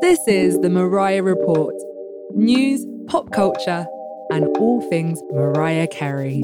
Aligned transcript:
This 0.00 0.26
is 0.26 0.58
the 0.58 0.68
Mariah 0.68 1.22
Report 1.22 1.74
news, 2.34 2.84
pop 3.06 3.30
culture, 3.30 3.86
and 4.30 4.48
all 4.58 4.80
things 4.90 5.22
Mariah 5.30 5.86
Carey. 5.86 6.42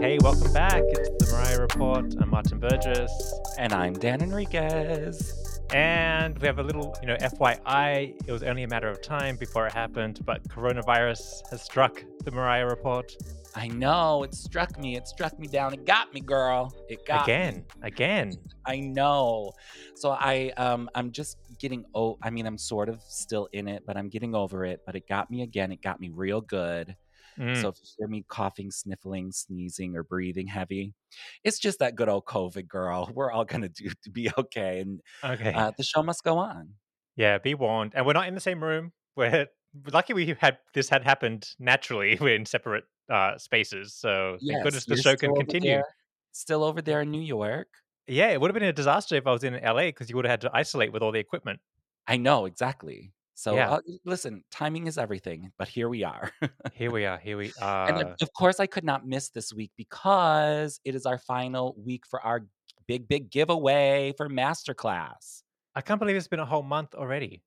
Hey, 0.00 0.18
welcome 0.20 0.52
back. 0.52 0.82
It's 0.86 1.10
the 1.18 1.32
Mariah 1.32 1.60
Report. 1.60 2.14
I'm 2.20 2.30
Martin 2.30 2.60
Burgess. 2.60 3.10
And 3.58 3.72
I'm 3.72 3.94
Dan 3.94 4.22
Enriquez. 4.22 5.49
And 5.72 6.36
we 6.38 6.48
have 6.48 6.58
a 6.58 6.64
little, 6.64 6.96
you 7.00 7.06
know, 7.06 7.16
FYI. 7.16 8.16
It 8.26 8.32
was 8.32 8.42
only 8.42 8.64
a 8.64 8.68
matter 8.68 8.88
of 8.88 9.00
time 9.02 9.36
before 9.36 9.68
it 9.68 9.72
happened, 9.72 10.18
but 10.24 10.42
coronavirus 10.48 11.48
has 11.50 11.62
struck 11.62 12.02
the 12.24 12.32
Mariah 12.32 12.66
Report. 12.66 13.16
I 13.54 13.68
know 13.68 14.24
it 14.24 14.34
struck 14.34 14.78
me. 14.80 14.96
It 14.96 15.06
struck 15.06 15.38
me 15.38 15.46
down. 15.46 15.72
It 15.72 15.86
got 15.86 16.12
me, 16.12 16.20
girl. 16.22 16.74
It 16.88 17.06
got 17.06 17.22
again, 17.22 17.56
me. 17.56 17.62
again. 17.82 18.32
I 18.66 18.80
know. 18.80 19.52
So 19.94 20.10
I 20.10 20.52
um 20.56 20.90
I'm 20.94 21.12
just 21.12 21.38
getting 21.58 21.84
oh 21.94 22.18
I 22.20 22.30
mean 22.30 22.46
I'm 22.46 22.58
sort 22.58 22.88
of 22.88 23.00
still 23.06 23.48
in 23.52 23.68
it, 23.68 23.84
but 23.86 23.96
I'm 23.96 24.08
getting 24.08 24.34
over 24.34 24.64
it. 24.64 24.80
But 24.84 24.96
it 24.96 25.06
got 25.08 25.30
me 25.30 25.42
again. 25.42 25.70
It 25.70 25.82
got 25.82 26.00
me 26.00 26.10
real 26.10 26.40
good. 26.40 26.96
Mm. 27.40 27.60
So 27.60 27.68
if 27.68 27.76
you 27.80 27.86
hear 27.98 28.08
me 28.08 28.24
coughing, 28.28 28.70
sniffling, 28.70 29.32
sneezing, 29.32 29.96
or 29.96 30.02
breathing 30.02 30.46
heavy, 30.46 30.94
it's 31.42 31.58
just 31.58 31.78
that 31.78 31.94
good 31.94 32.08
old 32.08 32.26
COVID, 32.26 32.68
girl. 32.68 33.10
We're 33.14 33.32
all 33.32 33.44
gonna 33.44 33.68
do 33.68 33.90
to 34.04 34.10
be 34.10 34.30
okay, 34.38 34.80
and 34.80 35.00
okay. 35.24 35.52
uh, 35.52 35.72
the 35.76 35.82
show 35.84 36.02
must 36.02 36.22
go 36.22 36.38
on. 36.38 36.74
yeah, 37.16 37.38
be 37.38 37.54
warned. 37.54 37.92
And 37.94 38.04
we're 38.06 38.12
not 38.12 38.28
in 38.28 38.34
the 38.34 38.40
same 38.40 38.62
room. 38.62 38.92
We're 39.16 39.46
lucky 39.92 40.12
we 40.14 40.34
had 40.38 40.58
this 40.74 40.88
had 40.88 41.04
happened 41.04 41.48
naturally. 41.58 42.18
We're 42.20 42.34
in 42.40 42.46
separate 42.46 42.84
uh, 43.10 43.38
spaces, 43.38 43.94
so 43.94 44.36
thank 44.40 44.42
Yes, 44.52 44.62
goodness 44.64 44.84
the 44.84 44.96
show 44.96 45.16
can 45.16 45.34
continue. 45.34 45.70
there- 45.70 45.84
Still 46.32 46.62
over 46.62 46.80
there 46.80 47.00
in 47.00 47.10
New 47.10 47.20
York. 47.22 47.66
Yeah, 48.06 48.28
it 48.28 48.40
would 48.40 48.50
have 48.50 48.54
been 48.54 48.68
a 48.68 48.72
disaster 48.72 49.16
if 49.16 49.26
I 49.26 49.32
was 49.32 49.42
in 49.44 49.54
LA 49.54 49.86
because 49.86 50.08
you 50.08 50.16
would 50.16 50.24
have 50.24 50.30
had 50.30 50.40
to 50.42 50.50
isolate 50.54 50.92
with 50.92 51.02
all 51.02 51.10
the 51.12 51.18
equipment. 51.18 51.58
I 52.06 52.16
know 52.18 52.44
exactly. 52.46 53.12
So 53.40 53.54
Yeah. 53.54 53.70
uh, 53.70 53.80
listen, 54.04 54.44
timing 54.50 54.86
is 54.86 54.98
everything. 54.98 55.50
But 55.58 55.66
here 55.68 55.88
we 55.88 56.04
are. 56.04 56.30
Here 56.74 56.90
we 56.90 57.06
are. 57.06 57.16
Here 57.16 57.38
we 57.38 57.46
And 57.62 57.96
are. 57.96 58.02
of- 58.02 58.16
of 58.20 58.32
course, 58.34 58.60
I 58.60 58.66
could 58.66 58.84
not 58.84 59.06
miss 59.06 59.30
this 59.30 59.50
week 59.50 59.70
because 59.78 60.78
it 60.84 60.94
is 60.94 61.06
our 61.06 61.16
final 61.16 61.74
week 61.82 62.04
for 62.06 62.20
our 62.20 62.44
big, 62.86 63.08
big 63.08 63.30
giveaway 63.30 64.12
for 64.18 64.28
Masterclass. 64.28 65.42
I 65.74 65.80
can't 65.80 65.98
believe 65.98 66.16
it's 66.16 66.28
been 66.28 66.38
a 66.40 66.44
whole 66.44 66.62
month 66.62 66.94
already. 66.94 67.42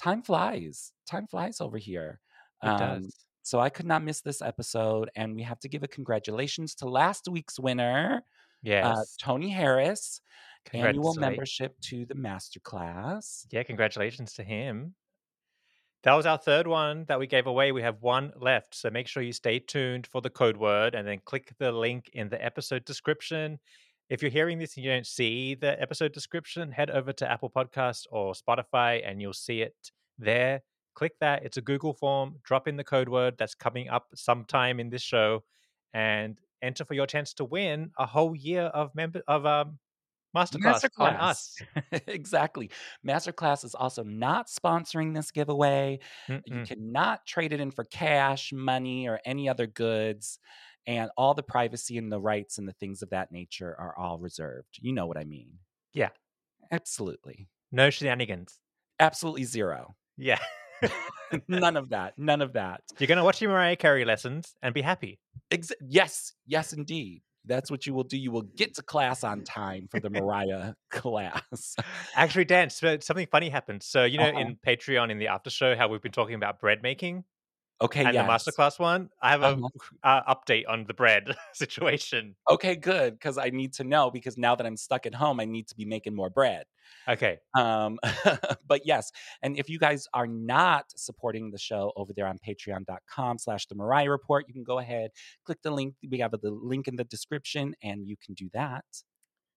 Time 0.00 0.22
flies. 0.22 0.92
Time 1.06 1.26
flies 1.26 1.60
over 1.60 1.76
here. 1.76 2.20
It 2.62 2.68
Um, 2.68 2.78
does. 2.78 3.14
So 3.42 3.60
I 3.60 3.68
could 3.68 3.84
not 3.86 4.02
miss 4.02 4.22
this 4.22 4.40
episode. 4.40 5.10
And 5.14 5.34
we 5.36 5.42
have 5.42 5.60
to 5.60 5.68
give 5.68 5.82
a 5.82 5.88
congratulations 5.88 6.74
to 6.76 6.88
last 6.88 7.28
week's 7.28 7.60
winner, 7.60 8.22
Yes. 8.62 8.86
uh, 8.86 9.04
Tony 9.20 9.50
Harris, 9.50 10.22
annual 10.72 11.14
membership 11.16 11.78
to 11.90 12.06
the 12.06 12.14
Masterclass. 12.14 13.44
Yeah, 13.50 13.62
congratulations 13.64 14.32
to 14.34 14.42
him. 14.42 14.94
That 16.04 16.12
was 16.12 16.26
our 16.26 16.36
third 16.36 16.66
one 16.66 17.06
that 17.08 17.18
we 17.18 17.26
gave 17.26 17.46
away. 17.46 17.72
We 17.72 17.80
have 17.80 18.02
one 18.02 18.30
left. 18.36 18.74
So 18.74 18.90
make 18.90 19.08
sure 19.08 19.22
you 19.22 19.32
stay 19.32 19.58
tuned 19.58 20.06
for 20.06 20.20
the 20.20 20.28
code 20.28 20.58
word 20.58 20.94
and 20.94 21.08
then 21.08 21.20
click 21.24 21.54
the 21.58 21.72
link 21.72 22.10
in 22.12 22.28
the 22.28 22.44
episode 22.44 22.84
description. 22.84 23.58
If 24.10 24.20
you're 24.20 24.30
hearing 24.30 24.58
this 24.58 24.76
and 24.76 24.84
you 24.84 24.90
don't 24.90 25.06
see 25.06 25.54
the 25.54 25.80
episode 25.80 26.12
description, 26.12 26.70
head 26.70 26.90
over 26.90 27.14
to 27.14 27.30
Apple 27.30 27.48
Podcast 27.48 28.02
or 28.10 28.34
Spotify 28.34 29.00
and 29.02 29.22
you'll 29.22 29.32
see 29.32 29.62
it 29.62 29.74
there. 30.18 30.60
Click 30.94 31.12
that. 31.22 31.42
It's 31.42 31.56
a 31.56 31.62
Google 31.62 31.94
form. 31.94 32.34
Drop 32.44 32.68
in 32.68 32.76
the 32.76 32.84
code 32.84 33.08
word 33.08 33.36
that's 33.38 33.54
coming 33.54 33.88
up 33.88 34.08
sometime 34.14 34.80
in 34.80 34.90
this 34.90 35.00
show 35.00 35.42
and 35.94 36.38
enter 36.60 36.84
for 36.84 36.92
your 36.92 37.06
chance 37.06 37.32
to 37.34 37.46
win 37.46 37.92
a 37.98 38.04
whole 38.04 38.36
year 38.36 38.64
of 38.64 38.94
member 38.94 39.22
of 39.26 39.46
um 39.46 39.78
masterclass, 40.34 40.90
on 40.98 41.14
us. 41.14 41.56
exactly. 42.06 42.70
Masterclass 43.06 43.64
is 43.64 43.74
also 43.74 44.02
not 44.02 44.48
sponsoring 44.48 45.14
this 45.14 45.30
giveaway. 45.30 46.00
You 46.28 46.40
Mm-mm. 46.50 46.66
cannot 46.66 47.26
trade 47.26 47.52
it 47.52 47.60
in 47.60 47.70
for 47.70 47.84
cash, 47.84 48.52
money, 48.52 49.08
or 49.08 49.20
any 49.24 49.48
other 49.48 49.66
goods. 49.66 50.38
And 50.86 51.10
all 51.16 51.32
the 51.32 51.42
privacy 51.42 51.96
and 51.96 52.12
the 52.12 52.20
rights 52.20 52.58
and 52.58 52.68
the 52.68 52.74
things 52.74 53.00
of 53.00 53.10
that 53.10 53.32
nature 53.32 53.74
are 53.78 53.94
all 53.96 54.18
reserved. 54.18 54.78
You 54.80 54.92
know 54.92 55.06
what 55.06 55.16
I 55.16 55.24
mean? 55.24 55.52
Yeah. 55.94 56.10
Absolutely. 56.70 57.48
No 57.72 57.88
shenanigans. 57.90 58.58
Absolutely 59.00 59.44
zero. 59.44 59.94
Yeah. 60.16 60.38
None 61.48 61.76
of 61.76 61.88
that. 61.90 62.18
None 62.18 62.42
of 62.42 62.52
that. 62.52 62.82
You're 62.98 63.08
going 63.08 63.18
to 63.18 63.24
watch 63.24 63.40
your 63.40 63.50
Mariah 63.50 63.76
Carey 63.76 64.04
lessons 64.04 64.54
and 64.62 64.74
be 64.74 64.82
happy. 64.82 65.18
Ex- 65.50 65.72
yes. 65.80 66.32
Yes, 66.46 66.72
indeed. 66.72 67.22
That's 67.46 67.70
what 67.70 67.86
you 67.86 67.94
will 67.94 68.04
do. 68.04 68.16
You 68.16 68.30
will 68.30 68.42
get 68.56 68.74
to 68.74 68.82
class 68.82 69.22
on 69.24 69.42
time 69.44 69.88
for 69.90 70.00
the 70.00 70.08
Mariah 70.10 70.74
class. 70.90 71.76
Actually, 72.14 72.46
Dan, 72.46 72.70
so 72.70 72.98
something 73.00 73.26
funny 73.30 73.50
happened. 73.50 73.82
So, 73.82 74.04
you 74.04 74.18
know, 74.18 74.24
Uh-huh. 74.24 74.38
in 74.40 74.56
Patreon, 74.66 75.10
in 75.10 75.18
the 75.18 75.28
after 75.28 75.50
show, 75.50 75.76
how 75.76 75.88
we've 75.88 76.00
been 76.02 76.12
talking 76.12 76.34
about 76.34 76.58
bread 76.60 76.82
making 76.82 77.24
Okay. 77.80 78.04
and 78.04 78.14
yes. 78.14 78.44
the 78.44 78.52
masterclass 78.52 78.78
one, 78.78 79.10
I 79.20 79.30
have 79.30 79.42
a 79.42 79.46
Uh-huh. 79.46 79.68
uh, 80.02 80.34
update 80.34 80.64
on 80.68 80.84
the 80.86 80.94
bread 80.94 81.34
situation. 81.52 82.36
Okay, 82.50 82.76
good. 82.76 83.14
Because 83.14 83.36
I 83.38 83.50
need 83.50 83.72
to 83.74 83.84
know 83.84 84.10
because 84.10 84.38
now 84.38 84.54
that 84.54 84.66
I'm 84.66 84.76
stuck 84.76 85.06
at 85.06 85.14
home, 85.14 85.40
I 85.40 85.44
need 85.44 85.68
to 85.68 85.74
be 85.74 85.84
making 85.84 86.14
more 86.14 86.30
bread. 86.30 86.64
Okay. 87.08 87.38
Um, 87.58 87.98
but 88.66 88.82
yes, 88.84 89.10
and 89.42 89.58
if 89.58 89.68
you 89.68 89.78
guys 89.78 90.06
are 90.14 90.26
not 90.26 90.86
supporting 90.96 91.50
the 91.50 91.58
show 91.58 91.92
over 91.96 92.12
there 92.14 92.26
on 92.26 92.38
patreon.com 92.46 93.38
slash 93.38 93.66
the 93.66 93.74
Mariah 93.74 94.10
Report, 94.10 94.44
you 94.48 94.54
can 94.54 94.64
go 94.64 94.78
ahead, 94.78 95.10
click 95.44 95.58
the 95.62 95.70
link. 95.70 95.94
We 96.08 96.18
have 96.18 96.30
the 96.30 96.50
link 96.50 96.88
in 96.88 96.96
the 96.96 97.04
description, 97.04 97.74
and 97.82 98.06
you 98.06 98.16
can 98.24 98.34
do 98.34 98.48
that. 98.54 98.84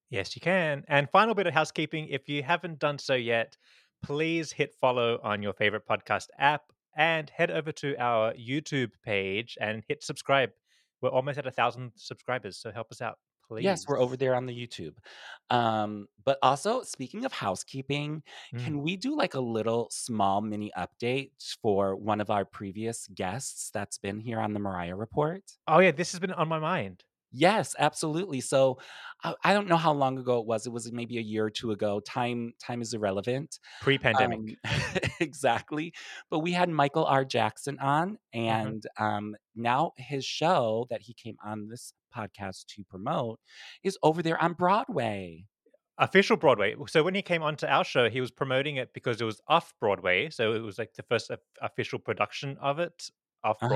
Yes, 0.09 0.35
you 0.35 0.41
can. 0.41 0.83
And 0.87 1.09
final 1.09 1.35
bit 1.35 1.47
of 1.47 1.53
housekeeping 1.53 2.07
if 2.07 2.29
you 2.29 2.41
haven't 2.43 2.79
done 2.79 2.97
so 2.97 3.13
yet, 3.13 3.57
please 4.03 4.51
hit 4.53 4.73
follow 4.79 5.19
on 5.23 5.41
your 5.41 5.53
favorite 5.53 5.83
podcast 5.87 6.27
app 6.39 6.61
and 6.97 7.29
head 7.29 7.51
over 7.51 7.71
to 7.71 7.95
our 7.97 8.33
YouTube 8.33 8.91
page 9.05 9.57
and 9.61 9.83
hit 9.87 10.03
subscribe. 10.03 10.49
We're 11.01 11.09
almost 11.11 11.37
at 11.37 11.47
a 11.47 11.51
thousand 11.51 11.91
subscribers, 11.95 12.57
so 12.57 12.71
help 12.71 12.91
us 12.91 13.01
out, 13.01 13.19
please. 13.47 13.63
Yes, 13.63 13.85
we're 13.87 13.99
over 14.01 14.17
there 14.17 14.33
on 14.35 14.47
the 14.47 14.53
YouTube. 14.67 14.95
Um, 15.51 16.07
but 16.25 16.39
also, 16.41 16.81
speaking 16.81 17.23
of 17.23 17.31
housekeeping, 17.31 18.23
Mm. 18.53 18.63
can 18.65 18.81
we 18.81 18.97
do 18.97 19.15
like 19.15 19.35
a 19.35 19.39
little 19.39 19.87
small 19.91 20.41
mini 20.41 20.71
update 20.77 21.31
for 21.61 21.95
one 21.95 22.19
of 22.19 22.29
our 22.31 22.43
previous 22.45 23.07
guests 23.09 23.69
that's 23.71 23.97
been 23.99 24.19
here 24.19 24.39
on 24.39 24.53
the 24.53 24.59
Mariah 24.59 24.95
Report? 24.95 25.43
Oh, 25.67 25.79
yeah, 25.79 25.91
this 25.91 26.11
has 26.11 26.19
been 26.19 26.33
on 26.33 26.47
my 26.47 26.59
mind. 26.59 27.03
Yes, 27.39 27.75
absolutely. 27.77 28.41
So 28.41 28.79
I, 29.23 29.33
I 29.43 29.53
don't 29.53 29.67
know 29.67 29.77
how 29.77 29.93
long 29.93 30.17
ago 30.17 30.39
it 30.39 30.45
was. 30.47 30.65
It 30.65 30.71
was 30.73 30.91
maybe 30.91 31.17
a 31.17 31.21
year 31.21 31.45
or 31.45 31.49
two 31.51 31.71
ago. 31.71 31.99
Time 31.99 32.53
time 32.59 32.81
is 32.81 32.93
irrelevant. 32.93 33.59
Pre 33.81 33.97
pandemic. 33.99 34.39
Um, 34.39 34.71
exactly. 35.19 35.93
But 36.31 36.39
we 36.39 36.51
had 36.53 36.69
Michael 36.69 37.05
R. 37.05 37.23
Jackson 37.25 37.77
on, 37.79 38.17
Mm-hmm. 38.35 38.67
and 38.67 38.83
um, 38.99 39.35
now 39.55 39.91
his 39.97 40.25
show 40.25 40.85
that 40.89 41.01
he 41.01 41.13
came 41.13 41.35
on 41.45 41.67
this 41.69 41.93
podcast 42.15 42.65
to 42.75 42.83
promote 42.83 43.39
is 43.83 43.97
over 44.01 44.21
there 44.23 44.41
on 44.41 44.53
Broadway. 44.53 45.45
official 45.99 46.37
Broadway. 46.37 46.75
So 46.87 47.03
when 47.03 47.15
he 47.15 47.21
came 47.21 47.41
onto 47.43 47.65
our 47.65 47.83
show, 47.83 48.09
he 48.09 48.21
was 48.21 48.31
promoting 48.31 48.75
it 48.77 48.93
because 48.93 49.19
it 49.21 49.25
was 49.25 49.41
off 49.47 49.73
Broadway. 49.79 50.29
So 50.29 50.53
it 50.53 50.61
was 50.61 50.77
like 50.77 50.93
the 50.95 51.03
first 51.03 51.31
official 51.61 51.99
production 51.99 52.57
of 52.61 52.79
it 52.79 53.09
off 53.43 53.57
Uh-huh. 53.61 53.73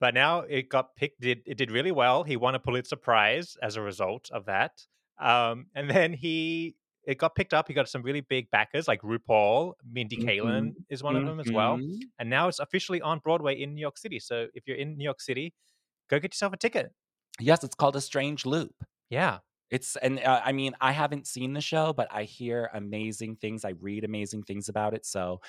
But 0.00 0.14
now 0.14 0.40
it 0.40 0.68
got 0.68 0.96
picked. 0.96 1.20
Did 1.20 1.42
it 1.46 1.58
did 1.58 1.70
really 1.70 1.92
well? 1.92 2.24
He 2.24 2.36
won 2.36 2.54
a 2.54 2.58
Pulitzer 2.58 2.96
Prize 2.96 3.56
as 3.62 3.76
a 3.76 3.82
result 3.82 4.30
of 4.32 4.46
that. 4.46 4.86
Um, 5.20 5.66
and 5.74 5.90
then 5.90 6.14
he 6.14 6.76
it 7.04 7.18
got 7.18 7.34
picked 7.34 7.52
up. 7.54 7.68
He 7.68 7.74
got 7.74 7.88
some 7.88 8.02
really 8.02 8.20
big 8.20 8.50
backers 8.50 8.86
like 8.88 9.02
RuPaul, 9.02 9.74
Mindy 9.90 10.16
Kaling 10.16 10.74
is 10.88 11.02
one 11.02 11.16
of 11.16 11.26
them 11.26 11.40
as 11.40 11.50
well. 11.50 11.78
Mhm. 11.78 11.98
And 12.18 12.30
now 12.30 12.48
it's 12.48 12.58
officially 12.58 13.00
on 13.00 13.18
Broadway 13.20 13.60
in 13.60 13.74
New 13.74 13.80
York 13.80 13.98
City. 13.98 14.18
So 14.18 14.48
if 14.54 14.66
you're 14.66 14.76
in 14.76 14.96
New 14.96 15.04
York 15.04 15.20
City, 15.20 15.54
go 16.08 16.18
get 16.18 16.32
yourself 16.34 16.52
a 16.52 16.56
ticket. 16.56 16.92
Yes, 17.38 17.64
it's 17.64 17.74
called 17.74 17.96
A 17.96 18.00
Strange 18.00 18.44
Loop. 18.46 18.74
Yeah. 19.08 19.38
It's 19.70 19.96
and 19.96 20.18
uh, 20.20 20.40
I 20.44 20.52
mean 20.52 20.74
I 20.80 20.92
haven't 20.92 21.26
seen 21.26 21.52
the 21.52 21.60
show, 21.60 21.92
but 21.92 22.08
I 22.10 22.24
hear 22.24 22.70
amazing 22.74 23.36
things. 23.36 23.64
I 23.64 23.70
read 23.70 24.04
amazing 24.04 24.42
things 24.42 24.68
about 24.68 24.94
it. 24.94 25.06
So 25.06 25.40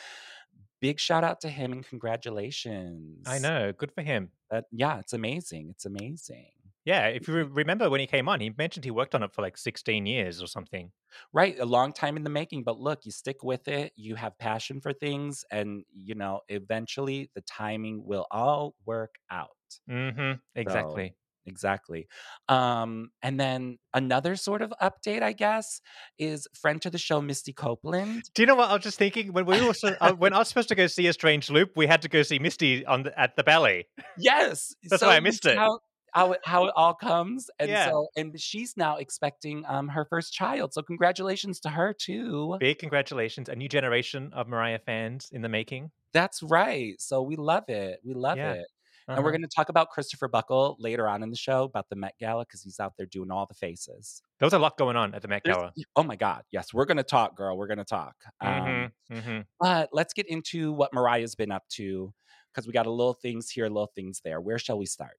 big 0.82 1.00
shout 1.00 1.24
out 1.24 1.42
to 1.42 1.50
him 1.50 1.72
and 1.72 1.86
congratulations. 1.86 3.28
I 3.28 3.40
know. 3.40 3.72
Good 3.72 3.92
for 3.92 4.02
him. 4.02 4.32
That 4.50 4.66
yeah, 4.72 5.00
it's 5.00 5.14
amazing. 5.14 5.70
It's 5.70 5.86
amazing. 5.86 6.52
Yeah, 6.84 7.08
if 7.08 7.28
you 7.28 7.36
re- 7.36 7.44
remember 7.44 7.90
when 7.90 8.00
he 8.00 8.08
came 8.08 8.28
on, 8.28 8.40
he 8.40 8.52
mentioned 8.58 8.84
he 8.84 8.92
worked 8.92 9.14
on 9.14 9.22
it 9.22 9.32
for 9.32 9.44
like 9.44 9.56
16 9.56 10.08
years 10.08 10.42
or 10.42 10.48
something. 10.48 10.92
Right, 11.32 11.60
a 11.60 11.66
long 11.66 11.94
time 11.94 12.18
in 12.18 12.24
the 12.24 12.30
making, 12.30 12.64
but 12.64 12.80
look, 12.80 13.06
you 13.06 13.12
stick 13.12 13.44
with 13.44 13.68
it, 13.68 13.94
you 13.96 14.16
have 14.16 14.38
passion 14.40 14.82
for 14.82 14.92
things 14.92 15.46
and 15.52 15.84
you 15.94 16.16
know, 16.16 16.42
eventually 16.50 17.30
the 17.36 17.42
timing 17.42 18.04
will 18.06 18.26
all 18.32 18.76
work 18.86 19.16
out. 19.30 19.50
Mm-hmm. 19.90 20.40
Exactly. 20.56 21.16
Exactly. 21.46 22.08
Um, 22.50 23.12
and 23.22 23.40
then 23.40 23.78
another 23.94 24.36
sort 24.36 24.62
of 24.62 24.74
update, 24.82 25.22
I 25.24 25.34
guess, 25.34 25.82
is 26.20 26.48
friend 26.54 26.82
to 26.84 26.90
the 26.90 26.98
show, 26.98 27.22
Misty 27.22 27.54
Copeland. 27.54 28.24
Do 28.36 28.42
you 28.42 28.46
know 28.46 28.56
what 28.56 28.70
I 28.70 28.74
was 28.74 28.84
just 28.84 28.98
thinking? 28.98 29.34
When 29.34 29.46
we 29.46 29.62
were 29.62 29.74
uh, 30.02 30.14
when 30.14 30.34
I 30.34 30.38
was 30.40 30.48
supposed 30.50 30.70
to 30.70 30.76
go 30.76 30.88
see 30.88 31.08
a 31.08 31.14
Strange 31.14 31.50
Loop, 31.50 31.72
we 31.76 31.88
had 31.88 32.02
to 32.04 32.10
go 32.10 32.22
see 32.24 32.40
Misty 32.40 32.86
on 32.86 33.04
the, 33.04 33.20
at 33.20 33.36
the 33.36 33.44
ballet. 33.44 33.88
Yes. 34.18 34.76
That's 34.90 35.02
why 35.02 35.16
I 35.16 35.20
missed 35.20 35.46
it. 35.46 35.58
how- 35.58 35.80
how 36.14 36.34
it, 36.34 36.42
how 36.44 36.66
it 36.66 36.74
all 36.76 36.94
comes. 36.94 37.50
And 37.58 37.70
Yeah. 37.72 37.86
so, 37.90 38.08
and 38.18 38.38
she's 38.38 38.74
now 38.76 38.98
expecting 38.98 39.64
um 39.66 39.88
her 39.88 40.04
first 40.04 40.34
child. 40.34 40.74
So 40.74 40.82
congratulations 40.82 41.62
to 41.62 41.70
her 41.70 41.94
too. 41.98 42.58
Big 42.60 42.80
congratulations. 42.80 43.48
A 43.48 43.56
new 43.56 43.70
generation 43.70 44.32
of 44.34 44.50
Mariah 44.50 44.80
fans 44.86 45.30
in 45.32 45.42
the 45.42 45.48
making. 45.48 45.90
That's 46.12 46.44
right. 46.44 46.96
So 47.00 47.22
we 47.22 47.38
love 47.38 47.64
it. 47.70 48.02
We 48.04 48.14
love 48.14 48.38
Yeah. 48.38 48.52
it. 48.56 48.68
And 49.08 49.18
we're 49.18 49.24
Uh-huh. 49.24 49.32
going 49.32 49.42
to 49.42 49.48
talk 49.56 49.70
about 49.70 49.90
Christopher 49.90 50.28
Buckle 50.28 50.76
later 50.80 51.08
on 51.08 51.24
in 51.24 51.30
the 51.30 51.36
show 51.38 51.64
about 51.64 51.90
the 51.90 51.96
Met 51.96 52.16
Gala 52.20 52.46
because 52.46 52.62
he's 52.62 52.80
out 52.80 52.94
there 52.98 53.06
doing 53.08 53.32
all 53.32 53.46
the 53.46 53.54
faces. 53.56 54.22
There 54.40 54.46
was 54.46 54.54
a 54.54 54.60
lot 54.60 54.78
going 54.78 54.96
on 54.96 55.14
at 55.16 55.22
the 55.22 55.28
Met 55.28 55.42
There's- 55.44 55.58
Gala. 55.58 55.74
oh 55.96 56.04
my 56.04 56.16
God. 56.16 56.44
Yes, 56.52 56.74
we're 56.74 56.86
going 56.86 56.98
to 56.98 57.04
talk, 57.04 57.36
girl. 57.36 57.58
We're 57.58 57.68
going 57.68 57.78
to 57.80 57.86
talk. 57.86 58.16
Um, 58.40 58.52
Mm-hmm. 58.52 59.18
Mm-hmm. 59.18 59.40
But 59.60 59.90
let's 59.92 60.14
get 60.14 60.28
into 60.28 60.72
what 60.72 60.94
Mariah's 60.94 61.36
been 61.36 61.52
up 61.52 61.64
to 61.76 62.14
because 62.54 62.68
we 62.68 62.74
got 62.74 62.86
a 62.86 62.92
little 62.92 63.14
things 63.14 63.50
here, 63.50 63.66
little 63.68 63.92
things 63.96 64.22
there. 64.24 64.40
Where 64.42 64.60
shall 64.60 64.78
we 64.78 64.86
start? 64.86 65.18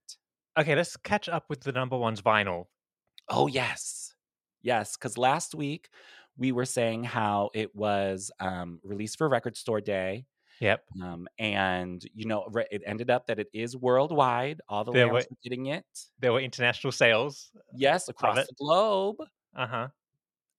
Okay, 0.59 0.75
let's 0.77 0.97
catch 0.99 1.29
up 1.29 1.45
with 1.49 1.61
the 1.63 1.73
number 1.73 1.97
one's 1.97 2.21
vinyl. 2.23 2.67
Oh, 3.29 3.47
yes. 3.47 4.15
Yes. 4.63 4.97
Because 4.97 5.17
last 5.19 5.55
week 5.55 5.89
we 6.37 6.53
were 6.53 6.65
saying 6.67 7.05
how 7.05 7.51
it 7.55 7.75
was 7.75 8.31
um, 8.41 8.81
released 8.83 9.19
for 9.19 9.29
Record 9.29 9.57
Store 9.57 9.81
Day. 9.81 10.25
Yep. 10.63 10.85
Um, 11.03 11.27
and, 11.41 12.01
you 12.15 12.27
know, 12.27 12.49
it 12.71 12.83
ended 12.87 13.11
up 13.11 13.27
that 13.27 13.41
it 13.41 13.49
is 13.53 13.77
worldwide. 13.77 14.61
All 14.69 14.85
the 14.85 14.93
There 14.93 15.13
were- 15.13 15.25
getting 15.43 15.67
it. 15.67 15.85
There 16.21 16.33
were 16.33 16.39
international 16.41 16.93
sales. 16.93 17.51
Yes, 17.75 18.09
across 18.09 18.37
the 18.47 18.55
globe. 18.57 19.17
Uh 19.57 19.67
huh. 19.67 19.89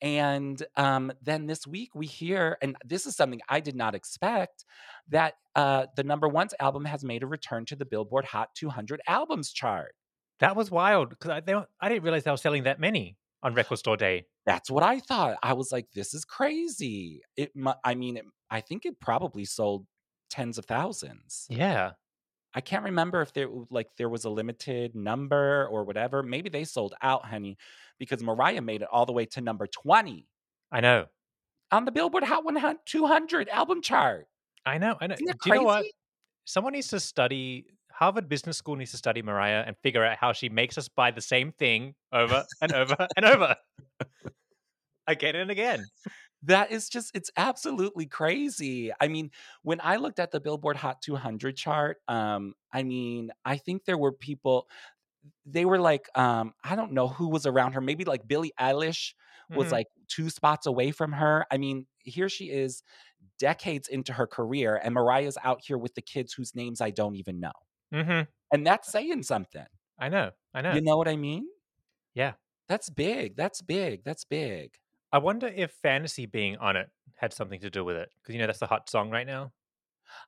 And 0.01 0.61
um, 0.75 1.13
then 1.21 1.47
this 1.47 1.65
week 1.65 1.91
we 1.95 2.05
hear, 2.05 2.57
and 2.61 2.75
this 2.85 3.05
is 3.05 3.15
something 3.15 3.39
I 3.47 3.61
did 3.61 3.75
not 3.77 3.95
expect, 3.95 4.65
that 5.07 5.35
uh, 5.55 5.85
the 5.95 6.03
number 6.03 6.27
one's 6.27 6.53
album 6.59 6.83
has 6.83 7.05
made 7.05 7.23
a 7.23 7.27
return 7.27 7.63
to 7.67 7.75
the 7.77 7.85
Billboard 7.85 8.25
Hot 8.25 8.53
200 8.55 8.99
albums 9.07 9.53
chart. 9.53 9.95
That 10.39 10.57
was 10.57 10.69
wild 10.69 11.11
because 11.11 11.31
I, 11.31 11.39
they, 11.39 11.53
I 11.79 11.87
didn't 11.87 12.03
realize 12.03 12.25
they 12.25 12.31
were 12.31 12.35
selling 12.37 12.63
that 12.63 12.81
many 12.81 13.15
on 13.41 13.53
Record 13.53 13.77
Store 13.77 13.95
Day. 13.95 14.25
That's 14.45 14.69
what 14.69 14.83
I 14.83 14.99
thought. 14.99 15.37
I 15.41 15.53
was 15.53 15.71
like, 15.71 15.87
this 15.93 16.13
is 16.13 16.25
crazy. 16.25 17.21
It, 17.37 17.53
I 17.85 17.95
mean, 17.95 18.17
it, 18.17 18.25
I 18.49 18.59
think 18.59 18.85
it 18.85 18.99
probably 18.99 19.45
sold 19.45 19.85
tens 20.33 20.57
of 20.57 20.65
thousands. 20.65 21.45
Yeah. 21.47 21.91
I 22.55 22.61
can't 22.61 22.83
remember 22.83 23.21
if 23.21 23.33
there 23.33 23.47
like 23.69 23.87
there 23.97 24.09
was 24.09 24.25
a 24.25 24.29
limited 24.29 24.95
number 24.95 25.67
or 25.67 25.83
whatever. 25.83 26.23
Maybe 26.23 26.49
they 26.49 26.63
sold 26.63 26.95
out, 27.01 27.25
honey, 27.25 27.57
because 27.99 28.23
Mariah 28.23 28.61
made 28.61 28.81
it 28.81 28.87
all 28.91 29.05
the 29.05 29.11
way 29.11 29.25
to 29.27 29.41
number 29.41 29.67
20 29.67 30.27
I 30.71 30.81
know. 30.81 31.05
on 31.71 31.85
the 31.85 31.91
Billboard 31.91 32.23
Hot 32.23 32.43
100 32.43 32.77
200 32.85 33.49
album 33.49 33.81
chart. 33.81 34.27
I 34.65 34.77
know. 34.79 34.95
I 34.99 35.07
know. 35.07 35.15
Do 35.15 35.23
you 35.45 35.53
know 35.53 35.63
what? 35.63 35.85
Someone 36.45 36.73
needs 36.73 36.87
to 36.89 36.99
study. 36.99 37.65
Harvard 37.91 38.27
Business 38.27 38.57
School 38.57 38.75
needs 38.75 38.91
to 38.91 38.97
study 38.97 39.21
Mariah 39.21 39.63
and 39.67 39.75
figure 39.83 40.03
out 40.03 40.17
how 40.17 40.33
she 40.33 40.49
makes 40.49 40.79
us 40.79 40.87
buy 40.89 41.11
the 41.11 41.21
same 41.21 41.51
thing 41.51 41.93
over 42.11 42.43
and 42.61 42.73
over 42.73 43.07
and 43.15 43.25
over. 43.25 43.55
Again 45.07 45.35
and 45.35 45.51
again. 45.51 45.83
That 46.43 46.71
is 46.71 46.89
just, 46.89 47.11
it's 47.15 47.31
absolutely 47.37 48.05
crazy. 48.05 48.91
I 48.99 49.07
mean, 49.07 49.31
when 49.63 49.79
I 49.81 49.95
looked 49.95 50.19
at 50.19 50.31
the 50.31 50.41
Billboard 50.41 50.75
Hot 50.77 51.01
200 51.01 51.55
chart, 51.55 52.01
um, 52.07 52.53
I 52.71 52.83
mean, 52.83 53.31
I 53.45 53.57
think 53.57 53.85
there 53.85 53.97
were 53.97 54.11
people, 54.11 54.67
they 55.45 55.65
were 55.65 55.79
like, 55.79 56.09
um, 56.17 56.53
I 56.63 56.75
don't 56.75 56.93
know 56.93 57.07
who 57.07 57.29
was 57.29 57.45
around 57.45 57.73
her. 57.73 57.81
Maybe 57.81 58.05
like 58.05 58.27
Billie 58.27 58.53
Eilish 58.59 59.13
was 59.53 59.71
Mhm. 59.71 59.73
like 59.73 59.87
two 60.09 60.29
spots 60.29 60.67
away 60.67 60.91
from 60.91 61.13
her. 61.13 61.45
I 61.51 61.57
mean, 61.57 61.87
here 61.99 62.29
she 62.29 62.51
is 62.51 62.83
decades 63.39 63.87
into 63.89 64.13
her 64.13 64.27
career, 64.27 64.77
and 64.83 64.93
Mariah's 64.95 65.37
out 65.43 65.61
here 65.65 65.77
with 65.77 65.95
the 65.95 66.01
kids 66.03 66.33
whose 66.33 66.55
names 66.55 66.81
I 66.81 66.91
don't 66.91 67.15
even 67.17 67.39
know. 67.39 67.53
Mhm. 67.91 68.27
And 68.51 68.65
that's 68.65 68.89
saying 68.91 69.23
something. 69.23 69.65
I 69.97 70.09
know. 70.09 70.31
I 70.53 70.61
know. 70.61 70.77
You 70.77 70.81
know 70.81 70.97
what 70.97 71.07
I 71.07 71.15
mean? 71.15 71.47
Yeah. 72.13 72.33
That's 72.67 72.89
big. 72.89 73.35
That's 73.37 73.61
big. 73.61 74.03
That's 74.03 74.25
big. 74.25 74.77
I 75.13 75.19
wonder 75.19 75.47
if 75.47 75.71
fantasy 75.71 76.25
being 76.25 76.57
on 76.57 76.75
it 76.75 76.91
had 77.15 77.31
something 77.33 77.61
to 77.61 77.69
do 77.69 77.85
with 77.85 77.95
it 77.95 78.09
because 78.21 78.33
you 78.35 78.39
know 78.41 78.47
that's 78.47 78.59
the 78.59 78.67
hot 78.67 78.89
song 78.89 79.09
right 79.11 79.27
now. 79.27 79.53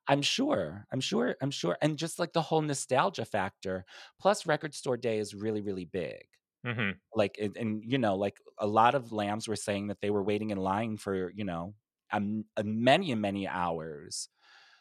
I'm 0.07 0.21
sure. 0.21 0.85
I'm 0.91 0.99
sure. 0.99 1.35
I'm 1.41 1.51
sure. 1.51 1.77
And 1.81 1.97
just 1.97 2.19
like 2.19 2.33
the 2.33 2.41
whole 2.41 2.61
nostalgia 2.61 3.25
factor. 3.25 3.85
Plus, 4.19 4.45
Record 4.45 4.73
Store 4.73 4.97
Day 4.97 5.19
is 5.19 5.33
really, 5.35 5.61
really 5.61 5.85
big. 5.85 6.27
hmm 6.63 6.99
Like, 7.15 7.37
and, 7.41 7.57
and 7.57 7.83
you 7.85 7.99
know, 7.99 8.15
like 8.17 8.39
a 8.59 8.67
lot 8.67 8.95
of 8.95 9.13
lambs 9.13 9.47
were 9.47 9.57
saying 9.57 9.87
that 9.89 10.01
they 10.01 10.11
were 10.11 10.23
waiting 10.23 10.51
in 10.51 10.59
line 10.59 10.97
for, 10.97 11.31
you 11.31 11.45
know, 11.45 11.75
um, 12.11 12.45
many 12.63 13.11
and 13.11 13.21
many 13.21 13.47
hours. 13.47 14.29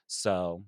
So, 0.08 0.64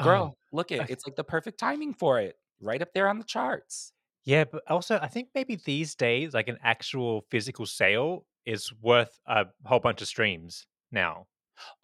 girl, 0.00 0.38
look 0.52 0.72
I- 0.78 0.84
at 0.84 0.88
it's 0.88 1.06
like 1.06 1.16
the 1.16 1.24
perfect 1.24 1.58
timing 1.58 1.94
for 1.94 2.20
it, 2.20 2.38
right 2.60 2.82
up 2.82 2.92
there 2.94 3.08
on 3.08 3.18
the 3.18 3.24
charts. 3.24 3.93
Yeah, 4.24 4.44
but 4.44 4.62
also 4.70 4.98
I 4.98 5.08
think 5.08 5.30
maybe 5.34 5.56
these 5.56 5.94
days, 5.94 6.32
like 6.34 6.48
an 6.48 6.58
actual 6.62 7.22
physical 7.30 7.66
sale 7.66 8.26
is 8.46 8.72
worth 8.72 9.20
a 9.26 9.46
whole 9.64 9.80
bunch 9.80 10.00
of 10.02 10.08
streams 10.08 10.66
now. 10.90 11.26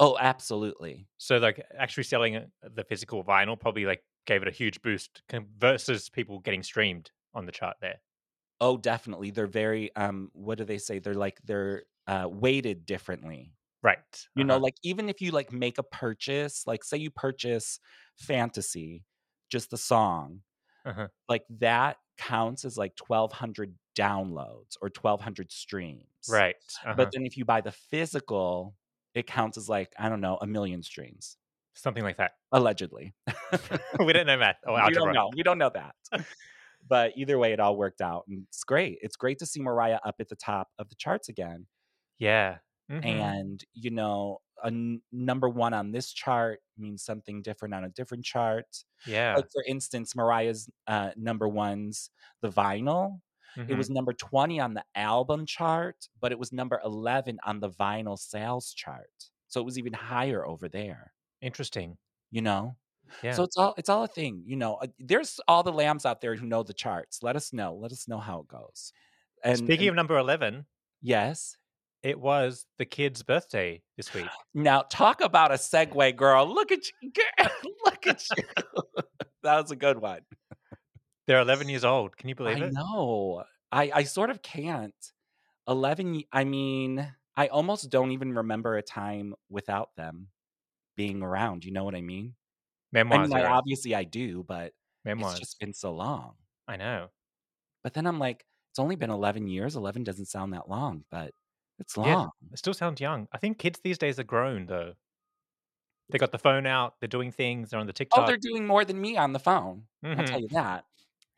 Oh, 0.01 0.17
absolutely. 0.19 1.09
So 1.19 1.39
like 1.39 1.65
actually 1.77 2.05
selling 2.05 2.37
uh, 2.37 2.47
the 2.63 2.85
physical 2.85 3.23
vinyl 3.25 3.59
probably 3.59 3.85
like 3.85 4.05
gave 4.27 4.43
it 4.43 4.49
a 4.49 4.53
huge 4.53 4.81
boost 4.83 5.23
versus 5.59 6.09
people 6.09 6.39
getting 6.41 6.63
streamed 6.63 7.11
on 7.35 7.47
the 7.47 7.53
chart 7.53 7.77
there. 7.81 8.01
Oh, 8.61 8.77
definitely. 8.77 9.31
They're 9.31 9.47
very 9.47 9.95
um 9.97 10.31
what 10.33 10.59
do 10.59 10.65
they 10.65 10.79
say? 10.79 10.99
They're 10.99 11.15
like 11.15 11.41
they're 11.45 11.85
uh 12.07 12.29
weighted 12.31 12.85
differently. 12.87 13.55
Right. 13.83 14.29
You 14.35 14.45
know, 14.45 14.57
uh-huh. 14.57 14.59
like 14.59 14.77
even 14.85 15.09
if 15.09 15.21
you 15.23 15.33
like 15.33 15.53
make 15.53 15.79
a 15.79 15.83
purchase, 15.85 16.67
like 16.67 16.85
say 16.85 16.99
you 16.99 17.11
purchase 17.11 17.81
Fantasy, 18.17 19.07
just 19.51 19.71
the 19.71 19.79
song, 19.79 20.43
Uh-huh. 20.85 21.09
like 21.29 21.45
that 21.51 21.99
counts 22.21 22.65
as 22.65 22.77
like 22.77 22.93
1200 23.07 23.75
downloads 23.97 24.77
or 24.81 24.91
1200 25.01 25.51
streams. 25.51 26.05
right. 26.29 26.55
uh-huh. 26.85 26.95
But 26.97 27.13
then 27.13 27.25
if 27.25 27.37
you 27.37 27.45
buy 27.45 27.63
the 27.63 27.73
physical, 27.73 28.75
it 29.15 29.27
counts 29.27 29.57
as 29.57 29.69
like, 29.69 29.93
I 29.99 30.09
don't 30.09 30.21
know, 30.21 30.39
a 30.41 30.47
million 30.47 30.83
streams, 30.83 31.39
Something 31.75 32.05
like 32.05 32.19
that. 32.19 32.33
allegedly. 32.53 33.15
we 33.99 34.13
don't 34.13 34.27
know 34.27 34.37
math 34.37 34.57
or 34.67 34.75
we 34.87 34.93
don't 34.93 35.15
know. 35.15 35.31
We 35.35 35.43
don't 35.43 35.59
know 35.59 35.71
that. 35.73 35.95
but 36.89 37.13
either 37.17 37.39
way, 37.39 37.53
it 37.53 37.61
all 37.61 37.77
worked 37.77 38.01
out. 38.01 38.25
And 38.29 38.45
it's 38.49 38.65
great. 38.65 38.99
It's 39.01 39.17
great 39.17 39.39
to 39.39 39.47
see 39.47 39.61
Mariah 39.61 39.99
up 40.05 40.17
at 40.21 40.29
the 40.29 40.37
top 40.37 40.69
of 40.79 40.89
the 40.89 40.95
charts 40.97 41.29
again. 41.29 41.67
Yeah. 42.19 42.59
Mhm. 42.91 43.05
and 43.05 43.65
you 43.73 43.91
know 43.91 44.41
a 44.63 44.67
n- 44.69 45.03
number 45.13 45.49
one 45.49 45.73
on 45.75 45.93
this 45.93 46.13
chart 46.13 46.61
means 46.77 47.03
something 47.05 47.43
different 47.43 47.75
on 47.75 47.85
a 47.85 47.89
different 47.91 48.25
chart 48.25 48.85
yeah. 49.07 49.37
like 49.37 49.51
for 49.53 49.65
instance 49.67 50.15
mariah's 50.17 50.69
uh, 50.89 51.11
number 51.17 51.49
ones 51.49 52.11
the 52.43 52.51
vinyl 52.51 53.21
it 53.69 53.69
Mhm. 53.69 53.77
was 53.79 53.91
number 53.91 54.13
20 54.13 54.61
on 54.61 54.75
the 54.75 54.85
album 54.95 55.47
chart 55.47 56.09
but 56.21 56.33
it 56.33 56.39
was 56.39 56.53
number 56.53 56.81
11 56.85 57.39
on 57.45 57.61
the 57.61 57.71
vinyl 57.71 58.19
sales 58.19 58.73
chart 58.75 59.31
so 59.49 59.61
it 59.61 59.65
was 59.65 59.79
even 59.79 59.93
higher 59.93 60.47
over 60.47 60.69
there 60.69 61.13
interesting. 61.41 61.97
you 62.31 62.43
know 62.43 62.77
Yeah. 63.23 63.33
so 63.33 63.45
it's 63.45 63.57
all 63.57 63.75
it's 63.79 63.89
all 63.89 64.05
a 64.05 64.09
thing 64.09 64.43
you 64.47 64.57
know 64.57 64.75
Uh, 64.77 64.89
there's 64.99 65.41
all 65.49 65.63
the 65.63 65.73
lambs 65.73 66.05
out 66.07 66.21
there 66.21 66.37
who 66.37 66.47
know 66.47 66.63
the 66.63 66.75
charts 66.75 67.23
let 67.23 67.37
us 67.37 67.53
know 67.53 67.75
let 67.75 67.93
us 67.93 68.07
know 68.09 68.19
how 68.19 68.41
it 68.41 68.49
goes 68.49 68.93
and 69.45 69.59
Speaking 69.59 69.89
and- 69.89 69.91
of 69.91 69.97
number 69.97 70.17
11, 70.19 70.67
yes 71.03 71.57
it 72.03 72.19
was 72.19 72.67
the 72.79 72.85
kid's 72.85 73.23
birthday 73.23 73.83
this 73.97 74.13
week. 74.15 74.27
Now 74.55 74.83
talk 74.83 75.21
about 75.21 75.51
a 75.53 75.55
segue, 75.55 76.17
girl. 76.17 76.53
Look 76.53 76.73
at 76.73 76.81
you, 77.03 77.13
girl. 77.13 77.51
Look 77.85 78.07
at 78.07 78.23
you. 78.37 78.45
that 79.43 79.61
was 79.63 79.71
a 79.71 79.77
good 79.77 79.99
one. 80.01 80.21
They're 81.27 81.41
11 81.41 81.69
years 81.69 81.85
old. 81.85 82.17
Can 82.17 82.29
you 82.29 82.35
believe 82.35 82.61
I 82.61 82.67
it? 82.67 82.73
know. 82.73 83.45
I 83.71 83.91
I 83.95 84.03
sort 84.05 84.31
of 84.31 84.43
can't. 84.43 84.95
Eleven. 85.69 86.23
I 86.33 86.45
mean, 86.45 87.07
I 87.37 87.47
almost 87.49 87.91
don't 87.91 88.11
even 88.11 88.35
remember 88.35 88.77
a 88.77 88.83
time 88.83 89.35
without 89.49 89.91
them 89.97 90.29
being 90.97 91.23
around. 91.23 91.65
You 91.65 91.71
know 91.73 91.85
what 91.85 91.95
I 91.95 92.01
mean? 92.01 92.35
I 92.93 93.05
Memoirs. 93.05 93.29
mean, 93.29 93.39
I, 93.39 93.45
obviously 93.45 93.95
I 93.95 94.03
do, 94.03 94.43
but 94.43 94.73
Memoirs. 95.05 95.33
it's 95.35 95.41
just 95.41 95.61
been 95.61 95.73
so 95.73 95.93
long. 95.93 96.33
I 96.67 96.77
know. 96.77 97.09
But 97.85 97.95
then 97.95 98.07
I'm 98.07 98.19
like, 98.19 98.45
it's 98.73 98.81
only 98.81 98.97
been 98.97 99.11
eleven 99.11 99.47
years. 99.47 99.77
Eleven 99.77 100.03
doesn't 100.03 100.27
sound 100.27 100.53
that 100.55 100.69
long, 100.69 101.05
but 101.13 101.33
it's 101.81 101.97
long. 101.97 102.17
Yeah, 102.17 102.29
It 102.53 102.59
still 102.59 102.75
sounds 102.75 103.01
young. 103.01 103.29
I 103.33 103.39
think 103.39 103.59
kids 103.59 103.81
these 103.81 103.99
days 103.99 104.19
are 104.19 104.25
grown 104.25 104.67
though. 104.67 104.97
They 106.11 106.19
got 106.19 106.31
the 106.33 106.39
phone 106.39 106.67
out. 106.67 107.01
They're 107.01 107.09
doing 107.09 107.33
things. 107.33 107.71
They're 107.71 107.81
on 107.81 107.87
the 107.87 107.93
TikTok. 107.93 108.11
Oh, 108.13 108.23
they're 108.23 108.37
doing 108.37 108.67
more 108.67 108.85
than 108.85 109.01
me 109.01 109.17
on 109.17 109.33
the 109.33 109.39
phone. 109.39 109.87
I'll 110.17 110.25
Mhm. 110.25 110.25
tell 110.25 110.41
you 110.41 110.49
that. 110.51 110.85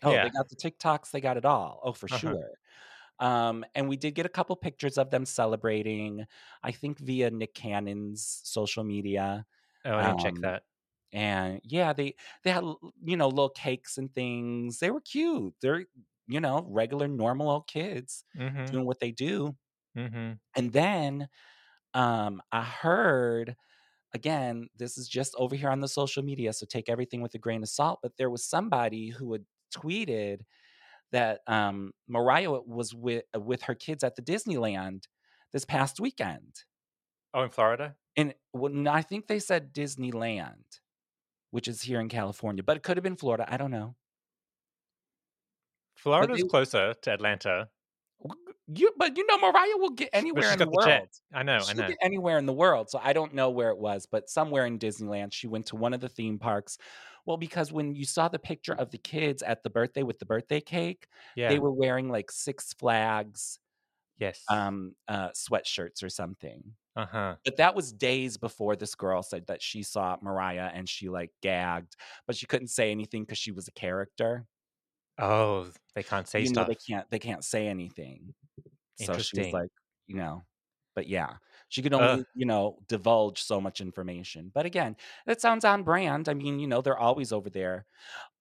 Oh, 0.03 0.19
Yeah. 0.19 0.23
they 0.23 0.31
got 0.31 0.49
the 0.49 0.57
TikToks, 0.57 1.11
they 1.11 1.21
got 1.21 1.37
it 1.37 1.45
all. 1.45 1.81
Oh, 1.85 1.93
for 1.93 2.09
Uh-huh. 2.11 2.37
sure. 2.37 2.51
Um, 3.21 3.65
and 3.75 3.89
we 3.89 3.97
did 3.97 4.15
get 4.17 4.27
a 4.27 4.31
couple 4.31 4.57
pictures 4.57 4.99
of 4.99 5.11
them 5.11 5.27
celebrating, 5.27 6.27
I 6.63 6.73
think 6.73 6.99
via 7.01 7.31
Nick 7.31 7.55
Cannon's 7.55 8.25
social 8.45 8.85
media. 8.85 9.47
Oh, 9.85 9.97
I 9.99 10.05
didn't 10.05 10.21
check 10.21 10.37
um, 10.37 10.43
that. 10.43 10.65
And 11.13 11.61
yeah, 11.65 11.93
they 11.95 12.17
they 12.45 12.51
had 12.53 12.65
you 13.05 13.17
know 13.19 13.29
little 13.29 13.51
cakes 13.51 13.99
and 13.99 14.15
things. 14.15 14.81
They 14.81 14.91
were 14.93 15.01
cute. 15.03 15.55
They're 15.63 15.87
you 16.29 16.41
know 16.41 16.67
regular 16.71 17.09
normal 17.09 17.51
old 17.51 17.69
kids 17.69 18.25
Mm-hmm. 18.37 18.73
doing 18.73 18.87
what 18.87 19.01
they 19.01 19.13
do. 19.13 19.57
Mm-hmm. 19.97 20.33
And 20.57 20.73
then 20.73 21.29
um, 21.95 22.43
I 22.51 22.63
heard 22.63 23.57
again, 24.15 24.69
this 24.77 24.99
is 24.99 25.09
just 25.09 25.35
over 25.39 25.57
here 25.57 25.71
on 25.71 25.81
the 25.81 25.89
social 25.89 26.23
media, 26.23 26.53
so 26.53 26.67
take 26.67 26.89
everything 26.89 27.23
with 27.23 27.35
a 27.35 27.39
grain 27.39 27.63
of 27.63 27.69
salt. 27.69 28.01
But 28.03 28.17
there 28.19 28.31
was 28.31 28.45
somebody 28.45 29.09
who 29.09 29.33
had 29.33 29.45
tweeted 29.75 30.41
that 31.13 31.41
um, 31.47 31.93
Mariah 32.09 32.51
was 32.51 32.95
with 32.95 33.25
with 33.37 33.63
her 33.63 33.75
kids 33.75 34.03
at 34.05 34.17
the 34.17 34.23
Disneyland 34.23 35.05
this 35.53 35.65
past 35.65 36.01
weekend. 36.01 36.65
Oh, 37.35 37.43
in 37.43 37.51
Florida? 37.51 37.95
And 38.17 38.35
well, 38.53 38.89
I 38.89 39.03
think 39.03 39.27
they 39.27 39.39
said 39.39 39.73
Disneyland, 39.73 40.81
which 41.51 41.69
is 41.69 41.83
here 41.83 42.01
in 42.01 42.09
California, 42.09 42.63
but 42.63 42.77
it 42.77 42.83
could 42.83 42.97
have 42.97 43.05
been 43.05 43.17
Florida. 43.17 43.47
I 43.49 43.57
don't 43.57 43.71
know. 43.71 43.97
Florida's 45.97 46.43
they- 46.43 46.49
closer 46.49 46.95
to 46.95 47.11
Atlanta. 47.11 47.69
You, 48.75 48.93
but 48.97 49.17
you 49.17 49.26
know, 49.26 49.38
Mariah 49.38 49.76
will 49.76 49.91
get 49.91 50.11
anywhere 50.12 50.52
in 50.52 50.59
the 50.59 50.67
got 50.67 50.71
the 50.71 50.79
jet. 50.79 51.00
world. 51.00 51.09
I 51.33 51.43
know, 51.43 51.59
She'll 51.59 51.83
know. 51.83 51.88
get 51.88 51.99
anywhere 52.02 52.38
in 52.38 52.47
the 52.47 52.52
world. 52.52 52.91
So 52.91 53.00
I 53.02 53.12
don't 53.12 53.35
know 53.35 53.50
where 53.50 53.71
it 53.71 53.79
was, 53.79 54.07
but 54.07 54.29
somewhere 54.31 54.67
in 54.67 54.79
Disneyland, 54.79 55.33
she 55.33 55.47
went 55.49 55.67
to 55.67 55.76
one 55.76 55.95
of 55.95 56.00
the 56.00 56.09
theme 56.09 56.38
parks. 56.38 56.79
Well, 57.26 57.37
because 57.37 57.73
when 57.73 57.95
you 57.95 58.05
saw 58.05 58.29
the 58.29 58.38
picture 58.38 58.75
of 58.75 58.91
the 58.91 58.99
kids 58.99 59.43
at 59.43 59.62
the 59.62 59.71
birthday 59.71 60.02
with 60.02 60.19
the 60.19 60.26
birthday 60.26 60.61
cake, 60.61 61.09
Yeah. 61.37 61.49
they 61.49 61.59
were 61.59 61.73
wearing 61.73 62.09
like 62.09 62.31
Six 62.31 62.73
Flags 62.75 63.59
yes. 64.19 64.43
um, 64.49 64.95
uh, 65.09 65.31
sweatshirts 65.31 66.02
or 66.02 66.09
something. 66.09 66.75
uh 66.97 67.07
huh. 67.07 67.37
But 67.45 67.57
that 67.59 67.75
was 67.75 67.93
days 67.93 68.37
before 68.38 68.76
this 68.76 68.95
girl 68.95 69.23
said 69.23 69.47
that 69.47 69.62
she 69.62 69.83
saw 69.83 70.17
Mariah 70.23 70.71
and 70.75 70.88
she 70.88 71.09
like 71.09 71.31
gagged, 71.43 71.97
but 72.26 72.37
she 72.37 72.47
couldn't 72.47 72.69
say 72.69 72.91
anything 72.91 73.23
because 73.25 73.38
she 73.38 73.52
was 73.52 73.69
a 73.69 73.73
character. 73.73 74.47
Oh, 75.19 75.69
they 75.95 76.02
can't 76.02 76.26
say 76.29 76.41
you 76.41 76.47
stuff. 76.47 76.67
know, 76.69 76.69
they 76.69 76.75
can't 76.75 77.11
they 77.11 77.19
can't 77.19 77.45
say 77.45 77.69
anything. 77.69 78.35
So 79.06 79.18
she 79.18 79.38
was 79.40 79.52
like, 79.52 79.71
you 80.06 80.16
know, 80.16 80.42
but 80.94 81.09
yeah, 81.09 81.35
she 81.68 81.82
could 81.82 81.94
Ugh. 81.94 82.02
only 82.02 82.25
you 82.35 82.47
know 82.47 82.78
divulge 82.88 83.42
so 83.42 83.61
much 83.61 83.80
information. 83.80 84.50
But 84.54 84.66
again, 84.66 84.97
that 85.26 85.40
sounds 85.40 85.64
on 85.64 85.82
brand. 85.82 86.28
I 86.28 86.35
mean, 86.35 86.59
you 86.59 86.66
know, 86.66 86.82
they're 86.82 86.99
always 86.99 87.32
over 87.32 87.50
there. 87.50 87.87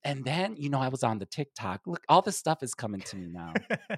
And 0.03 0.25
then 0.25 0.55
you 0.57 0.69
know, 0.69 0.79
I 0.79 0.89
was 0.89 1.03
on 1.03 1.19
the 1.19 1.25
TikTok. 1.25 1.81
Look, 1.85 2.03
all 2.09 2.21
this 2.21 2.37
stuff 2.37 2.63
is 2.63 2.73
coming 2.73 3.01
to 3.01 3.17
me 3.17 3.27
now. 3.27 3.53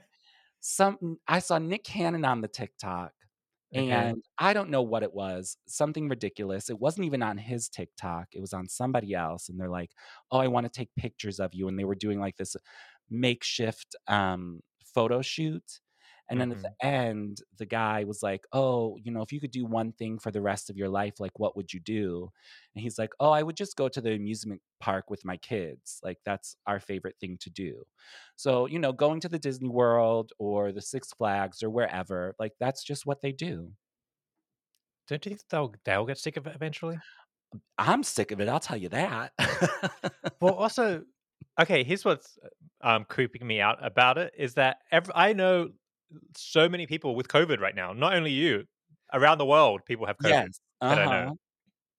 Some 0.60 1.18
I 1.28 1.40
saw 1.40 1.58
Nick 1.58 1.84
Cannon 1.84 2.26
on 2.26 2.42
the 2.42 2.48
TikTok. 2.48 3.12
Okay. 3.76 3.90
And 3.90 4.24
I 4.38 4.54
don't 4.54 4.70
know 4.70 4.84
what 4.84 5.02
it 5.02 5.16
was, 5.16 5.58
something 5.68 6.08
ridiculous. 6.08 6.70
It 6.70 6.80
wasn't 6.80 7.08
even 7.08 7.24
on 7.24 7.40
his 7.40 7.70
TikTok, 7.70 8.28
it 8.34 8.40
was 8.40 8.54
on 8.54 8.70
somebody 8.70 9.16
else. 9.16 9.50
And 9.50 9.60
they're 9.60 9.68
like, 9.68 9.90
Oh, 10.32 10.38
I 10.38 10.48
want 10.48 10.66
to 10.66 10.72
take 10.72 10.90
pictures 10.96 11.40
of 11.40 11.56
you. 11.56 11.68
And 11.68 11.80
they 11.80 11.86
were 11.86 11.96
doing 11.96 12.20
like 12.20 12.38
this 12.38 12.56
makeshift 13.10 13.96
um, 14.08 14.62
photo 14.94 15.22
shoot. 15.24 15.82
And 16.34 16.42
then 16.42 16.52
at 16.52 16.62
the 16.62 16.86
end, 16.86 17.42
the 17.58 17.66
guy 17.68 18.04
was 18.06 18.24
like, 18.24 18.46
Oh, 18.52 18.98
you 19.02 19.12
know, 19.12 19.22
if 19.22 19.32
you 19.32 19.40
could 19.40 19.52
do 19.52 19.66
one 19.66 19.94
thing 19.94 20.20
for 20.20 20.32
the 20.32 20.42
rest 20.42 20.70
of 20.70 20.78
your 20.78 20.90
life, 20.90 21.20
like 21.20 21.40
what 21.40 21.56
would 21.56 21.72
you 21.74 21.80
do? 21.80 22.32
And 22.76 22.82
he's 22.82 22.98
like, 23.00 23.12
Oh, 23.20 23.30
I 23.32 23.44
would 23.44 23.56
just 23.56 23.78
go 23.78 23.88
to 23.88 24.02
the 24.02 24.14
amusement 24.14 24.62
park 24.82 25.10
with 25.12 25.24
my 25.26 25.38
kids. 25.38 26.02
Like 26.04 26.18
that's 26.26 26.58
our 26.68 26.80
favorite 26.80 27.18
thing 27.22 27.38
to 27.42 27.52
do. 27.52 27.86
So, 28.36 28.66
you 28.66 28.80
know, 28.80 28.92
going 28.94 29.20
to 29.22 29.30
the 29.30 29.40
Disney 29.40 29.70
World 29.70 30.34
or 30.40 30.72
the 30.72 30.82
Six 30.82 31.14
Flags 31.14 31.64
or 31.64 31.70
wherever, 31.70 32.36
like 32.40 32.54
that's 32.60 32.84
just 32.84 33.06
what 33.06 33.22
they 33.22 33.32
do. 33.32 33.74
Don't 35.08 35.26
you 35.26 35.30
think 35.32 35.42
they'll 35.50 35.74
they'll 35.86 36.06
get 36.06 36.18
sick 36.18 36.36
of 36.38 36.48
it 36.48 36.56
eventually? 36.56 37.00
I'm 37.78 38.04
sick 38.04 38.32
of 38.32 38.40
it, 38.40 38.50
I'll 38.50 38.60
tell 38.60 38.78
you 38.78 38.90
that. 38.90 39.34
Well, 40.42 40.54
also, 40.56 41.04
okay. 41.60 41.84
Here's 41.84 42.06
what's 42.06 42.38
um 42.82 43.06
creeping 43.06 43.46
me 43.48 43.62
out 43.62 43.86
about 43.86 44.18
it 44.18 44.34
is 44.38 44.56
that 44.56 44.78
ev- 44.92 45.12
I 45.16 45.34
know 45.34 45.72
so 46.36 46.70
many 46.70 46.88
people 46.88 47.16
with 47.16 47.28
COVID 47.28 47.60
right 47.60 47.76
now. 47.76 47.94
Not 47.94 48.14
only 48.16 48.32
you, 48.32 48.66
around 49.14 49.38
the 49.38 49.46
world, 49.46 49.82
people 49.86 50.06
have 50.08 50.18
COVID. 50.18 50.30
yes. 50.30 50.60
that 50.82 51.00
I 51.00 51.06
know. 51.06 51.12
Uh-huh. 51.12 51.34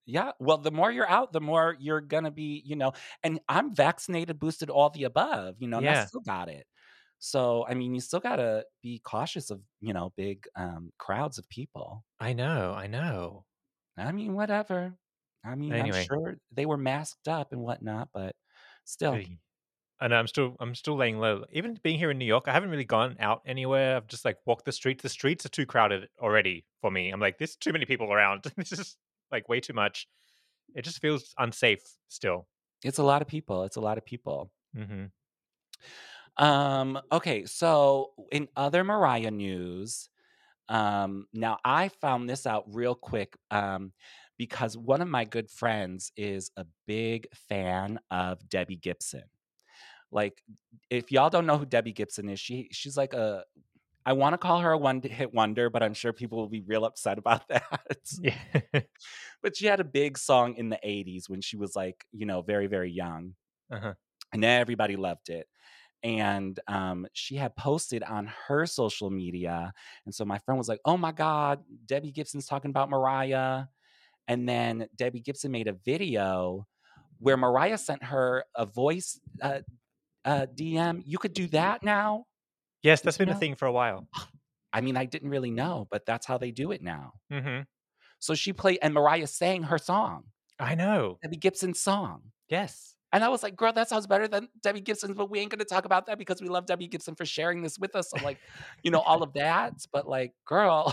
Yeah. 0.07 0.33
Well, 0.39 0.59
the 0.59 0.71
more 0.71 0.93
you're 0.93 1.09
out, 1.09 1.33
the 1.33 1.41
more 1.41 1.77
you're 1.79 2.03
gonna 2.03 2.31
be, 2.31 2.63
you 2.67 2.77
know, 2.77 2.93
and 3.23 3.41
I'm 3.49 3.75
vaccinated, 3.75 4.39
boosted, 4.39 4.69
all 4.71 4.91
the 4.91 5.05
above, 5.05 5.57
you 5.61 5.69
know, 5.69 5.79
and 5.79 5.89
I 5.89 6.05
still 6.05 6.21
got 6.21 6.49
it. 6.49 6.67
So 7.19 7.65
I 7.67 7.75
mean, 7.75 7.95
you 7.95 8.01
still 8.01 8.21
gotta 8.21 8.67
be 8.83 9.01
cautious 9.03 9.51
of, 9.51 9.61
you 9.81 9.95
know, 9.95 10.13
big 10.17 10.47
um 10.57 10.93
crowds 10.99 11.39
of 11.39 11.49
people. 11.49 12.05
I 12.21 12.35
know, 12.35 12.75
I 12.75 12.87
know. 12.87 13.45
I 13.97 14.13
mean, 14.13 14.35
whatever. 14.35 14.95
I 15.45 15.55
mean, 15.55 15.73
Anyway. 15.73 16.01
I'm 16.01 16.05
sure 16.05 16.37
they 16.53 16.67
were 16.67 16.77
masked 16.77 17.29
up 17.29 17.53
and 17.53 17.63
whatnot, 17.63 18.09
but 18.13 18.35
still. 18.85 19.15
Ugh. 19.15 19.25
I 20.05 20.09
know 20.09 20.17
I'm 20.17 20.27
still 20.27 20.55
I'm 20.61 20.75
still 20.75 20.97
laying 20.97 21.19
low. 21.19 21.45
Even 21.51 21.79
being 21.83 21.99
here 21.99 22.11
in 22.11 22.19
New 22.19 22.27
York, 22.27 22.45
I 22.47 22.53
haven't 22.53 22.69
really 22.69 22.85
gone 22.85 23.17
out 23.21 23.41
anywhere. 23.47 23.97
I've 23.97 24.07
just 24.07 24.27
like 24.27 24.37
walked 24.45 24.67
the 24.67 24.73
streets. 24.73 25.03
The 25.03 25.09
streets 25.09 25.47
are 25.47 25.49
too 25.49 25.65
crowded 25.65 26.09
already 26.21 26.67
for 26.83 26.91
me. 26.91 27.09
I'm 27.09 27.21
like, 27.21 27.39
there's 27.39 27.57
too 27.57 27.73
many 27.73 27.87
people 27.87 28.13
around. 28.13 28.45
this 28.59 28.73
is 28.73 28.99
like 29.33 29.49
way 29.49 29.61
too 29.61 29.73
much. 29.73 30.07
It 30.75 30.83
just 30.83 31.01
feels 31.01 31.33
unsafe 31.39 31.81
still. 32.09 32.47
It's 32.85 32.99
a 32.99 33.03
lot 33.03 33.23
of 33.23 33.29
people. 33.29 33.65
It's 33.65 33.77
a 33.77 33.81
lot 33.81 33.97
of 33.97 34.05
people. 34.05 34.51
Mm-hmm. 34.77 36.45
Um, 36.45 37.01
okay, 37.11 37.47
so 37.47 38.11
in 38.31 38.49
other 38.57 38.85
Mariah 38.85 39.31
news, 39.31 40.11
um, 40.69 41.29
now 41.33 41.57
I 41.65 41.89
found 41.89 42.29
this 42.29 42.47
out 42.47 42.67
real 42.75 42.95
quick 42.95 43.39
um, 43.51 43.93
because 44.37 44.77
one 44.77 45.01
of 45.01 45.09
my 45.09 45.25
good 45.25 45.49
friends 45.49 46.13
is 46.15 46.51
a 46.59 46.67
big 46.87 47.27
fan 47.49 48.01
of 48.11 48.47
Debbie 48.51 48.77
Gibson. 48.77 49.23
Like, 50.15 50.43
if 50.89 51.13
y'all 51.13 51.29
don't 51.29 51.45
know 51.45 51.59
who 51.59 51.67
Debbie 51.67 51.93
Gibson 51.93 52.31
is, 52.31 52.41
she 52.41 52.69
she's 52.73 52.97
like 52.97 53.13
a 53.13 53.45
I 54.07 54.13
want 54.13 54.35
to 54.35 54.39
call 54.39 54.61
her 54.61 54.73
a 54.73 54.79
one 54.79 55.01
hit 55.03 55.33
wonder, 55.33 55.71
but 55.71 55.83
I'm 55.83 55.95
sure 55.95 56.13
people 56.13 56.39
will 56.39 56.49
be 56.49 56.61
real 56.61 56.85
upset 56.85 57.19
about 57.19 57.49
that. 57.49 57.81
Yeah. 58.21 58.35
but 59.43 59.57
she 59.57 59.67
had 59.67 59.81
a 59.81 59.85
big 59.85 60.19
song 60.19 60.55
in 60.57 60.69
the 60.69 60.79
80s 60.85 61.29
when 61.29 61.41
she 61.41 61.57
was 61.57 61.75
like, 61.75 62.05
you 62.13 62.27
know, 62.27 62.43
very, 62.43 62.67
very 62.67 62.91
young. 62.91 63.35
Uh-huh. 63.73 63.95
And 64.33 64.45
everybody 64.45 64.97
loved 64.97 65.31
it. 65.31 65.47
And 66.03 66.59
um, 66.69 67.07
she 67.15 67.37
had 67.37 67.57
posted 67.57 68.03
on 68.03 68.31
her 68.47 68.67
social 68.67 69.09
media. 69.09 69.73
And 70.05 70.15
so 70.15 70.27
my 70.27 70.39
friend 70.39 70.59
was 70.59 70.69
like, 70.69 70.81
oh 70.85 70.99
my 70.99 71.13
God, 71.13 71.61
Debbie 71.87 72.13
Gibson's 72.13 72.47
talking 72.47 72.71
about 72.71 72.91
Mariah. 72.91 73.65
And 74.29 74.47
then 74.47 74.87
Debbie 74.97 75.21
Gibson 75.21 75.51
made 75.51 75.67
a 75.67 75.73
video 75.73 76.67
where 77.21 77.39
Mariah 77.39 77.79
sent 77.79 78.05
her 78.05 78.45
a 78.55 78.67
voice 78.67 79.19
uh, 79.41 79.61
uh, 80.25 80.47
DM. 80.55 81.03
You 81.05 81.19
could 81.19 81.35
do 81.35 81.47
that 81.49 81.83
now. 81.83 82.25
yes, 82.83 83.01
that's 83.01 83.19
been 83.19 83.29
a 83.29 83.33
know? 83.33 83.39
thing 83.39 83.55
for 83.55 83.67
a 83.67 83.73
while. 83.73 84.09
I 84.73 84.81
mean, 84.81 84.97
I 84.97 85.05
didn't 85.05 85.31
really 85.31 85.53
know, 85.53 85.87
but 85.91 86.05
that's 86.05 86.27
how 86.27 86.37
they 86.37 86.51
do 86.51 86.73
it 86.73 86.83
now. 86.83 87.13
Mm-hmm. 87.33 87.63
So 88.19 88.35
she 88.35 88.53
played, 88.53 88.79
and 88.83 88.93
Mariah 88.93 89.27
sang 89.27 89.65
her 89.65 89.79
song, 89.79 90.25
I 90.59 90.75
know. 90.75 91.19
Debbie 91.23 91.37
Gibson's 91.37 91.81
song. 91.81 92.23
Yes. 92.49 92.97
And 93.13 93.23
I 93.23 93.29
was 93.29 93.43
like, 93.45 93.55
girl, 93.55 93.73
that 93.73 93.89
sounds 93.89 94.09
better 94.09 94.27
than 94.27 94.49
Debbie 94.63 94.81
Gibson, 94.81 95.15
but 95.15 95.31
we 95.31 95.39
ain't 95.39 95.51
gonna 95.51 95.65
talk 95.65 95.85
about 95.85 96.07
that 96.07 96.19
because 96.19 96.43
we 96.43 96.49
love 96.49 96.67
Debbie 96.67 96.89
Gibson 96.89 97.15
for 97.15 97.25
sharing 97.25 97.63
this 97.63 97.79
with 97.79 97.95
us. 97.95 98.11
So 98.11 98.25
like, 98.25 98.39
you 98.83 98.91
know, 98.91 99.01
all 99.01 99.23
of 99.23 99.35
that. 99.35 99.75
But 99.93 100.09
like, 100.09 100.33
girl, 100.45 100.93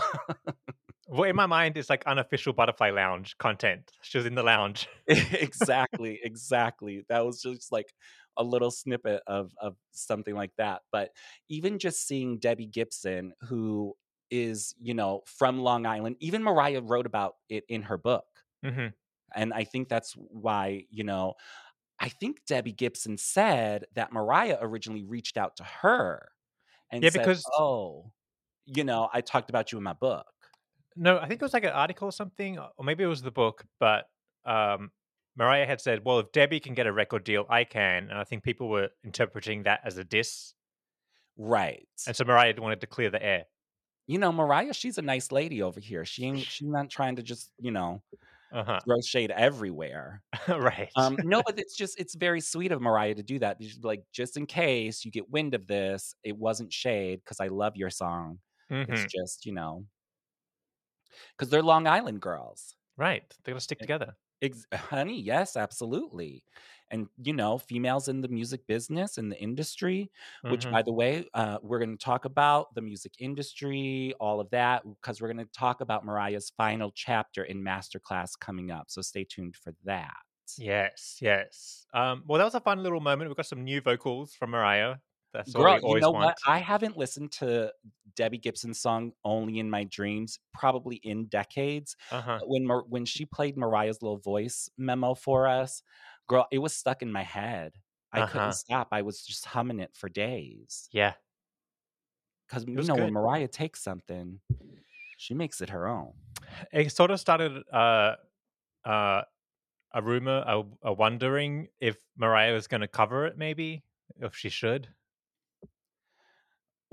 Well, 1.12 1.28
in 1.28 1.36
my 1.36 1.44
mind, 1.44 1.76
it's 1.76 1.90
like 1.90 2.04
unofficial 2.06 2.54
Butterfly 2.54 2.90
Lounge 2.90 3.36
content. 3.36 3.92
She 4.00 4.16
was 4.16 4.26
in 4.26 4.34
the 4.34 4.42
lounge. 4.42 4.88
exactly, 5.06 6.18
exactly. 6.22 7.04
That 7.10 7.26
was 7.26 7.42
just 7.42 7.70
like 7.70 7.92
a 8.36 8.44
little 8.44 8.70
snippet 8.70 9.22
of 9.26 9.54
of 9.60 9.76
something 9.92 10.34
like 10.34 10.52
that. 10.56 10.82
But 10.92 11.12
even 11.48 11.78
just 11.78 12.06
seeing 12.06 12.38
Debbie 12.38 12.66
Gibson, 12.66 13.34
who 13.42 13.96
is, 14.30 14.74
you 14.78 14.94
know, 14.94 15.22
from 15.26 15.60
Long 15.60 15.86
Island, 15.86 16.16
even 16.20 16.42
Mariah 16.42 16.82
wrote 16.82 17.06
about 17.06 17.36
it 17.48 17.64
in 17.68 17.82
her 17.82 17.98
book. 17.98 18.26
hmm 18.62 18.94
And 19.34 19.52
I 19.54 19.64
think 19.64 19.88
that's 19.88 20.12
why, 20.14 20.86
you 20.90 21.04
know, 21.04 21.34
I 22.00 22.08
think 22.10 22.44
Debbie 22.46 22.72
Gibson 22.72 23.18
said 23.18 23.86
that 23.94 24.12
Mariah 24.12 24.58
originally 24.60 25.04
reached 25.04 25.36
out 25.38 25.56
to 25.58 25.64
her 25.64 26.32
and 26.90 27.06
Yeah, 27.06 27.10
said, 27.10 27.32
because- 27.32 27.50
"Oh, 27.58 28.12
you 28.66 28.84
know, 28.84 29.10
I 29.12 29.22
talked 29.22 29.50
about 29.50 29.72
you 29.72 29.78
in 29.78 29.84
my 29.84 29.94
book." 29.94 30.26
No, 30.94 31.18
I 31.18 31.26
think 31.26 31.40
it 31.40 31.44
was 31.44 31.54
like 31.54 31.64
an 31.64 31.70
article 31.72 32.08
or 32.08 32.12
something, 32.12 32.58
or 32.58 32.70
maybe 32.84 33.02
it 33.04 33.06
was 33.06 33.22
the 33.22 33.30
book. 33.30 33.64
But 33.80 34.08
um, 34.44 34.92
Mariah 35.36 35.66
had 35.66 35.80
said, 35.80 36.04
"Well, 36.04 36.18
if 36.20 36.32
Debbie 36.32 36.60
can 36.60 36.74
get 36.74 36.86
a 36.86 36.92
record 36.92 37.24
deal, 37.24 37.46
I 37.48 37.64
can." 37.64 38.10
And 38.10 38.18
I 38.18 38.24
think 38.24 38.44
people 38.44 38.68
were 38.68 38.90
interpreting 39.04 39.64
that 39.64 39.80
as 39.84 39.98
a 39.98 40.04
diss, 40.04 40.54
Right. 41.36 41.88
and 42.06 42.16
so 42.16 42.24
Mariah 42.24 42.54
wanted 42.58 42.80
to 42.80 42.86
clear 42.86 43.10
the 43.10 43.22
air. 43.22 43.46
You 44.06 44.18
know, 44.18 44.32
Mariah, 44.32 44.74
she's 44.74 44.98
a 44.98 45.02
nice 45.02 45.30
lady 45.32 45.62
over 45.62 45.80
here. 45.80 46.04
She 46.04 46.24
ain't 46.24 46.50
she's 46.50 46.68
not 46.68 46.90
trying 46.90 47.16
to 47.16 47.22
just, 47.22 47.52
you 47.58 47.70
know, 47.70 48.02
Uh 48.50 48.64
huh. 48.64 48.80
throw 48.84 49.00
shade 49.02 49.30
everywhere. 49.32 50.24
right. 50.48 50.92
Um, 50.96 51.18
no, 51.22 51.42
but 51.42 51.58
it's 51.58 51.76
just 51.76 51.98
it's 51.98 52.14
very 52.14 52.40
sweet 52.40 52.72
of 52.72 52.82
Mariah 52.82 53.14
to 53.14 53.22
do 53.22 53.38
that. 53.40 53.60
Like, 53.82 54.04
just 54.12 54.36
in 54.36 54.46
case 54.46 55.04
you 55.04 55.10
get 55.10 55.30
wind 55.30 55.54
of 55.54 55.66
this, 55.66 56.14
it 56.22 56.36
wasn't 56.36 56.72
shade 56.72 57.20
because 57.24 57.40
I 57.40 57.48
love 57.48 57.76
your 57.76 57.90
song. 57.90 58.40
Mhm. 58.70 58.88
It's 58.88 59.06
just, 59.06 59.46
you 59.46 59.52
know, 59.54 59.86
because 61.36 61.50
they're 61.50 61.62
Long 61.62 61.86
Island 61.86 62.20
girls. 62.22 62.76
Right. 62.96 63.28
They 63.44 63.52
got 63.52 63.56
to 63.58 63.60
stick 63.64 63.80
together. 63.80 64.16
Ex- 64.42 64.66
honey, 64.74 65.20
yes, 65.20 65.56
absolutely. 65.56 66.44
And 66.90 67.08
you 67.16 67.32
know, 67.32 67.56
females 67.58 68.08
in 68.08 68.20
the 68.20 68.28
music 68.28 68.66
business 68.66 69.16
in 69.16 69.28
the 69.30 69.40
industry, 69.40 70.10
which 70.46 70.68
Mhm. 70.68 70.70
by 70.70 70.82
the 70.82 70.92
way, 70.92 71.28
uh, 71.34 71.58
we're 71.62 71.78
going 71.78 71.96
to 71.96 72.04
talk 72.04 72.24
about 72.26 72.74
the 72.74 72.82
music 72.82 73.14
industry, 73.18 74.12
all 74.20 74.40
of 74.40 74.50
that, 74.50 74.82
because 74.84 75.20
we're 75.20 75.32
going 75.32 75.46
to 75.46 75.52
talk 75.52 75.80
about 75.80 76.04
Mariah's 76.04 76.50
final 76.56 76.90
chapter 76.94 77.44
in 77.44 77.62
Masterclass 77.62 78.38
coming 78.38 78.70
up. 78.70 78.90
So 78.90 79.00
stay 79.02 79.24
tuned 79.24 79.56
for 79.56 79.74
that. 79.84 80.16
Yes, 80.58 81.18
yes. 81.22 81.86
Um, 81.94 82.24
well, 82.26 82.38
that 82.38 82.44
was 82.44 82.54
a 82.54 82.60
fun 82.60 82.82
little 82.82 83.00
moment. 83.00 83.28
We've 83.30 83.36
got 83.36 83.46
some 83.46 83.64
new 83.64 83.80
vocals 83.80 84.34
from 84.34 84.50
Mariah. 84.50 84.96
That's 85.32 85.52
Girl, 85.52 85.78
you 85.82 86.00
know 86.00 86.10
want. 86.10 86.24
what? 86.26 86.38
I 86.46 86.58
haven't 86.58 86.96
listened 86.98 87.32
to 87.32 87.72
Debbie 88.16 88.38
Gibson's 88.38 88.78
song 88.80 89.12
"Only 89.24 89.58
in 89.58 89.70
My 89.70 89.84
Dreams" 89.84 90.38
probably 90.52 90.96
in 90.96 91.26
decades. 91.26 91.96
uh-huh. 92.10 92.40
When 92.44 92.66
Mar- 92.66 92.84
when 92.88 93.04
she 93.06 93.24
played 93.24 93.56
Mariah's 93.56 94.02
little 94.02 94.18
voice 94.18 94.68
memo 94.76 95.14
for 95.14 95.48
us, 95.48 95.82
girl, 96.28 96.46
it 96.52 96.58
was 96.58 96.74
stuck 96.74 97.00
in 97.02 97.10
my 97.10 97.22
head. 97.22 97.72
I 98.12 98.20
Uh-huh. 98.20 98.32
couldn't 98.32 98.52
stop. 98.52 98.88
I 98.92 99.00
was 99.02 99.24
just 99.24 99.46
humming 99.46 99.80
it 99.80 99.94
for 99.94 100.08
days. 100.10 100.88
Yeah. 100.92 101.14
Because 102.46 102.66
you 102.66 102.74
know 102.74 102.94
good. 102.96 103.04
when 103.04 103.12
Mariah 103.14 103.48
takes 103.48 103.82
something, 103.82 104.40
she 105.16 105.32
makes 105.32 105.62
it 105.62 105.70
her 105.70 105.88
own. 105.88 106.12
It 106.70 106.92
sort 106.92 107.10
of 107.10 107.18
started 107.18 107.62
uh, 107.72 108.16
uh, 108.84 109.22
a 109.94 110.02
rumor, 110.02 110.44
a, 110.46 110.62
a 110.82 110.92
wondering 110.92 111.68
if 111.80 111.96
Mariah 112.18 112.52
was 112.52 112.66
going 112.66 112.82
to 112.82 112.88
cover 112.88 113.24
it, 113.26 113.38
maybe 113.38 113.84
if 114.20 114.36
she 114.36 114.50
should. 114.50 114.88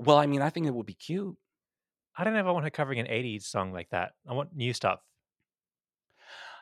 Well, 0.00 0.16
I 0.16 0.26
mean, 0.26 0.40
I 0.40 0.48
think 0.50 0.66
it 0.66 0.74
would 0.74 0.86
be 0.86 0.94
cute. 0.94 1.36
I 2.16 2.24
don't 2.24 2.32
know 2.32 2.40
if 2.40 2.46
I 2.46 2.50
want 2.50 2.64
her 2.64 2.70
covering 2.70 2.98
an 2.98 3.06
'80s 3.06 3.42
song 3.42 3.72
like 3.72 3.90
that. 3.90 4.12
I 4.26 4.32
want 4.32 4.56
new 4.56 4.72
stuff. 4.72 5.00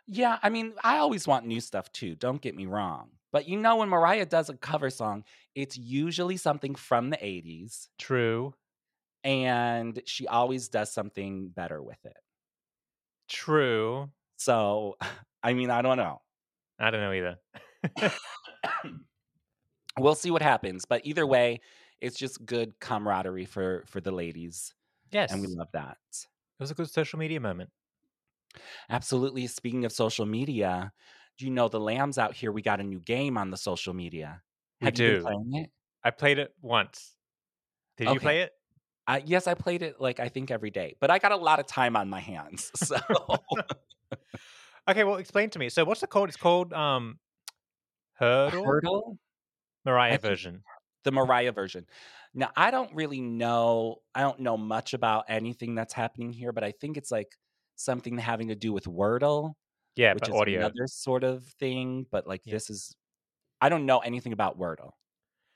Yeah, 0.08 0.38
I 0.42 0.48
mean, 0.48 0.72
I 0.82 0.98
always 0.98 1.26
want 1.26 1.46
new 1.46 1.60
stuff 1.60 1.92
too. 1.92 2.14
Don't 2.16 2.40
get 2.40 2.56
me 2.56 2.66
wrong. 2.66 3.10
But 3.30 3.48
you 3.48 3.58
know, 3.58 3.76
when 3.76 3.88
Mariah 3.88 4.26
does 4.26 4.48
a 4.48 4.56
cover 4.56 4.90
song, 4.90 5.24
it's 5.54 5.76
usually 5.76 6.36
something 6.36 6.74
from 6.74 7.10
the 7.10 7.18
80s, 7.18 7.88
True. 7.98 8.54
and 9.22 10.00
she 10.06 10.26
always 10.26 10.68
does 10.68 10.92
something 10.92 11.48
better 11.50 11.82
with 11.82 12.04
it. 12.04 12.16
True. 13.28 14.10
So, 14.36 14.96
I 15.42 15.52
mean, 15.52 15.70
I 15.70 15.82
don't 15.82 15.98
know. 15.98 16.22
I 16.80 16.90
don't 16.90 17.00
know 17.00 17.12
either. 17.12 18.12
we'll 19.98 20.14
see 20.14 20.30
what 20.30 20.42
happens. 20.42 20.84
But 20.86 21.02
either 21.04 21.26
way, 21.26 21.60
it's 22.00 22.16
just 22.16 22.44
good 22.44 22.78
camaraderie 22.80 23.46
for 23.46 23.84
for 23.86 24.00
the 24.00 24.10
ladies, 24.10 24.74
yes. 25.10 25.32
and 25.32 25.40
we 25.40 25.48
love 25.48 25.68
that. 25.72 25.98
It 26.10 26.62
was 26.62 26.70
a 26.70 26.74
good 26.74 26.90
social 26.90 27.18
media 27.18 27.40
moment. 27.40 27.70
Absolutely. 28.90 29.46
Speaking 29.46 29.84
of 29.84 29.92
social 29.92 30.26
media, 30.26 30.92
do 31.38 31.44
you 31.44 31.50
know 31.50 31.68
the 31.68 31.80
lambs 31.80 32.18
out 32.18 32.34
here? 32.34 32.50
We 32.50 32.62
got 32.62 32.80
a 32.80 32.82
new 32.82 33.00
game 33.00 33.38
on 33.38 33.50
the 33.50 33.56
social 33.56 33.94
media. 33.94 34.42
We 34.80 34.86
Have 34.86 34.98
you 34.98 35.06
been 35.06 35.16
do. 35.16 35.22
playing 35.22 35.54
it? 35.54 35.70
I 36.02 36.10
played 36.10 36.38
it 36.38 36.52
once. 36.60 37.14
Did 37.96 38.10
you 38.10 38.20
play 38.20 38.42
it? 38.42 38.52
I, 39.06 39.22
yes, 39.24 39.46
I 39.46 39.54
played 39.54 39.82
it 39.82 40.00
like 40.00 40.20
I 40.20 40.28
think 40.28 40.50
every 40.50 40.70
day, 40.70 40.96
but 41.00 41.10
I 41.10 41.18
got 41.18 41.32
a 41.32 41.36
lot 41.36 41.60
of 41.60 41.66
time 41.66 41.96
on 41.96 42.08
my 42.08 42.20
hands. 42.20 42.70
So 42.76 42.96
Okay, 44.88 45.04
well, 45.04 45.16
explain 45.16 45.50
to 45.50 45.58
me. 45.58 45.68
So, 45.68 45.84
what's 45.84 46.00
the 46.00 46.06
code? 46.06 46.30
It's 46.30 46.38
called 46.38 46.72
um, 46.72 47.18
Heardle, 48.18 48.64
Heardle, 48.64 49.18
Mariah 49.84 50.18
version. 50.18 50.62
The 51.04 51.12
Mariah 51.12 51.52
version. 51.52 51.86
Now, 52.34 52.50
I 52.56 52.70
don't 52.70 52.94
really 52.94 53.20
know. 53.20 53.96
I 54.14 54.20
don't 54.20 54.40
know 54.40 54.56
much 54.56 54.94
about 54.94 55.24
anything 55.28 55.74
that's 55.74 55.94
happening 55.94 56.32
here, 56.32 56.52
but 56.52 56.64
I 56.64 56.72
think 56.72 56.96
it's 56.96 57.10
like 57.10 57.36
something 57.76 58.18
having 58.18 58.48
to 58.48 58.54
do 58.54 58.72
with 58.72 58.84
Wordle, 58.84 59.54
Yeah, 59.96 60.12
which 60.14 60.22
but 60.22 60.28
is 60.30 60.34
audio. 60.34 60.58
another 60.60 60.86
sort 60.86 61.24
of 61.24 61.44
thing. 61.58 62.06
But 62.10 62.26
like 62.26 62.42
Yeah. 62.44 62.54
this 62.54 62.70
is, 62.70 62.94
I 63.60 63.68
don't 63.68 63.86
know 63.86 63.98
anything 64.00 64.32
about 64.32 64.58
Wordle. 64.58 64.92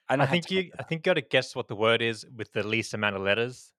I, 0.08 0.14
I 0.16 0.26
think 0.26 0.50
you. 0.50 0.70
I 0.78 0.82
think 0.82 1.00
you 1.06 1.10
got 1.10 1.14
to 1.14 1.22
guess 1.22 1.54
what 1.56 1.68
the 1.68 1.76
word 1.76 2.02
is 2.02 2.26
with 2.36 2.52
the 2.52 2.66
least 2.66 2.92
amount 2.94 3.16
of 3.16 3.22
letters. 3.22 3.72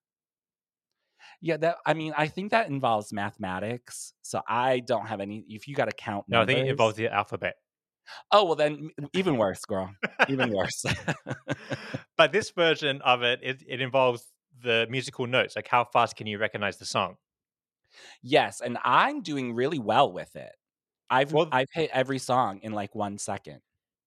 Yeah, 1.40 1.58
that. 1.58 1.76
I 1.86 1.94
mean, 1.94 2.12
I 2.16 2.28
think 2.28 2.50
that 2.52 2.68
involves 2.68 3.12
mathematics. 3.12 4.14
So 4.22 4.40
I 4.48 4.80
don't 4.80 5.06
have 5.06 5.20
any. 5.20 5.44
If 5.48 5.68
you 5.68 5.74
got 5.74 5.86
to 5.86 5.92
count, 5.92 6.24
No, 6.28 6.42
I 6.42 6.46
think 6.46 6.60
it 6.60 6.68
involves 6.68 6.96
the 6.96 7.08
alphabet. 7.08 7.56
Oh 8.30 8.44
well, 8.44 8.54
then 8.56 8.90
even 9.12 9.36
worse, 9.36 9.64
girl. 9.64 9.94
Even 10.28 10.50
worse. 10.52 10.84
but 12.16 12.32
this 12.32 12.50
version 12.50 13.00
of 13.02 13.22
it, 13.22 13.40
it, 13.42 13.62
it 13.66 13.80
involves 13.80 14.32
the 14.62 14.86
musical 14.90 15.26
notes. 15.26 15.56
Like, 15.56 15.68
how 15.68 15.84
fast 15.84 16.16
can 16.16 16.26
you 16.26 16.38
recognize 16.38 16.78
the 16.78 16.84
song? 16.86 17.16
yes, 18.22 18.60
and 18.60 18.78
I'm 18.84 19.22
doing 19.22 19.54
really 19.54 19.78
well 19.78 20.12
with 20.12 20.36
it. 20.36 20.54
I've 21.10 21.34
Well- 21.34 21.52
I've 21.52 21.68
hit 21.72 21.90
every 21.92 22.18
song 22.18 22.60
in 22.62 22.72
like 22.72 22.94
one 22.94 23.18
second. 23.18 23.62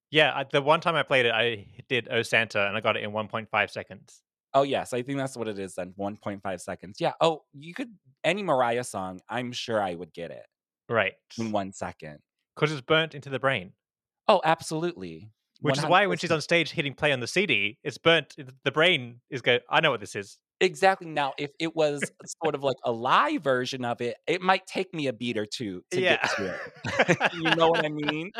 Yeah, 0.10 0.34
I, 0.36 0.44
the 0.46 0.62
one 0.62 0.80
time 0.80 0.96
I 0.96 1.04
played 1.04 1.26
it, 1.26 1.32
I 1.34 1.68
did 1.90 2.08
"Oh 2.10 2.22
Santa" 2.22 2.68
and 2.68 2.78
I 2.78 2.82
got 2.82 2.96
it 2.98 3.04
in 3.04 3.12
1.5 3.12 3.70
seconds. 3.72 4.22
Oh 4.54 4.64
yes, 4.64 4.94
I 4.94 5.02
think 5.04 5.18
that's 5.18 5.38
what 5.38 5.48
it 5.48 5.60
is 5.60 5.76
then. 5.76 5.94
1.5 5.96 6.62
seconds. 6.62 7.00
Yeah. 7.00 7.14
Oh, 7.22 7.44
you 7.54 7.74
could 7.74 7.98
any 8.24 8.44
Mariah 8.44 8.84
song, 8.84 9.22
I'm 9.30 9.52
sure 9.52 9.82
I 9.82 9.94
would 9.96 10.14
get 10.14 10.32
it 10.32 10.46
Right, 10.90 11.16
in 11.38 11.52
one 11.52 11.74
second. 11.74 12.20
because 12.56 12.72
it's 12.72 12.82
burnt 12.82 13.16
into 13.16 13.30
the 13.30 13.40
brain. 13.40 13.74
Oh, 14.28 14.42
absolutely. 14.44 15.32
Which 15.62 15.78
is 15.78 15.86
why 15.86 16.06
when 16.06 16.18
she's 16.18 16.32
on 16.32 16.42
stage 16.42 16.72
hitting 16.72 16.94
play 16.94 17.12
on 17.12 17.20
the 17.20 17.28
CD, 17.28 17.80
it's 17.84 17.98
burnt. 17.98 18.36
The 18.64 18.72
brain 18.72 19.22
is 19.30 19.42
go. 19.42 19.60
I 19.70 19.82
know 19.82 19.92
what 19.92 20.00
this 20.00 20.16
is. 20.16 20.38
Exactly. 20.60 21.08
Now, 21.08 21.34
if 21.38 21.52
it 21.60 21.76
was 21.76 22.12
sort 22.44 22.56
of 22.56 22.64
like 22.64 22.78
a 22.84 22.92
live 22.92 23.44
version 23.44 23.86
of 23.86 24.02
it, 24.02 24.18
it 24.26 24.42
might 24.42 24.66
take 24.66 24.94
me 24.94 25.08
a 25.08 25.14
beat 25.14 25.38
or 25.38 25.46
two 25.46 25.84
to 25.92 26.02
Yeah. 26.02 26.18
get 26.22 26.32
to 26.36 26.46
it. 27.10 27.34
you 27.34 27.56
know 27.56 27.70
what 27.70 27.86
I 27.86 27.90
mean? 27.90 28.32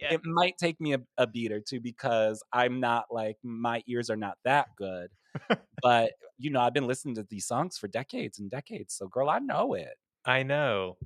Yeah. 0.00 0.14
It 0.14 0.20
might 0.24 0.58
take 0.58 0.80
me 0.80 0.94
a, 0.94 1.00
a 1.18 1.26
beat 1.26 1.52
or 1.52 1.60
two 1.60 1.80
because 1.80 2.42
I'm 2.52 2.80
not 2.80 3.06
like 3.10 3.36
my 3.42 3.82
ears 3.88 4.10
are 4.10 4.16
not 4.16 4.38
that 4.44 4.68
good. 4.76 5.10
but 5.82 6.12
you 6.38 6.50
know, 6.50 6.60
I've 6.60 6.74
been 6.74 6.86
listening 6.86 7.16
to 7.16 7.26
these 7.28 7.46
songs 7.46 7.78
for 7.78 7.88
decades 7.88 8.38
and 8.38 8.50
decades. 8.50 8.94
So, 8.94 9.08
girl, 9.08 9.28
I 9.28 9.38
know 9.38 9.74
it. 9.74 9.94
I 10.24 10.42
know. 10.42 10.98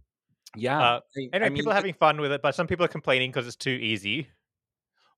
Yeah. 0.55 0.83
Uh, 0.83 1.01
Anyway, 1.33 1.49
I 1.49 1.51
mean, 1.51 1.71
people 1.71 1.73
are 1.73 1.75
having 1.75 1.95
fun 1.95 2.21
with 2.21 2.33
it, 2.33 2.43
but 2.43 2.55
some 2.55 2.67
people 2.67 2.85
are 2.85 2.89
complaining 2.89 3.31
because 3.31 3.47
it's 3.47 3.57
too 3.57 3.71
easy. 3.71 4.31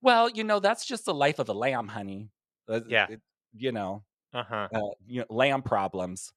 well, 0.01 0.29
you 0.29 0.45
know, 0.45 0.61
that's 0.61 0.85
just 0.87 1.05
the 1.05 1.15
life 1.15 1.39
of 1.39 1.49
a 1.49 1.53
lamb, 1.53 1.89
honey. 1.89 2.31
Uh, 2.69 2.81
Yeah. 2.87 3.09
it- 3.09 3.23
you 3.55 3.71
know, 3.73 4.05
Uh 4.33 4.43
huh. 4.45 4.69
uh, 4.75 4.81
you 5.07 5.21
know, 5.21 5.27
lamb 5.31 5.63
problems. 5.63 6.33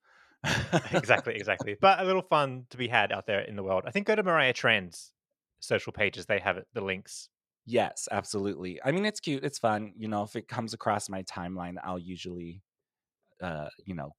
exactly, 0.92 1.36
exactly. 1.36 1.76
But 1.80 2.00
a 2.00 2.04
little 2.06 2.22
fun 2.22 2.68
to 2.72 2.78
be 2.78 2.88
had 2.88 3.12
out 3.12 3.26
there 3.28 3.42
in 3.42 3.56
the 3.56 3.64
world. 3.64 3.84
I 3.88 3.92
think 3.92 4.08
go 4.08 4.16
to 4.16 4.24
Mariah 4.24 4.54
Trends 4.54 5.14
social 5.60 5.94
pages. 5.94 6.26
They 6.28 6.40
have 6.40 6.58
it, 6.58 6.68
the 6.74 6.82
links. 6.82 7.30
Yes, 7.66 8.08
absolutely. 8.12 8.80
I 8.84 8.92
mean, 8.92 9.06
it's 9.06 9.20
cute. 9.20 9.44
It's 9.44 9.58
fun. 9.58 9.94
You 9.98 10.08
know, 10.08 10.24
if 10.24 10.36
it 10.36 10.48
comes 10.48 10.74
across 10.74 11.10
my 11.10 11.24
timeline, 11.24 11.78
I'll 11.84 11.98
usually, 12.00 12.62
uh, 13.42 13.70
you 13.86 13.96
know, 13.96 14.16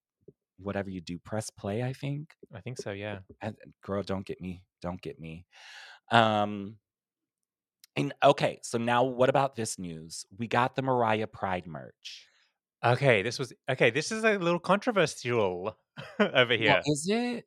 whatever 0.57 0.89
you 0.89 1.01
do, 1.01 1.17
press 1.19 1.49
play. 1.49 1.83
I 1.83 1.93
think. 1.93 2.33
I 2.53 2.61
think 2.61 2.77
so. 2.77 2.91
Yeah. 2.91 3.19
And 3.41 3.55
girl, 3.83 4.03
don't 4.03 4.25
get 4.25 4.41
me. 4.41 4.63
Don't 4.81 5.01
get 5.01 5.19
me. 5.19 5.45
Um. 6.11 6.77
And 7.95 8.13
okay, 8.23 8.59
so 8.61 8.77
now 8.77 9.03
what 9.03 9.29
about 9.29 9.55
this 9.55 9.79
news? 9.79 10.25
We 10.37 10.47
got 10.47 10.75
the 10.75 10.83
Mariah 10.83 11.25
Pride 11.27 11.65
merch. 11.65 12.27
Okay. 12.85 13.21
This 13.23 13.39
was 13.39 13.53
okay. 13.69 13.89
This 13.89 14.11
is 14.11 14.23
a 14.23 14.37
little 14.37 14.59
controversial 14.59 15.77
over 16.19 16.55
Well, 16.57 16.77
here. 16.77 16.81
is 16.85 17.07
it? 17.09 17.45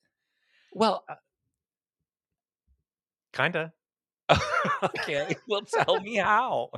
Well, 0.73 1.05
Kinda. 3.33 3.73
okay. 4.83 5.37
well, 5.49 5.63
tell 5.63 6.01
me 6.01 6.17
how. 6.17 6.71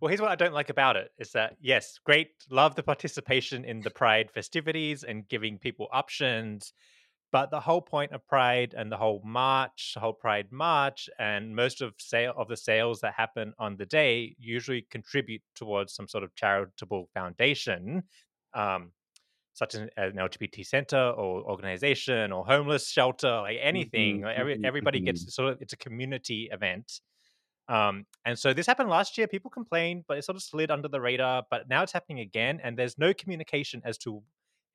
Well, 0.00 0.08
here's 0.08 0.20
what 0.20 0.30
I 0.30 0.36
don't 0.36 0.52
like 0.54 0.70
about 0.70 0.96
it 0.96 1.12
is 1.18 1.32
that, 1.32 1.56
yes, 1.60 1.98
great, 1.98 2.44
love 2.50 2.76
the 2.76 2.82
participation 2.82 3.64
in 3.64 3.82
the 3.82 3.90
Pride 3.90 4.30
festivities 4.30 5.02
and 5.02 5.28
giving 5.28 5.58
people 5.58 5.88
options. 5.90 6.72
But 7.32 7.50
the 7.50 7.60
whole 7.60 7.82
point 7.82 8.12
of 8.12 8.26
Pride 8.26 8.74
and 8.74 8.92
the 8.92 8.96
whole 8.98 9.22
march, 9.24 9.92
the 9.94 10.00
whole 10.00 10.14
Pride 10.14 10.52
march, 10.52 11.10
and 11.18 11.56
most 11.56 11.82
of 11.82 11.94
sale 11.98 12.34
of 12.36 12.48
the 12.48 12.56
sales 12.56 13.00
that 13.00 13.14
happen 13.14 13.54
on 13.58 13.76
the 13.76 13.86
day 13.86 14.36
usually 14.38 14.82
contribute 14.82 15.42
towards 15.54 15.94
some 15.94 16.08
sort 16.08 16.24
of 16.24 16.34
charitable 16.36 17.10
foundation, 17.14 18.04
um, 18.54 18.92
such 19.54 19.74
as 19.74 19.82
an 19.82 19.90
LGBT 20.18 20.62
center 20.64 20.98
or 21.10 21.42
organization 21.50 22.32
or 22.32 22.46
homeless 22.46 22.90
shelter, 22.90 23.30
like 23.42 23.58
anything. 23.60 24.22
Mhm, 24.22 24.24
like 24.24 24.36
every, 24.36 24.58
mhm, 24.58 24.64
everybody 24.64 25.00
gets 25.00 25.32
sort 25.34 25.52
of 25.54 25.62
it's 25.62 25.72
a 25.74 25.78
community 25.78 26.48
event. 26.52 27.00
Um, 27.68 28.06
and 28.24 28.38
so 28.38 28.52
this 28.54 28.66
happened 28.66 28.88
last 28.90 29.18
year. 29.18 29.28
People 29.28 29.50
complained, 29.50 30.04
but 30.08 30.18
it 30.18 30.24
sort 30.24 30.36
of 30.36 30.42
slid 30.42 30.70
under 30.70 30.88
the 30.88 31.00
radar. 31.00 31.44
But 31.50 31.68
now 31.68 31.82
it's 31.82 31.92
happening 31.92 32.20
again, 32.20 32.60
and 32.62 32.78
there's 32.78 32.98
no 32.98 33.12
communication 33.14 33.82
as 33.84 33.98
to 33.98 34.22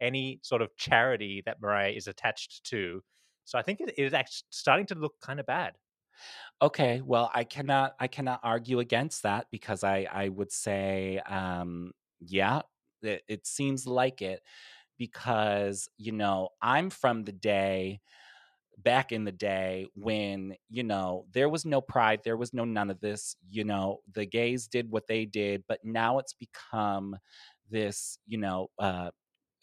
any 0.01 0.39
sort 0.43 0.61
of 0.61 0.75
charity 0.77 1.41
that 1.45 1.61
Mariah 1.61 1.91
is 1.91 2.07
attached 2.07 2.63
to. 2.65 3.01
So 3.45 3.57
I 3.57 3.61
think 3.61 3.81
it 3.81 3.93
is 3.97 4.13
actually 4.13 4.45
starting 4.51 4.85
to 4.87 4.95
look 4.95 5.15
kind 5.21 5.39
of 5.39 5.45
bad. 5.45 5.73
Okay, 6.61 7.01
well, 7.01 7.29
I 7.33 7.43
cannot 7.43 7.95
I 7.99 8.07
cannot 8.07 8.39
argue 8.43 8.79
against 8.79 9.23
that 9.23 9.47
because 9.51 9.83
I 9.83 10.07
I 10.11 10.29
would 10.29 10.51
say 10.51 11.19
um 11.19 11.91
yeah, 12.19 12.61
it, 13.01 13.23
it 13.27 13.47
seems 13.47 13.85
like 13.87 14.21
it 14.21 14.41
because 14.97 15.89
you 15.97 16.11
know, 16.13 16.49
I'm 16.61 16.89
from 16.89 17.23
the 17.23 17.31
day 17.33 18.01
back 18.77 19.11
in 19.11 19.23
the 19.25 19.31
day 19.31 19.87
when, 19.95 20.55
you 20.69 20.83
know, 20.83 21.25
there 21.31 21.49
was 21.49 21.65
no 21.65 21.81
pride, 21.81 22.21
there 22.23 22.37
was 22.37 22.53
no 22.53 22.65
none 22.65 22.89
of 22.89 22.99
this, 23.01 23.35
you 23.49 23.63
know, 23.63 23.99
the 24.13 24.25
gays 24.25 24.67
did 24.67 24.89
what 24.91 25.07
they 25.07 25.25
did, 25.25 25.63
but 25.67 25.79
now 25.83 26.19
it's 26.19 26.33
become 26.33 27.17
this, 27.69 28.17
you 28.25 28.37
know, 28.37 28.69
uh 28.79 29.11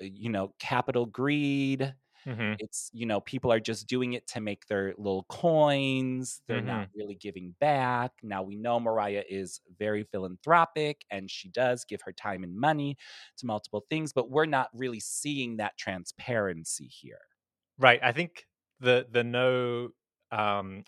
you 0.00 0.30
know, 0.30 0.54
capital 0.58 1.06
greed 1.06 1.94
hmm 2.26 2.54
It's, 2.58 2.90
you 2.92 3.06
know, 3.06 3.20
people 3.22 3.50
are 3.52 3.60
just 3.60 3.86
doing 3.86 4.12
it 4.12 4.26
to 4.28 4.40
make 4.40 4.66
their 4.66 4.94
little 4.98 5.24
coins. 5.30 6.42
They're 6.46 6.60
Mhm. 6.60 6.84
not 6.84 6.88
really 6.94 7.14
giving 7.14 7.52
back. 7.58 8.12
Now 8.22 8.42
we 8.42 8.56
know 8.56 8.78
Mariah 8.78 9.24
is 9.28 9.60
very 9.78 10.04
philanthropic 10.04 11.06
and 11.10 11.30
she 11.30 11.48
does 11.48 11.86
give 11.86 12.02
her 12.02 12.12
time 12.12 12.44
and 12.44 12.54
money 12.58 12.96
to 13.38 13.46
multiple 13.46 13.86
things, 13.88 14.12
but 14.12 14.30
we're 14.30 14.44
not 14.46 14.68
really 14.74 15.00
seeing 15.00 15.56
that 15.56 15.78
transparency 15.78 16.86
here. 16.86 17.20
Right. 17.78 18.00
I 18.02 18.12
think 18.12 18.46
the 18.80 19.06
the 19.10 19.24
no 19.24 19.90
um, 20.32 20.84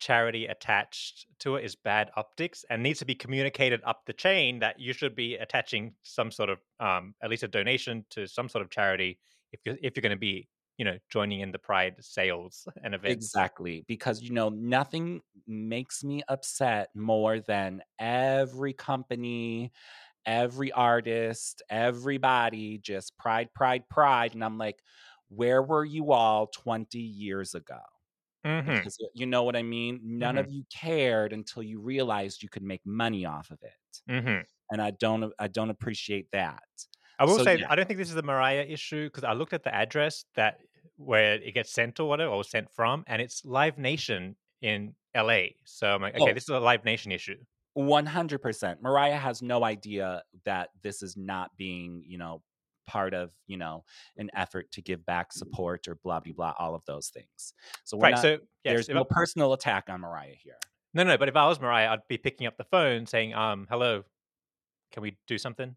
charity 0.00 0.46
attached 0.46 1.26
to 1.40 1.56
it 1.56 1.64
is 1.64 1.76
bad 1.76 2.10
optics 2.16 2.64
and 2.70 2.82
needs 2.82 2.98
to 2.98 3.04
be 3.04 3.14
communicated 3.14 3.80
up 3.84 4.02
the 4.06 4.12
chain 4.12 4.58
that 4.60 4.80
you 4.80 4.92
should 4.92 5.14
be 5.14 5.36
attaching 5.36 5.94
some 6.02 6.30
sort 6.30 6.50
of 6.50 6.58
um, 6.80 7.14
at 7.22 7.30
least 7.30 7.42
a 7.42 7.48
donation 7.48 8.04
to 8.10 8.26
some 8.26 8.48
sort 8.48 8.62
of 8.62 8.70
charity 8.70 9.18
if 9.52 9.60
you're 9.64 9.76
if 9.82 9.96
you're 9.96 10.02
going 10.02 10.10
to 10.10 10.16
be 10.16 10.48
you 10.80 10.84
know 10.84 10.96
joining 11.10 11.40
in 11.40 11.52
the 11.52 11.58
pride 11.58 11.94
sales 12.00 12.66
and 12.82 12.94
events. 12.94 13.26
Exactly. 13.26 13.84
Because, 13.86 14.22
you 14.22 14.32
know, 14.32 14.48
nothing 14.48 15.20
makes 15.46 16.02
me 16.02 16.22
upset 16.26 16.88
more 16.94 17.38
than 17.38 17.82
every 17.98 18.72
company, 18.72 19.72
every 20.24 20.72
artist, 20.72 21.62
everybody 21.68 22.78
just 22.78 23.16
pride, 23.18 23.50
pride, 23.54 23.90
pride. 23.90 24.32
And 24.32 24.42
I'm 24.42 24.56
like, 24.56 24.80
where 25.30 25.62
were 25.62 25.84
you 25.86 26.12
all 26.12 26.48
20 26.48 27.00
years 27.00 27.54
ago? 27.56 27.80
Mhm. 28.44 28.84
Because 28.84 28.98
you 29.14 29.26
know 29.26 29.42
what 29.44 29.56
I 29.56 29.62
mean? 29.62 30.00
None 30.02 30.36
Mhm. 30.36 30.46
of 30.46 30.50
you 30.50 30.64
cared 30.72 31.32
until 31.32 31.62
you 31.62 31.80
realized 31.80 32.42
you 32.42 32.48
could 32.50 32.62
make 32.62 32.84
money 32.86 33.24
off 33.26 33.50
of 33.50 33.60
it. 33.62 34.02
Mhm. 34.08 34.44
And 34.70 34.82
I 34.82 34.92
don't 34.92 35.32
I 35.38 35.48
don't 35.48 35.70
appreciate 35.70 36.28
that. 36.32 36.64
I 37.18 37.24
will 37.24 37.38
So, 37.38 37.44
say 37.44 37.58
yeah. 37.58 37.66
I 37.68 37.76
don't 37.76 37.86
think 37.86 37.98
this 37.98 38.10
is 38.10 38.16
a 38.16 38.22
Mariah 38.22 38.64
issue 38.68 39.06
because 39.06 39.24
I 39.24 39.32
looked 39.34 39.52
at 39.52 39.62
the 39.62 39.74
address 39.74 40.24
that 40.34 40.60
where 40.96 41.34
it 41.34 41.52
gets 41.52 41.72
sent 41.72 42.00
or 42.00 42.08
whatever 42.08 42.32
or 42.32 42.44
sent 42.44 42.70
from, 42.74 43.04
and 43.06 43.20
it's 43.22 43.44
Live 43.44 43.78
Nation 43.78 44.36
in 44.62 44.94
LA. 45.14 45.56
So 45.64 45.94
I'm 45.94 46.02
like, 46.02 46.14
okay, 46.14 46.32
Oh. 46.32 46.32
this 46.32 46.44
is 46.44 46.48
a 46.50 46.60
Live 46.60 46.84
Nation 46.84 47.12
issue. 47.12 47.44
100%. 47.74 48.82
Mariah 48.82 49.16
has 49.16 49.42
no 49.42 49.64
idea 49.64 50.22
that 50.44 50.70
this 50.82 51.02
is 51.02 51.16
not 51.16 51.56
being, 51.56 52.02
you 52.04 52.18
know, 52.18 52.42
part 52.90 53.14
of, 53.14 53.30
you 53.46 53.56
know, 53.56 53.84
an 54.16 54.28
effort 54.34 54.70
to 54.72 54.82
give 54.82 55.06
back 55.06 55.32
support 55.32 55.86
or 55.86 55.94
blah, 56.02 56.18
blah, 56.18 56.32
blah, 56.32 56.54
all 56.58 56.74
of 56.74 56.82
those 56.86 57.08
things. 57.08 57.54
So 57.84 57.96
we're 57.96 58.02
Right. 58.04 58.10
not, 58.16 58.22
so 58.22 58.30
yes, 58.30 58.40
there's 58.64 58.88
no 58.88 59.02
I- 59.02 59.06
personal 59.14 59.52
attack 59.52 59.84
on 59.88 60.00
Mariah 60.00 60.34
here. 60.34 60.58
no, 60.92 61.04
no. 61.04 61.16
But 61.16 61.28
if 61.28 61.36
I 61.36 61.46
was 61.46 61.60
Mariah, 61.60 61.90
I'd 61.92 62.08
be 62.08 62.18
picking 62.18 62.48
up 62.48 62.56
the 62.56 62.64
phone 62.64 63.06
saying, 63.06 63.32
um, 63.34 63.68
hello, 63.70 64.02
can 64.90 65.02
we 65.04 65.16
do 65.28 65.38
something? 65.38 65.76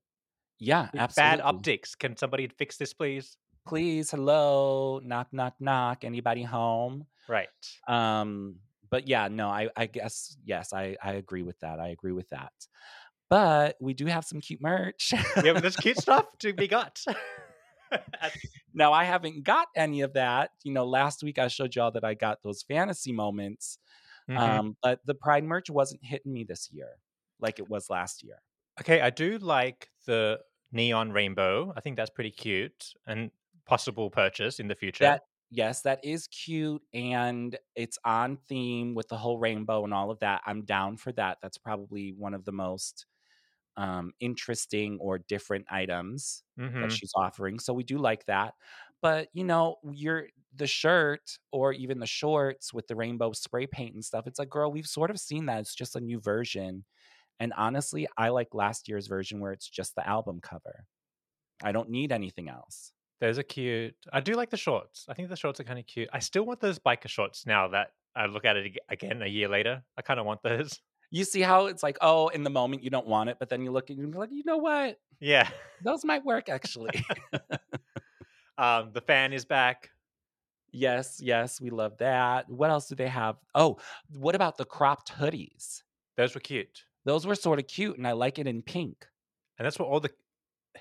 Yeah, 0.59 0.89
Bad 1.15 1.39
optics. 1.41 1.93
Can 1.93 2.15
somebody 2.17 2.47
fix 2.47 2.77
this, 2.77 2.93
please? 2.93 3.37
Please, 3.67 4.09
hello, 4.11 4.99
knock, 5.03 5.27
knock, 5.31 5.53
knock. 5.59 6.03
Anybody 6.03 6.41
home? 6.43 7.05
Right. 7.27 7.47
Um, 7.87 8.55
but 8.89 9.07
yeah, 9.07 9.27
no, 9.27 9.49
I, 9.49 9.69
I 9.75 9.85
guess 9.87 10.35
yes, 10.45 10.73
I, 10.73 10.95
I 11.03 11.13
agree 11.13 11.43
with 11.43 11.59
that. 11.59 11.79
I 11.79 11.89
agree 11.89 12.11
with 12.11 12.29
that. 12.29 12.53
But 13.33 13.77
we 13.81 13.95
do 13.95 14.05
have 14.05 14.25
some 14.25 14.41
cute 14.41 14.61
merch. 14.61 15.11
yeah, 15.43 15.53
there's 15.53 15.75
cute 15.75 15.97
stuff 15.97 16.27
to 16.39 16.53
be 16.53 16.67
got. 16.67 17.03
Now 18.75 18.91
I 18.93 19.03
haven't 19.05 19.43
got 19.43 19.67
any 19.75 20.01
of 20.01 20.13
that. 20.13 20.51
You 20.63 20.71
know, 20.71 20.85
last 20.85 21.23
week 21.23 21.37
I 21.39 21.47
showed 21.47 21.75
y'all 21.75 21.91
that 21.91 22.03
I 22.03 22.13
got 22.13 22.43
those 22.43 22.63
fantasy 22.63 23.11
moments. 23.11 23.77
Mhm. 24.29 24.37
Um, 24.37 24.77
but 24.83 24.99
the 25.05 25.15
Pride 25.15 25.43
merch 25.43 25.69
wasn't 25.69 26.03
hitting 26.03 26.31
me 26.31 26.43
this 26.43 26.69
year 26.71 26.89
like 27.39 27.57
it 27.57 27.67
was 27.69 27.89
last 27.89 28.23
year. 28.23 28.37
okay, 28.79 29.01
I 29.01 29.09
do 29.09 29.37
like 29.39 29.89
the 30.05 30.39
neon 30.71 31.11
rainbow. 31.11 31.73
I 31.75 31.81
think 31.81 31.97
that's 31.97 32.09
pretty 32.11 32.31
cute 32.31 32.93
and 33.07 33.31
possible 33.65 34.09
purchase 34.11 34.59
in 34.59 34.67
the 34.67 34.75
future. 34.75 35.05
That 35.05 35.23
yes, 35.49 35.81
that 35.81 36.03
is 36.03 36.27
cute 36.27 36.81
and 36.93 37.55
it's 37.75 37.97
on 38.05 38.37
theme 38.47 38.93
with 38.93 39.07
the 39.07 39.17
whole 39.17 39.37
rainbow 39.39 39.83
and 39.83 39.93
all 39.93 40.11
of 40.11 40.19
that. 40.19 40.41
I'm 40.45 40.65
down 40.65 40.97
for 40.97 41.11
that. 41.13 41.39
That's 41.41 41.57
probably 41.57 42.11
one 42.11 42.33
of 42.35 42.45
the 42.45 42.51
most 42.51 43.05
um 43.77 44.13
interesting 44.19 44.97
or 44.99 45.19
different 45.19 45.65
items 45.71 46.43
Mhm. 46.57 46.73
that 46.81 46.91
she's 46.91 47.11
offering. 47.15 47.59
So 47.59 47.73
we 47.73 47.83
do 47.83 47.97
like 47.97 48.25
that. 48.25 48.55
But 49.01 49.29
you 49.33 49.43
know, 49.43 49.77
you're 49.91 50.29
the 50.55 50.67
shirt 50.67 51.39
or 51.51 51.73
even 51.73 51.99
the 51.99 52.05
shorts 52.07 52.73
with 52.73 52.87
the 52.87 52.95
rainbow 52.95 53.31
spray 53.33 53.67
paint 53.67 53.95
and 53.95 54.05
stuff. 54.05 54.27
It's 54.27 54.39
like, 54.39 54.49
girl, 54.49 54.71
we've 54.71 54.87
sort 54.87 55.09
of 55.11 55.19
seen 55.19 55.47
that. 55.47 55.59
It's 55.61 55.75
just 55.75 55.95
a 55.95 56.01
new 56.01 56.19
version. 56.19 56.85
And 57.39 57.53
honestly, 57.53 58.07
I 58.17 58.29
like 58.29 58.53
last 58.55 58.89
year's 58.89 59.07
version 59.07 59.39
where 59.41 59.53
it's 59.53 59.69
just 59.69 59.95
the 59.95 60.07
album 60.07 60.41
cover. 60.41 60.87
I 61.63 61.71
don't 61.71 61.89
need 61.89 62.11
anything 62.11 62.49
else. 62.49 62.93
Those 63.19 63.39
are 63.39 63.43
cute. 63.43 63.95
I 64.11 64.19
do 64.19 64.33
like 64.33 64.49
the 64.49 64.57
shorts. 64.57 65.05
I 65.07 65.13
think 65.13 65.29
the 65.29 65.35
shorts 65.35 65.59
are 65.59 65.63
kind 65.63 65.79
of 65.79 65.85
cute. 65.85 66.09
I 66.11 66.19
still 66.19 66.45
want 66.45 66.59
those 66.59 66.79
biker 66.79 67.07
shorts 67.07 67.45
now 67.45 67.69
that 67.69 67.91
I 68.15 68.25
look 68.25 68.43
at 68.45 68.57
it 68.57 68.77
again 68.89 69.21
a 69.21 69.27
year 69.27 69.47
later. 69.47 69.85
I 69.97 70.01
kind 70.01 70.19
of 70.19 70.25
want 70.25 70.43
those. 70.43 70.81
You 71.13 71.25
see 71.25 71.41
how 71.41 71.67
it's 71.67 71.83
like, 71.83 71.99
oh, 72.01 72.29
in 72.29 72.43
the 72.43 72.49
moment 72.49 72.83
you 72.83 72.89
don't 72.89 73.05
want 73.05 73.29
it, 73.29 73.37
but 73.39 73.47
then 73.47 73.61
you 73.61 73.71
look 73.71 73.91
and 73.91 73.99
you're 73.99 74.09
like, 74.09 74.31
you 74.31 74.43
know 74.45 74.57
what? 74.57 74.99
Yeah. 75.19 75.47
Those 75.83 76.03
might 76.03 76.25
work 76.25 76.49
actually. 76.49 77.05
Um, 78.57 78.91
the 78.93 79.01
fan 79.01 79.33
is 79.33 79.45
back. 79.45 79.89
yes, 80.71 81.19
yes, 81.21 81.59
we 81.59 81.71
love 81.71 81.97
that. 81.97 82.47
What 82.49 82.69
else 82.69 82.87
do 82.87 82.95
they 82.95 83.07
have? 83.07 83.37
Oh, 83.55 83.77
what 84.09 84.35
about 84.35 84.57
the 84.57 84.65
cropped 84.65 85.11
hoodies? 85.11 85.81
Those 86.17 86.35
were 86.35 86.39
cute. 86.41 86.83
Those 87.03 87.25
were 87.25 87.33
sort 87.35 87.57
of 87.59 87.67
cute, 87.67 87.97
and 87.97 88.07
I 88.07 88.11
like 88.11 88.37
it 88.37 88.45
in 88.47 88.61
pink. 88.61 89.07
And 89.57 89.65
that's 89.65 89.79
what 89.79 89.87
all 89.87 89.99
the 89.99 90.11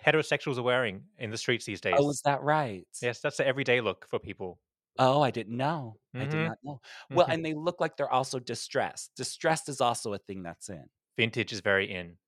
heterosexuals 0.07 0.59
are 0.59 0.63
wearing 0.63 1.03
in 1.19 1.31
the 1.31 1.39
streets 1.39 1.65
these 1.65 1.81
days. 1.81 1.95
Oh, 1.97 2.11
is 2.11 2.21
that 2.27 2.43
right? 2.43 2.87
yes, 3.01 3.21
that's 3.21 3.39
the 3.39 3.47
everyday 3.47 3.81
look 3.81 4.07
for 4.09 4.19
people. 4.19 4.59
Oh, 4.99 5.23
I 5.23 5.31
didn't 5.31 5.57
know. 5.57 5.99
I 6.19 6.27
did 6.27 6.41
Mhm. 6.41 6.43
not 6.43 6.59
know. 6.63 6.81
Well, 7.15 7.27
Mhm. 7.27 7.31
and 7.31 7.45
they 7.45 7.55
look 7.55 7.81
like 7.81 7.97
they're 7.97 8.11
also 8.13 8.39
distressed. 8.39 9.13
Distressed 9.17 9.69
is 9.69 9.81
also 9.81 10.13
a 10.13 10.19
thing 10.19 10.43
that's 10.43 10.69
in 10.69 10.89
Vintage 11.17 11.53
is 11.53 11.61
very 11.61 11.91
in. 11.91 12.19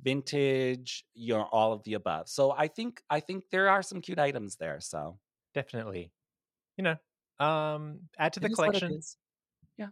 vintage. 0.00 1.04
You 1.14 1.34
know, 1.34 1.48
all 1.52 1.72
of 1.72 1.82
the 1.84 1.94
above. 1.94 2.28
So 2.28 2.52
I 2.52 2.68
think 2.68 3.02
I 3.10 3.20
think 3.20 3.44
there 3.50 3.68
are 3.68 3.82
some 3.82 4.00
cute 4.00 4.18
items 4.18 4.56
there. 4.56 4.80
So 4.80 5.18
Definitely. 5.54 6.12
You 6.78 6.84
know, 6.84 6.96
um, 7.46 8.08
add 8.18 8.34
to 8.34 8.40
the 8.40 8.50
It 8.50 8.50
collection. 8.50 9.04
Yeah. 9.78 9.90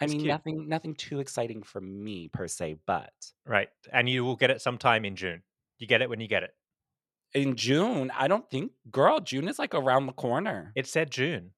I 0.00 0.06
It's 0.06 0.14
mean, 0.14 0.26
cute. 0.26 0.26
nothing 0.26 0.68
nothing 0.68 0.94
too 0.94 1.20
exciting 1.20 1.62
for 1.62 1.80
me 1.80 2.28
per 2.28 2.48
se, 2.48 2.74
but 2.86 3.32
Right. 3.44 3.68
And 3.92 4.08
you 4.08 4.24
will 4.24 4.36
get 4.36 4.50
it 4.50 4.60
sometime 4.60 5.04
in 5.04 5.16
June. 5.16 5.42
You 5.78 5.86
get 5.86 6.02
it 6.02 6.08
when 6.08 6.20
you 6.20 6.28
get 6.28 6.42
it. 6.42 6.54
In 7.34 7.56
June, 7.56 8.10
I 8.14 8.28
don't 8.28 8.48
think, 8.50 8.72
girl, 8.90 9.20
June 9.20 9.48
is 9.48 9.58
like 9.58 9.74
around 9.74 10.06
the 10.06 10.12
corner. 10.12 10.72
It 10.74 10.86
said 10.86 11.10
June. 11.10 11.52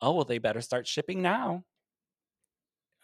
Oh 0.00 0.12
well, 0.14 0.24
they 0.24 0.38
better 0.38 0.60
start 0.60 0.86
shipping 0.86 1.22
now. 1.22 1.64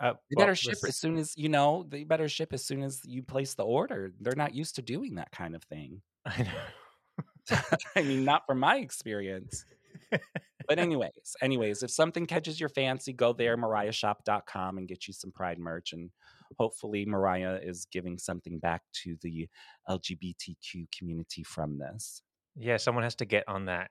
Uh, 0.01 0.15
They 0.31 0.37
well, 0.37 0.47
better 0.47 0.55
ship 0.55 0.73
this- 0.75 0.85
as 0.85 0.97
soon 0.97 1.17
as 1.19 1.37
you 1.37 1.49
know. 1.49 1.85
They 1.89 2.05
better 2.05 2.29
ship 2.29 2.53
as 2.53 2.65
soon 2.65 2.83
as 2.83 3.01
you 3.05 3.23
place 3.23 3.55
the 3.55 3.65
order. 3.65 4.13
They're 4.21 4.35
not 4.37 4.55
used 4.55 4.77
to 4.77 4.83
doing 4.83 5.17
that 5.17 5.31
kind 5.33 5.55
of 5.55 5.63
thing. 5.65 6.03
I 6.27 6.43
know. 6.43 7.61
I 7.97 8.03
mean, 8.03 8.25
not 8.25 8.47
from 8.47 8.59
my 8.61 8.77
experience. 8.77 9.65
But 10.11 10.79
anyways, 10.79 11.37
anyways, 11.41 11.83
if 11.83 11.91
something 11.91 12.27
catches 12.27 12.61
your 12.61 12.69
fancy, 12.69 13.13
go 13.13 13.33
there, 13.33 13.57
mariahshop.com 13.57 14.77
and 14.79 14.87
get 14.87 15.07
you 15.07 15.15
some 15.15 15.33
pride 15.33 15.59
merch. 15.59 15.93
And 15.93 16.11
hopefully 16.59 17.07
Mariah 17.07 17.59
is 17.63 17.87
giving 17.91 18.19
something 18.19 18.59
back 18.59 18.83
to 19.05 19.17
the 19.23 19.49
LGBTQ 19.89 20.87
community 20.97 21.43
from 21.43 21.79
this. 21.79 22.23
Yeah, 22.55 22.77
someone 22.77 23.05
has 23.05 23.15
to 23.17 23.25
get 23.25 23.45
on 23.49 23.67
that. 23.67 23.91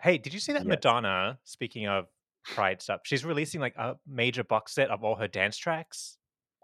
Hey, 0.00 0.18
did 0.18 0.32
you 0.32 0.38
see 0.40 0.52
that 0.52 0.62
Yes. 0.62 0.68
Madonna, 0.68 1.38
speaking 1.44 1.88
of 1.88 2.06
Pride 2.44 2.80
stuff, 2.80 3.00
she's 3.02 3.24
releasing 3.24 3.60
like 3.60 3.74
a 3.76 3.96
major 4.06 4.44
box 4.44 4.74
set 4.74 4.90
of 4.90 5.02
all 5.02 5.16
her 5.16 5.28
dance 5.28 5.56
tracks? 5.58 6.16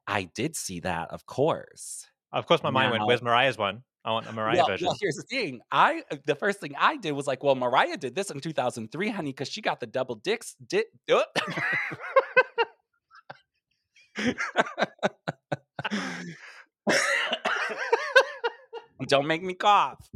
I 0.06 0.30
did 0.34 0.54
see 0.54 0.80
that, 0.80 1.10
of 1.10 1.26
course. 1.26 2.06
Of 2.32 2.46
course, 2.46 2.62
my 2.62 2.70
mind 2.70 2.92
went, 2.92 3.06
where's 3.06 3.22
Mariah's 3.22 3.58
one? 3.58 3.82
I 4.04 4.12
want 4.12 4.26
a 4.26 4.32
Mariah 4.32 4.58
well, 4.58 4.66
version. 4.66 4.86
well, 4.86 4.96
here's 5.00 5.16
the 5.16 5.22
thing. 5.22 5.60
I 5.72 6.02
uh, 6.10 6.16
the 6.26 6.34
first 6.34 6.60
thing 6.60 6.74
I 6.78 6.98
did 6.98 7.12
was 7.12 7.26
like, 7.26 7.42
well, 7.42 7.54
Mariah 7.54 7.96
did 7.96 8.14
this 8.14 8.30
in 8.30 8.40
2003, 8.40 9.08
honey, 9.08 9.30
because 9.30 9.48
she 9.48 9.62
got 9.62 9.80
the 9.80 9.86
double 9.86 10.16
dicks. 10.16 10.54
Di- 10.66 10.84
uh 11.10 11.22
Don't 19.08 19.26
make 19.26 19.42
me 19.42 19.54
cough. 19.54 20.08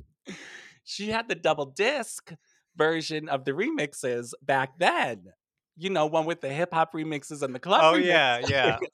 She 0.85 1.11
had 1.11 1.29
the 1.29 1.35
double 1.35 1.67
disc 1.67 2.33
version 2.77 3.29
of 3.29 3.45
the 3.45 3.53
remixes 3.53 4.33
back 4.43 4.79
then. 4.79 5.33
You 5.77 5.91
know, 5.91 6.07
one 6.07 6.27
with 6.27 6.41
the 6.41 6.49
hip 6.49 6.73
hop 6.73 6.93
remixes 6.93 7.43
and 7.43 7.55
the 7.55 7.61
club. 7.61 7.81
Oh, 7.83 7.95
yeah, 7.95 8.41
yeah. 8.49 8.79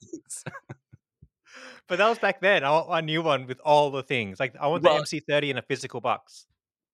but 1.87 1.97
that 1.97 2.07
was 2.09 2.19
back 2.19 2.41
then. 2.41 2.63
I 2.63 2.71
want 2.71 2.87
a 2.89 3.01
new 3.01 3.21
one 3.21 3.47
with 3.47 3.59
all 3.63 3.91
the 3.91 4.03
things. 4.03 4.39
Like, 4.39 4.55
I 4.59 4.67
want 4.67 4.83
Well- 4.83 4.97
the 4.97 5.03
MC30 5.03 5.49
in 5.51 5.57
a 5.57 5.61
physical 5.61 6.01
box. 6.01 6.45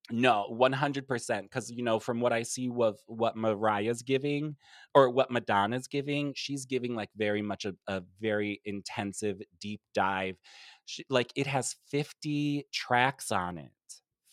No, 0.09 0.47
one 0.49 0.73
hundred 0.73 1.07
percent. 1.07 1.45
Because 1.45 1.71
you 1.71 1.83
know, 1.83 1.99
from 1.99 2.19
what 2.19 2.33
I 2.33 2.43
see 2.43 2.67
with 2.69 3.01
what 3.07 3.37
Mariah's 3.37 4.01
giving 4.01 4.57
or 4.93 5.09
what 5.09 5.31
Madonna's 5.31 5.87
giving, 5.87 6.33
she's 6.35 6.65
giving 6.65 6.95
like 6.95 7.09
very 7.15 7.41
much 7.41 7.63
a, 7.65 7.75
a 7.87 8.03
very 8.19 8.59
intensive 8.65 9.41
deep 9.61 9.79
dive. 9.93 10.35
She, 10.85 11.05
like 11.09 11.31
it 11.35 11.47
has 11.47 11.75
fifty 11.89 12.67
tracks 12.73 13.31
on 13.31 13.57
it. 13.57 13.71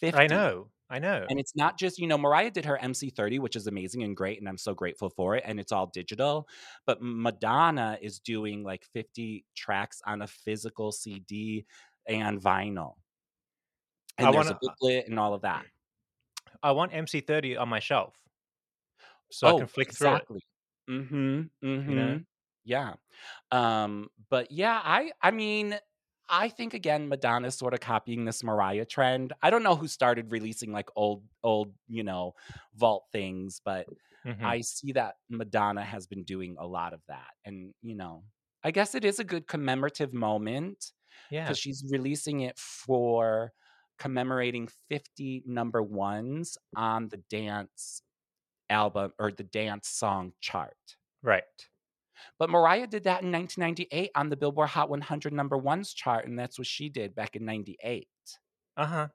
50. 0.00 0.18
I 0.18 0.26
know. 0.26 0.68
I 0.90 0.98
know. 0.98 1.26
And 1.28 1.38
it's 1.38 1.54
not 1.54 1.78
just, 1.78 1.98
you 1.98 2.06
know, 2.06 2.16
Mariah 2.16 2.50
did 2.50 2.64
her 2.64 2.78
MC30, 2.82 3.40
which 3.40 3.56
is 3.56 3.66
amazing 3.66 4.02
and 4.04 4.16
great, 4.16 4.38
and 4.38 4.48
I'm 4.48 4.56
so 4.58 4.72
grateful 4.74 5.10
for 5.10 5.36
it. 5.36 5.42
And 5.46 5.60
it's 5.60 5.70
all 5.72 5.86
digital. 5.86 6.48
But 6.86 6.98
Madonna 7.02 7.98
is 8.00 8.20
doing 8.20 8.62
like 8.64 8.84
50 8.94 9.44
tracks 9.54 10.00
on 10.06 10.22
a 10.22 10.26
physical 10.26 10.90
CD 10.92 11.66
and 12.06 12.40
vinyl. 12.40 12.94
And 14.16 14.26
I 14.28 14.32
there's 14.32 14.46
wanna- 14.46 14.56
a 14.62 14.66
booklet 14.66 15.08
and 15.08 15.18
all 15.20 15.34
of 15.34 15.42
that. 15.42 15.66
I 16.62 16.72
want 16.72 16.92
MC30 16.92 17.56
on 17.60 17.68
my 17.68 17.78
shelf 17.78 18.14
so 19.30 19.46
I 19.56 19.58
can 19.58 19.66
flick 19.68 19.92
through 19.92 20.08
it. 20.08 20.10
Oh, 20.10 20.14
exactly. 20.16 20.40
Mm-hmm. 20.90 21.40
Mm-hmm. 21.64 21.94
know? 21.94 22.20
Yeah. 22.64 22.94
Um, 23.52 24.08
but 24.30 24.50
yeah, 24.50 24.80
I 24.82 25.12
I 25.22 25.30
mean, 25.30 25.78
I 26.28 26.48
think 26.48 26.74
again, 26.74 27.08
Madonna's 27.08 27.54
sort 27.56 27.74
of 27.74 27.80
copying 27.80 28.24
this 28.24 28.44
Mariah 28.44 28.84
trend. 28.84 29.32
I 29.42 29.50
don't 29.50 29.62
know 29.62 29.76
who 29.76 29.88
started 29.88 30.30
releasing 30.30 30.72
like 30.72 30.88
old, 30.96 31.24
old, 31.42 31.74
you 31.88 32.02
know, 32.02 32.34
vault 32.74 33.06
things, 33.12 33.60
but 33.64 33.88
Mhm. 34.24 34.52
I 34.52 34.60
see 34.60 34.92
that 34.92 35.16
Madonna 35.28 35.84
has 35.84 36.06
been 36.06 36.24
doing 36.24 36.56
a 36.58 36.66
lot 36.66 36.92
of 36.92 37.02
that. 37.08 37.32
And, 37.44 37.74
you 37.82 37.94
know, 37.94 38.24
I 38.62 38.70
guess 38.70 38.94
it 38.94 39.04
is 39.04 39.18
a 39.18 39.24
good 39.24 39.46
commemorative 39.46 40.12
moment 40.12 40.92
yeah. 41.30 41.44
because 41.44 41.58
she's 41.58 41.84
releasing 41.90 42.40
it 42.40 42.58
for 42.58 43.52
commemorating 43.98 44.68
50 44.88 45.42
number 45.46 45.82
ones 45.82 46.58
on 46.76 47.08
the 47.08 47.18
dance 47.18 48.02
album 48.70 49.12
or 49.18 49.32
the 49.32 49.44
dance 49.44 49.88
song 49.88 50.34
chart. 50.40 50.96
Right. 51.22 51.68
But 52.38 52.50
Mariah 52.50 52.86
did 52.86 53.04
that 53.04 53.22
in 53.22 53.32
1998 53.32 54.10
on 54.14 54.28
the 54.28 54.36
Billboard 54.36 54.68
Hot 54.70 54.90
100 54.90 55.32
number 55.32 55.56
ones 55.56 55.92
chart, 55.92 56.26
and 56.26 56.38
that's 56.38 56.58
what 56.58 56.66
she 56.66 56.88
did 56.88 57.14
back 57.14 57.36
in 57.36 57.44
98. 57.44 58.08
Uh 58.76 58.86
huh. 58.86 59.08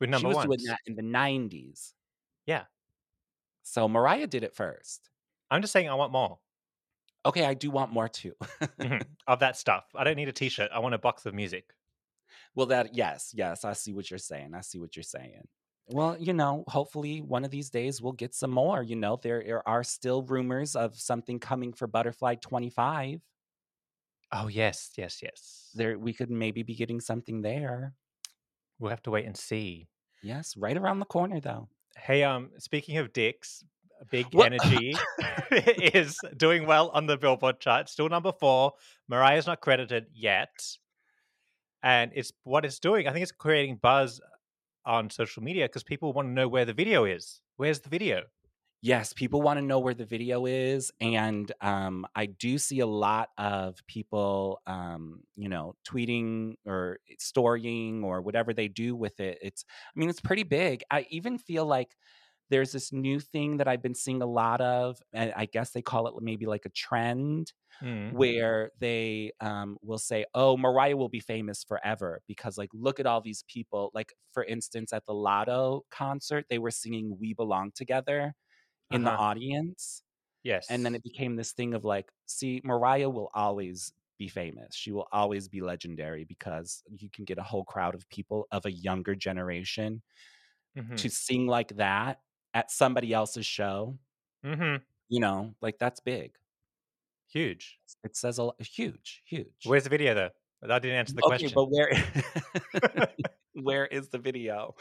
With 0.00 0.10
number 0.10 0.28
one. 0.28 0.34
she 0.34 0.36
was 0.36 0.48
one. 0.48 0.58
doing 0.58 0.66
that 0.68 0.80
in 0.86 0.94
the 0.96 1.02
90s. 1.02 1.92
Yeah. 2.46 2.64
So 3.62 3.88
Mariah 3.88 4.26
did 4.26 4.44
it 4.44 4.54
first. 4.54 5.10
I'm 5.50 5.60
just 5.60 5.72
saying 5.72 5.88
I 5.88 5.94
want 5.94 6.12
more 6.12 6.38
Okay, 7.26 7.44
I 7.44 7.54
do 7.54 7.70
want 7.70 7.92
more 7.92 8.08
too. 8.08 8.34
Mhm. 8.60 9.02
of 9.26 9.40
that 9.40 9.56
stuff. 9.56 9.84
I 9.94 10.04
don't 10.04 10.16
need 10.16 10.28
a 10.28 10.32
t 10.32 10.48
shirt. 10.48 10.70
I 10.72 10.78
want 10.78 10.94
a 10.94 10.98
box 10.98 11.26
of 11.26 11.34
music. 11.34 11.72
well, 12.54 12.66
that, 12.66 12.94
yes, 12.94 13.32
yes, 13.34 13.64
I 13.64 13.72
see 13.72 13.92
what 13.92 14.10
you're 14.10 14.18
saying. 14.18 14.54
I 14.54 14.60
see 14.60 14.78
what 14.78 14.96
you're 14.96 15.02
saying. 15.02 15.48
Well, 15.88 16.16
you 16.18 16.32
know, 16.32 16.64
hopefully 16.66 17.20
one 17.20 17.44
of 17.44 17.50
these 17.50 17.68
days 17.70 18.00
we'll 18.00 18.12
get 18.12 18.34
some 18.34 18.50
more. 18.50 18.82
You 18.82 18.96
know, 18.96 19.18
there 19.22 19.62
are 19.66 19.84
still 19.84 20.22
rumors 20.22 20.76
of 20.76 20.98
something 20.98 21.38
coming 21.38 21.72
for 21.72 21.86
Butterfly 21.86 22.36
25. 22.36 23.20
Oh, 24.32 24.48
yes, 24.48 24.92
yes, 24.96 25.20
yes. 25.22 25.70
There, 25.74 25.98
we 25.98 26.12
could 26.12 26.30
maybe 26.30 26.62
be 26.62 26.74
getting 26.74 27.00
something 27.00 27.42
there. 27.42 27.92
We'll 28.78 28.90
have 28.90 29.02
to 29.02 29.10
wait 29.10 29.26
and 29.26 29.36
see. 29.36 29.88
Yes, 30.22 30.56
right 30.56 30.76
around 30.76 31.00
the 31.00 31.04
corner 31.04 31.38
though. 31.38 31.68
Hey, 31.96 32.24
um, 32.24 32.50
speaking 32.58 32.96
of 32.96 33.12
dicks, 33.12 33.62
Big 34.10 34.26
What? 34.32 34.52
Energy 34.52 34.96
is 35.50 36.18
doing 36.36 36.66
well 36.66 36.90
on 36.94 37.06
the 37.06 37.16
Billboard 37.16 37.60
chart. 37.60 37.88
Still 37.88 38.08
number 38.08 38.32
four. 38.32 38.72
Mariah's 39.08 39.46
not 39.46 39.60
credited 39.60 40.06
yet. 40.12 40.66
And 41.82 42.10
it's 42.14 42.32
what 42.44 42.64
it's 42.64 42.78
doing. 42.78 43.06
I 43.06 43.12
think 43.12 43.22
it's 43.22 43.32
creating 43.32 43.76
buzz 43.76 44.20
on 44.84 45.10
social 45.10 45.42
media 45.42 45.66
because 45.66 45.82
people 45.82 46.12
want 46.12 46.28
to 46.28 46.32
know 46.32 46.48
where 46.48 46.64
the 46.64 46.72
video 46.72 47.04
is. 47.04 47.40
Where's 47.56 47.80
the 47.80 47.88
video? 47.88 48.24
Yes, 48.82 49.14
people 49.14 49.40
want 49.40 49.58
to 49.58 49.64
know 49.64 49.78
where 49.78 49.94
the 49.94 50.04
video 50.04 50.44
is, 50.44 50.92
and 51.00 51.50
um, 51.62 52.06
I 52.14 52.26
do 52.26 52.58
see 52.58 52.80
a 52.80 52.86
lot 52.86 53.30
of 53.38 53.78
people, 53.86 54.60
um, 54.66 55.22
you 55.36 55.48
know, 55.48 55.74
tweeting 55.88 56.56
or 56.66 56.98
storying 57.18 58.04
or 58.04 58.20
whatever 58.20 58.52
they 58.52 58.68
do 58.68 58.94
with 58.94 59.20
it. 59.20 59.38
It's, 59.40 59.64
I 59.68 59.98
mean, 59.98 60.10
it's 60.10 60.20
pretty 60.20 60.42
big. 60.42 60.82
I 60.90 61.06
even 61.08 61.38
feel 61.38 61.64
like 61.64 61.96
there's 62.54 62.72
this 62.72 62.92
new 62.92 63.20
thing 63.20 63.58
that 63.58 63.68
I've 63.68 63.82
been 63.82 63.94
seeing 63.96 64.22
a 64.22 64.26
lot 64.26 64.60
of, 64.62 65.02
and 65.12 65.32
I 65.36 65.46
guess 65.46 65.72
they 65.72 65.82
call 65.82 66.08
it 66.08 66.14
maybe 66.22 66.46
like 66.46 66.66
a 66.66 66.70
trend, 66.70 67.52
Mm. 67.80 68.14
where 68.14 68.72
they 68.78 69.32
um, 69.40 69.78
will 69.82 69.98
say, 69.98 70.26
"Oh, 70.34 70.56
Mariah 70.56 70.96
will 70.96 71.08
be 71.10 71.20
famous 71.20 71.64
forever 71.64 72.22
because, 72.28 72.58
like, 72.58 72.70
look 72.74 73.00
at 73.00 73.06
all 73.06 73.20
these 73.22 73.44
people." 73.48 73.90
Like, 73.94 74.14
for 74.32 74.44
instance, 74.44 74.92
at 74.92 75.06
the 75.06 75.14
Latto 75.14 75.82
concert, 75.90 76.46
they 76.50 76.58
were 76.60 76.70
singing 76.72 77.18
"We 77.20 77.34
Belong 77.34 77.72
Together" 77.74 78.34
in 78.92 79.04
the 79.04 79.12
Uh-huh. 79.12 79.18
audience, 79.18 80.04
Yes. 80.44 80.70
and 80.70 80.84
then 80.86 80.94
it 80.94 81.02
became 81.02 81.36
this 81.36 81.52
thing 81.52 81.74
of 81.74 81.84
like, 81.84 82.10
"See, 82.26 82.60
Mariah 82.64 83.10
will 83.10 83.30
always 83.34 83.92
be 84.18 84.28
famous. 84.28 84.74
She 84.76 84.92
will 84.92 85.08
always 85.12 85.48
be 85.48 85.60
legendary 85.60 86.24
because 86.24 86.82
you 86.98 87.10
can 87.10 87.24
get 87.24 87.38
a 87.38 87.42
whole 87.42 87.64
crowd 87.64 87.94
of 87.94 88.08
people 88.10 88.46
of 88.52 88.66
a 88.66 88.72
younger 88.72 89.14
generation 89.16 90.02
Mhm. 90.74 90.98
to 90.98 91.10
sing 91.10 91.46
like 91.46 91.76
that 91.76 92.20
at 92.54 92.70
somebody 92.70 93.12
else's 93.12 93.44
show. 93.44 93.98
Mhm. 94.44 94.80
You 95.08 95.20
know, 95.20 95.54
like 95.60 95.78
that's 95.78 96.00
big. 96.00 96.36
Huge. 97.28 97.78
It 98.02 98.16
says 98.16 98.38
a 98.38 98.44
lot. 98.44 98.62
Huge, 98.62 99.22
huge." 99.26 99.64
Where's 99.64 99.84
the 99.84 99.90
video 99.90 100.14
though? 100.14 100.30
That 100.62 100.80
didn't 100.80 100.96
answer 100.96 101.14
the 101.14 101.22
okay, 101.24 101.28
question. 101.28 101.52
but 101.54 101.66
where 101.66 101.90
where 103.54 103.86
is 103.86 104.08
the 104.08 104.18
video? 104.18 104.74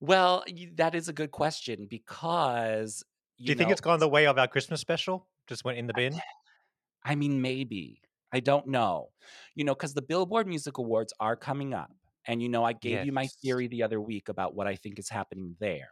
Well, 0.00 0.44
that 0.74 0.94
is 0.94 1.08
a 1.08 1.12
good 1.12 1.30
question 1.30 1.86
because 1.88 3.02
Do 3.38 3.44
you 3.44 3.54
think 3.54 3.70
it's 3.70 3.80
gone 3.80 4.00
the 4.00 4.08
way 4.08 4.26
of 4.26 4.38
our 4.38 4.48
Christmas 4.48 4.80
special? 4.80 5.26
Just 5.46 5.64
went 5.64 5.78
in 5.78 5.86
the 5.86 5.94
bin? 5.94 6.14
I 7.04 7.14
mean, 7.14 7.40
maybe 7.40 8.02
I 8.32 8.40
don't 8.40 8.66
know. 8.66 9.10
You 9.54 9.64
know, 9.64 9.74
because 9.74 9.94
the 9.94 10.02
Billboard 10.02 10.46
Music 10.46 10.78
Awards 10.78 11.14
are 11.20 11.36
coming 11.36 11.72
up, 11.72 11.92
and 12.26 12.42
you 12.42 12.48
know, 12.48 12.64
I 12.64 12.72
gave 12.72 13.06
you 13.06 13.12
my 13.12 13.28
theory 13.40 13.68
the 13.68 13.82
other 13.82 14.00
week 14.00 14.28
about 14.28 14.54
what 14.54 14.66
I 14.66 14.76
think 14.76 14.98
is 14.98 15.08
happening 15.08 15.56
there. 15.60 15.90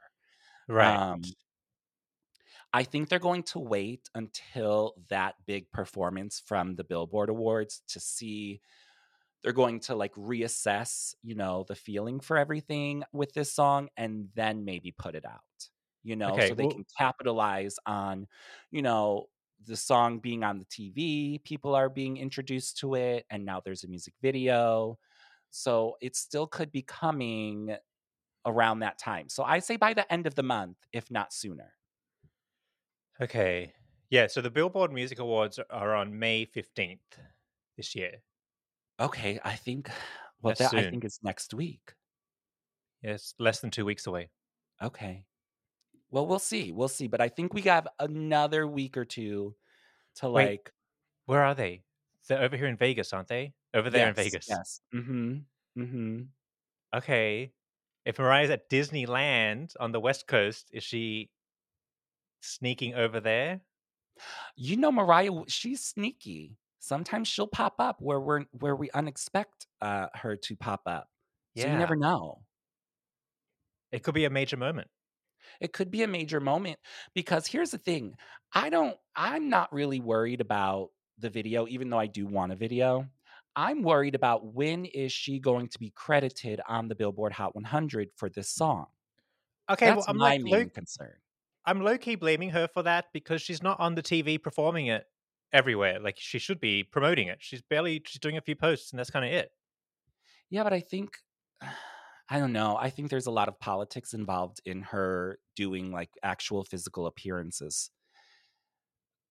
Right. 0.68 1.04
Um, 1.14 1.34
I 2.72 2.82
think 2.84 3.08
they're 3.08 3.18
going 3.18 3.44
to 3.44 3.58
wait 3.58 4.08
until 4.14 4.94
that 5.08 5.36
big 5.46 5.70
performance 5.72 6.40
from 6.40 6.76
the 6.76 6.84
Billboard 6.84 7.28
Awards 7.28 7.82
to 7.88 8.00
see. 8.00 8.60
They're 9.42 9.52
going 9.52 9.80
to 9.82 9.94
like 9.96 10.14
reassess, 10.14 11.14
you 11.22 11.34
know, 11.34 11.64
the 11.68 11.76
feeling 11.76 12.20
for 12.20 12.38
everything 12.38 13.04
with 13.12 13.34
this 13.34 13.52
song 13.52 13.90
and 13.96 14.30
then 14.34 14.64
maybe 14.64 14.92
put 14.92 15.14
it 15.16 15.24
out, 15.26 15.70
you 16.02 16.16
know, 16.16 16.38
Okay, 16.38 16.40
so 16.40 16.54
they 16.54 16.66
well- 16.66 16.68
can 16.68 16.84
capitalize 16.98 17.76
on, 17.86 18.28
you 18.70 18.82
know, 18.82 19.26
the 19.64 19.76
song 19.76 20.20
being 20.20 20.44
on 20.44 20.58
the 20.58 20.66
TV. 20.66 21.40
People 21.44 21.74
are 21.74 21.88
being 21.90 22.16
introduced 22.18 22.78
to 22.78 22.94
it, 22.96 23.26
and 23.30 23.44
now 23.44 23.60
there's 23.60 23.84
a 23.84 23.88
music 23.88 24.14
video. 24.22 24.98
So 25.50 25.96
it 26.00 26.16
still 26.16 26.46
could 26.46 26.72
be 26.72 26.82
coming 26.82 27.76
around 28.46 28.80
that 28.80 28.98
time. 28.98 29.28
So 29.28 29.42
I 29.42 29.58
say 29.58 29.76
by 29.76 29.94
the 29.94 30.10
end 30.12 30.26
of 30.26 30.34
the 30.34 30.42
month, 30.42 30.76
if 30.92 31.10
not 31.10 31.32
sooner. 31.32 31.72
Okay. 33.20 33.72
Yeah, 34.10 34.26
so 34.26 34.40
the 34.40 34.50
Billboard 34.50 34.92
Music 34.92 35.18
Awards 35.18 35.58
are 35.70 35.94
on 35.94 36.18
May 36.18 36.46
15th 36.46 36.98
this 37.76 37.94
year. 37.94 38.22
Okay, 39.00 39.40
I 39.44 39.56
think 39.56 39.90
well 40.42 40.54
That's 40.56 40.70
that 40.70 40.78
I 40.78 40.88
think 40.90 41.04
it's 41.04 41.18
next 41.22 41.52
week. 41.54 41.94
Yes, 43.02 43.34
less 43.38 43.60
than 43.60 43.70
two 43.70 43.84
weeks 43.84 44.06
away. 44.06 44.30
Okay. 44.82 45.26
Well, 46.10 46.26
we'll 46.26 46.38
see. 46.38 46.70
We'll 46.70 46.88
see, 46.88 47.08
but 47.08 47.20
I 47.20 47.28
think 47.28 47.54
we 47.54 47.62
have 47.62 47.88
another 47.98 48.66
week 48.68 48.96
or 48.96 49.04
two 49.04 49.54
to 50.16 50.30
Wait, 50.30 50.46
like 50.46 50.72
Where 51.26 51.42
are 51.42 51.54
they? 51.54 51.82
They're 52.28 52.42
over 52.42 52.56
here 52.56 52.66
in 52.66 52.76
Vegas, 52.76 53.12
aren't 53.12 53.28
they? 53.28 53.52
Over 53.74 53.90
there 53.90 54.08
in 54.08 54.14
Vegas. 54.14 54.46
Yes. 54.48 54.80
Mm 54.94 55.06
hmm. 55.06 55.80
Mm 55.82 55.90
hmm. 55.90 56.20
Okay. 56.96 57.52
If 58.04 58.18
Mariah's 58.18 58.50
at 58.50 58.68
Disneyland 58.68 59.74
on 59.80 59.92
the 59.92 60.00
West 60.00 60.26
Coast, 60.26 60.68
is 60.72 60.82
she 60.82 61.30
sneaking 62.40 62.94
over 62.94 63.20
there? 63.20 63.62
You 64.56 64.76
know 64.76 64.92
Mariah 64.92 65.30
she's 65.48 65.82
sneaky. 65.82 66.56
Sometimes 66.78 67.28
she'll 67.28 67.46
pop 67.46 67.76
up 67.78 68.00
where 68.00 68.20
we're 68.20 68.44
where 68.52 68.76
we 68.76 68.90
unexpect 68.90 69.66
uh 69.80 70.08
her 70.14 70.36
to 70.36 70.56
pop 70.56 70.82
up. 70.86 71.08
So 71.56 71.66
you 71.66 71.78
never 71.78 71.96
know. 71.96 72.42
It 73.90 74.02
could 74.02 74.14
be 74.14 74.24
a 74.24 74.30
major 74.30 74.56
moment. 74.56 74.88
It 75.60 75.72
could 75.72 75.90
be 75.90 76.02
a 76.02 76.08
major 76.08 76.40
moment 76.40 76.78
because 77.14 77.46
here's 77.46 77.70
the 77.70 77.78
thing. 77.78 78.16
I 78.52 78.70
don't 78.70 78.96
I'm 79.16 79.48
not 79.48 79.72
really 79.72 80.00
worried 80.00 80.40
about 80.40 80.90
the 81.18 81.30
video 81.30 81.66
even 81.68 81.90
though 81.90 81.98
I 81.98 82.06
do 82.06 82.26
want 82.26 82.52
a 82.52 82.56
video. 82.56 83.08
I'm 83.56 83.82
worried 83.82 84.14
about 84.14 84.54
when 84.54 84.84
is 84.84 85.12
she 85.12 85.38
going 85.38 85.68
to 85.68 85.78
be 85.78 85.90
credited 85.90 86.60
on 86.68 86.88
the 86.88 86.94
Billboard 86.94 87.32
Hot 87.32 87.54
100 87.54 88.10
for 88.16 88.28
this 88.28 88.48
song. 88.48 88.86
Okay, 89.70 89.86
That's 89.86 89.98
well, 89.98 90.06
I'm 90.08 90.16
my 90.18 90.36
like 90.36 90.42
main 90.42 90.70
concern. 90.70 91.14
I'm 91.64 91.80
low 91.80 91.96
key 91.96 92.16
blaming 92.16 92.50
her 92.50 92.68
for 92.68 92.82
that 92.82 93.06
because 93.12 93.40
she's 93.40 93.62
not 93.62 93.80
on 93.80 93.94
the 93.94 94.02
TV 94.02 94.42
performing 94.42 94.88
it 94.88 95.06
everywhere. 95.52 96.00
Like 96.00 96.16
she 96.18 96.38
should 96.38 96.60
be 96.60 96.82
promoting 96.82 97.28
it. 97.28 97.38
She's 97.40 97.62
barely 97.62 98.02
she's 98.04 98.20
doing 98.20 98.36
a 98.36 98.42
few 98.42 98.56
posts 98.56 98.90
and 98.90 98.98
that's 98.98 99.10
kind 99.10 99.24
of 99.24 99.32
it. 99.32 99.50
Yeah, 100.50 100.64
but 100.64 100.72
I 100.72 100.80
think 100.80 101.16
I 102.28 102.38
don't 102.38 102.52
know. 102.52 102.76
I 102.78 102.90
think 102.90 103.10
there's 103.10 103.26
a 103.26 103.30
lot 103.30 103.48
of 103.48 103.60
politics 103.60 104.14
involved 104.14 104.60
in 104.64 104.82
her 104.82 105.38
doing 105.56 105.92
like 105.92 106.10
actual 106.22 106.64
physical 106.64 107.06
appearances 107.06 107.90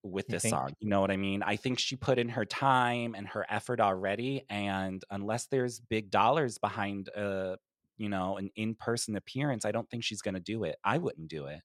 with 0.03 0.27
this 0.27 0.43
song. 0.43 0.73
You 0.79 0.89
know 0.89 1.01
what 1.01 1.11
I 1.11 1.17
mean? 1.17 1.43
I 1.43 1.55
think 1.55 1.79
she 1.79 1.95
put 1.95 2.19
in 2.19 2.29
her 2.29 2.45
time 2.45 3.15
and 3.15 3.27
her 3.29 3.45
effort 3.49 3.79
already 3.79 4.45
and 4.49 5.03
unless 5.09 5.45
there's 5.47 5.79
big 5.79 6.11
dollars 6.11 6.57
behind 6.57 7.09
uh 7.15 7.55
you 7.97 8.09
know, 8.09 8.37
an 8.37 8.49
in 8.55 8.75
person 8.75 9.15
appearance, 9.15 9.65
I 9.65 9.71
don't 9.71 9.89
think 9.89 10.03
she's 10.03 10.21
going 10.21 10.33
to 10.33 10.39
do 10.39 10.63
it. 10.63 10.77
I 10.83 10.97
wouldn't 10.97 11.27
do 11.27 11.45
it. 11.45 11.61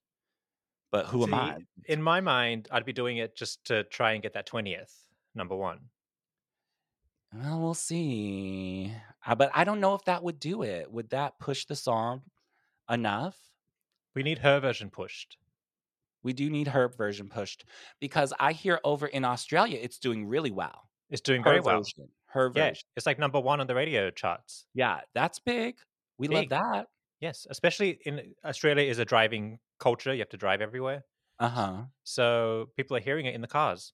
But 0.91 1.07
who 1.07 1.23
am 1.23 1.33
I? 1.33 1.57
In 1.85 2.01
my 2.01 2.21
mind, 2.21 2.67
I'd 2.71 2.85
be 2.85 2.93
doing 2.93 3.17
it 3.17 3.35
just 3.35 3.65
to 3.65 3.83
try 3.83 4.13
and 4.13 4.23
get 4.23 4.33
that 4.33 4.47
20th, 4.47 4.93
number 5.35 5.55
one. 5.55 5.79
Well, 7.33 7.59
we'll 7.59 7.73
see. 7.75 8.91
Uh, 9.25 9.35
but 9.35 9.51
I 9.53 9.63
don't 9.63 9.79
know 9.79 9.93
if 9.93 10.03
that 10.05 10.23
would 10.23 10.39
do 10.39 10.63
it. 10.63 10.91
Would 10.91 11.11
that 11.11 11.39
push 11.39 11.65
the 11.65 11.75
song 11.75 12.23
enough? 12.89 13.37
We 14.15 14.23
need 14.23 14.39
her 14.39 14.59
version 14.59 14.89
pushed. 14.89 15.37
We 16.23 16.33
do 16.33 16.49
need 16.49 16.67
her 16.69 16.89
version 16.89 17.29
pushed 17.29 17.65
because 17.99 18.33
I 18.39 18.51
hear 18.53 18.79
over 18.83 19.07
in 19.07 19.23
Australia 19.25 19.79
it's 19.81 19.99
doing 19.99 20.25
really 20.27 20.51
well. 20.51 20.89
It's 21.09 21.21
doing 21.21 21.43
Her 21.43 21.49
very 21.51 21.61
well. 21.61 21.77
version. 21.79 22.09
Her 22.27 22.51
Yeah, 22.53 22.69
version. 22.69 22.83
it's 22.95 23.05
like 23.05 23.17
number 23.19 23.39
one 23.39 23.59
on 23.59 23.67
the 23.67 23.75
radio 23.75 24.11
charts. 24.11 24.65
Yeah, 24.73 25.01
that's 25.13 25.39
big. 25.39 25.75
We 26.17 26.27
love 26.27 26.49
that. 26.49 26.87
Yes, 27.21 27.47
especially 27.49 27.99
in 28.05 28.33
Australia 28.45 28.89
is 28.89 28.99
a 28.99 29.05
driving 29.05 29.59
culture. 29.79 30.13
You 30.13 30.19
have 30.19 30.29
to 30.29 30.37
drive 30.37 30.61
everywhere. 30.61 31.03
Uh 31.39 31.49
huh. 31.49 31.83
So 32.03 32.69
people 32.77 32.97
are 32.97 33.01
hearing 33.01 33.25
it 33.25 33.33
in 33.35 33.41
the 33.41 33.47
cars, 33.47 33.93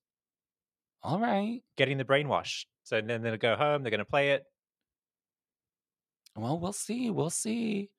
All 1.03 1.19
right. 1.19 1.61
getting 1.77 1.97
the 1.97 2.05
brainwash. 2.05 2.65
So 2.83 2.99
then 3.01 3.21
they'll 3.21 3.37
go 3.37 3.55
home, 3.55 3.83
they're 3.83 3.91
going 3.91 3.99
to 3.99 4.05
play 4.05 4.31
it. 4.31 4.43
Well, 6.35 6.59
we'll 6.59 6.73
see. 6.73 7.09
We'll 7.09 7.29
see. 7.29 7.89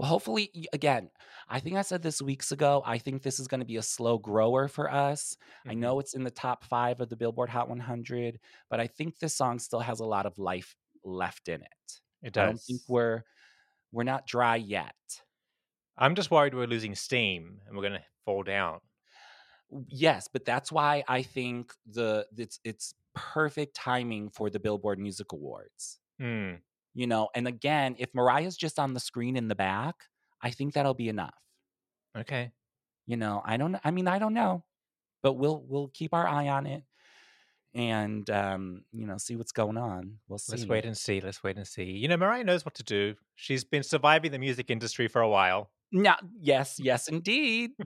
Well, 0.00 0.08
hopefully, 0.08 0.50
again, 0.72 1.10
I 1.46 1.60
think 1.60 1.76
I 1.76 1.82
said 1.82 2.00
this 2.02 2.22
weeks 2.22 2.52
ago. 2.52 2.82
I 2.86 2.96
think 2.96 3.22
this 3.22 3.38
is 3.38 3.48
going 3.48 3.60
to 3.60 3.66
be 3.66 3.76
a 3.76 3.82
slow 3.82 4.16
grower 4.16 4.66
for 4.66 4.90
us. 4.90 5.36
I 5.68 5.74
Mhm. 5.74 5.74
know 5.74 6.00
it's 6.00 6.14
in 6.14 6.24
the 6.24 6.30
top 6.30 6.64
five 6.64 7.00
of 7.02 7.10
the 7.10 7.16
Billboard 7.16 7.50
Hot 7.50 7.68
100, 7.68 8.40
but 8.70 8.80
I 8.80 8.86
think 8.86 9.18
this 9.18 9.34
song 9.36 9.58
still 9.58 9.80
has 9.80 10.00
a 10.00 10.06
lot 10.06 10.24
of 10.24 10.38
life 10.38 10.74
left 11.04 11.48
in 11.48 11.60
it. 11.62 12.00
It 12.22 12.32
does. 12.32 12.40
I 12.40 12.46
don't 12.46 12.58
think 12.62 12.82
we're 12.88 13.24
we're 13.92 14.04
not 14.04 14.26
dry 14.26 14.56
yet. 14.56 14.96
I'm 15.96 16.14
just 16.16 16.30
worried 16.32 16.54
we're 16.54 16.66
losing 16.66 16.94
steam 16.96 17.60
and 17.66 17.76
we're 17.76 17.82
going 17.88 18.00
to 18.00 18.06
fall 18.24 18.42
down. 18.42 18.80
Yes, 19.88 20.28
but 20.28 20.44
that's 20.44 20.72
why 20.72 21.04
I 21.06 21.22
think 21.22 21.72
the 21.86 22.26
it's 22.36 22.58
it's 22.64 22.94
perfect 23.14 23.74
timing 23.76 24.30
for 24.30 24.50
the 24.50 24.58
Billboard 24.58 24.98
Music 24.98 25.32
Awards. 25.32 26.00
Hmm. 26.18 26.62
You 26.94 27.06
know, 27.06 27.28
and 27.34 27.46
again, 27.46 27.96
if 27.98 28.08
Mariah's 28.14 28.56
just 28.56 28.78
on 28.78 28.94
the 28.94 29.00
screen 29.00 29.36
in 29.36 29.48
the 29.48 29.54
back, 29.54 29.94
I 30.42 30.50
think 30.50 30.74
that'll 30.74 30.94
be 30.94 31.08
enough. 31.08 31.34
Okay. 32.16 32.50
You 33.06 33.16
know, 33.16 33.42
I 33.44 33.56
don't 33.56 33.76
I 33.84 33.90
mean, 33.90 34.08
I 34.08 34.18
don't 34.18 34.34
know. 34.34 34.64
But 35.22 35.34
we'll 35.34 35.62
we'll 35.68 35.90
keep 35.92 36.14
our 36.14 36.26
eye 36.26 36.48
on 36.48 36.66
it 36.66 36.82
and 37.74 38.28
um, 38.30 38.84
you 38.92 39.06
know, 39.06 39.18
see 39.18 39.36
what's 39.36 39.52
going 39.52 39.76
on. 39.76 40.18
We'll 40.28 40.38
see. 40.38 40.52
Let's 40.52 40.66
wait 40.66 40.84
and 40.84 40.96
see. 40.96 41.20
Let's 41.20 41.42
wait 41.42 41.56
and 41.56 41.66
see. 41.66 41.84
You 41.84 42.08
know, 42.08 42.16
Mariah 42.16 42.44
knows 42.44 42.64
what 42.64 42.74
to 42.74 42.82
do. 42.82 43.14
She's 43.36 43.64
been 43.64 43.82
surviving 43.82 44.32
the 44.32 44.38
music 44.38 44.70
industry 44.70 45.08
for 45.08 45.20
a 45.20 45.28
while. 45.28 45.70
No, 45.92 46.14
yes, 46.40 46.76
yes, 46.78 47.08
indeed. 47.08 47.72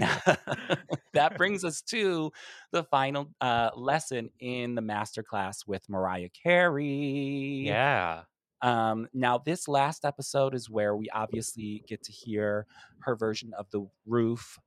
that 1.14 1.36
brings 1.36 1.64
us 1.64 1.80
to 1.82 2.32
the 2.70 2.84
final 2.84 3.30
uh, 3.40 3.70
lesson 3.74 4.30
in 4.40 4.74
the 4.74 4.82
masterclass 4.82 5.66
with 5.66 5.88
Mariah 5.88 6.28
Carey. 6.42 7.64
Yeah. 7.64 8.22
Um, 8.64 9.08
now, 9.14 9.38
this 9.38 9.68
last 9.68 10.06
episode 10.06 10.54
is 10.54 10.70
where 10.70 10.96
we 10.96 11.10
obviously 11.10 11.84
get 11.86 12.02
to 12.04 12.12
hear 12.12 12.66
her 13.00 13.16
version 13.16 13.54
of 13.54 13.70
the 13.70 13.86
roof 14.06 14.58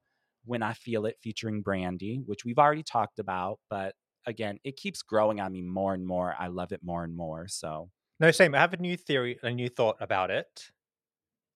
when 0.45 0.63
I 0.63 0.73
feel 0.73 1.05
it, 1.07 1.17
featuring 1.21 1.63
Brandy, 1.63 2.17
which 2.25 2.45
we've 2.45 2.59
already 2.59 2.83
talked 2.83 3.19
about. 3.19 3.59
But 3.69 3.95
again, 4.25 4.59
it 4.63 4.77
keeps 4.77 5.03
growing 5.03 5.41
on 5.41 5.51
me 5.53 5.63
more 5.63 5.95
and 5.95 6.07
more. 6.07 6.35
I 6.39 6.47
love 6.47 6.73
it 6.73 6.83
more 6.83 7.03
and 7.03 7.15
more. 7.15 7.47
So, 7.49 7.91
No, 8.19 8.31
same. 8.31 8.55
I 8.55 8.59
have 8.59 8.73
a 8.73 8.77
new 8.77 8.97
theory, 8.97 9.39
a 9.43 9.51
new 9.51 9.69
thought 9.69 9.97
about 9.99 10.31
it. 10.31 10.71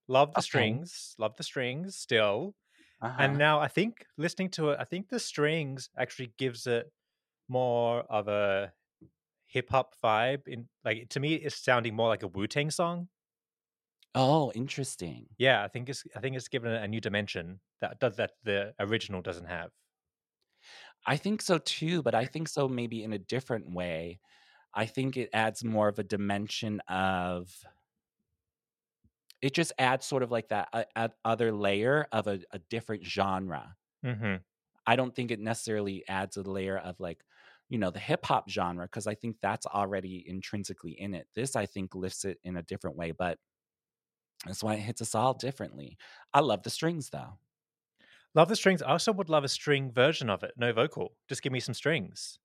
Love 0.08 0.36
the 0.36 0.41
Okay. 0.41 0.41
strings. 0.41 1.15
Love 1.19 1.38
the 1.38 1.43
strings 1.43 1.97
still. 1.97 2.56
uh-huh. 3.01 3.19
And 3.19 3.38
now 3.38 3.60
I 3.60 3.69
think 3.69 4.06
listening 4.17 4.51
to 4.51 4.71
it, 4.71 4.80
I 4.80 4.86
think 4.86 5.10
the 5.10 5.19
strings 5.19 5.89
actually 5.97 6.34
gives 6.38 6.67
it 6.67 6.91
more 7.49 8.01
of 8.04 8.27
a 8.27 8.73
hip 9.52 9.70
hop 9.70 9.96
vibe. 10.04 10.48
In 10.48 10.68
like 10.84 11.10
to 11.10 11.20
me, 11.20 11.36
it's 11.36 11.56
sounding 11.58 11.96
more 11.96 12.08
like 12.08 12.24
a 12.24 12.28
Wu 12.28 12.48
Tang 12.48 12.72
song. 12.72 13.10
oh, 14.16 14.52
interesting. 14.54 15.28
Yeah, 15.38 15.64
I 15.64 15.68
think 15.68 15.90
it's 15.90 16.04
I 16.16 16.20
think 16.20 16.36
it's 16.36 16.48
given 16.48 16.72
a 16.72 16.88
new 16.88 17.02
dimension 17.02 17.60
that 17.82 18.00
does 18.00 18.16
that 18.18 18.32
the 18.44 18.74
original 18.80 19.22
doesn't 19.22 19.48
have. 19.48 19.72
I 21.06 21.18
think 21.18 21.42
so 21.42 21.58
too, 21.58 22.02
but 22.04 22.14
I 22.16 22.26
think 22.26 22.48
so 22.48 22.68
maybe 22.68 23.04
in 23.04 23.14
a 23.14 23.18
different 23.20 23.72
way. 23.74 24.20
I 24.74 24.86
think 24.86 25.18
it 25.18 25.30
adds 25.34 25.64
more 25.64 25.88
of 25.88 26.00
a 26.00 26.04
dimension 26.04 26.80
of 26.88 27.52
it 29.42 29.54
just 29.54 29.74
adds 29.80 30.06
sort 30.06 30.24
of 30.24 30.32
like 30.32 30.50
that 30.50 30.88
uh, 30.96 31.08
other 31.26 31.52
layer 31.52 32.08
of 32.12 32.28
a, 32.28 32.40
a 32.52 32.60
different 32.70 33.06
genre. 33.06 33.76
Mm-hmm. 34.06 34.36
I 34.86 34.96
don't 34.96 35.16
think 35.16 35.32
it 35.32 35.40
necessarily 35.40 36.04
adds 36.08 36.38
a 36.38 36.44
layer 36.44 36.78
of 36.78 37.00
like, 37.00 37.24
you 37.71 37.79
know, 37.79 37.91
the 37.91 37.99
hip 37.99 38.25
hop 38.27 38.49
genre 38.51 38.86
because 38.88 39.07
I 39.07 39.15
think 39.15 39.38
that's 39.41 39.67
already 39.67 40.27
intrinsically 40.29 40.93
in 40.93 41.15
it. 41.15 41.27
This 41.36 41.57
I 41.57 41.65
think 41.67 41.95
lifts 41.95 42.25
it 42.25 42.39
in 42.45 42.57
a 42.57 42.63
different 42.63 42.97
way, 42.97 43.13
but 43.13 43.39
that's 44.45 44.63
why 44.63 44.75
it 44.75 44.79
hits 44.81 45.01
us 45.01 45.13
all 45.15 45.34
differently. 45.34 45.97
I 46.34 46.39
love 46.39 46.63
the 46.63 46.69
strings 46.69 47.10
though. 47.10 47.38
Love 48.34 48.49
the 48.49 48.55
strings. 48.57 48.81
I 48.81 48.91
also 48.91 49.13
would 49.13 49.29
love 49.29 49.43
a 49.45 49.49
string 49.49 49.89
version 49.91 50.29
of 50.29 50.43
it. 50.43 50.53
No 50.57 50.73
vocal. 50.73 51.15
Just 51.29 51.41
give 51.41 51.53
me 51.53 51.60
some 51.62 51.73
strings. 51.73 52.39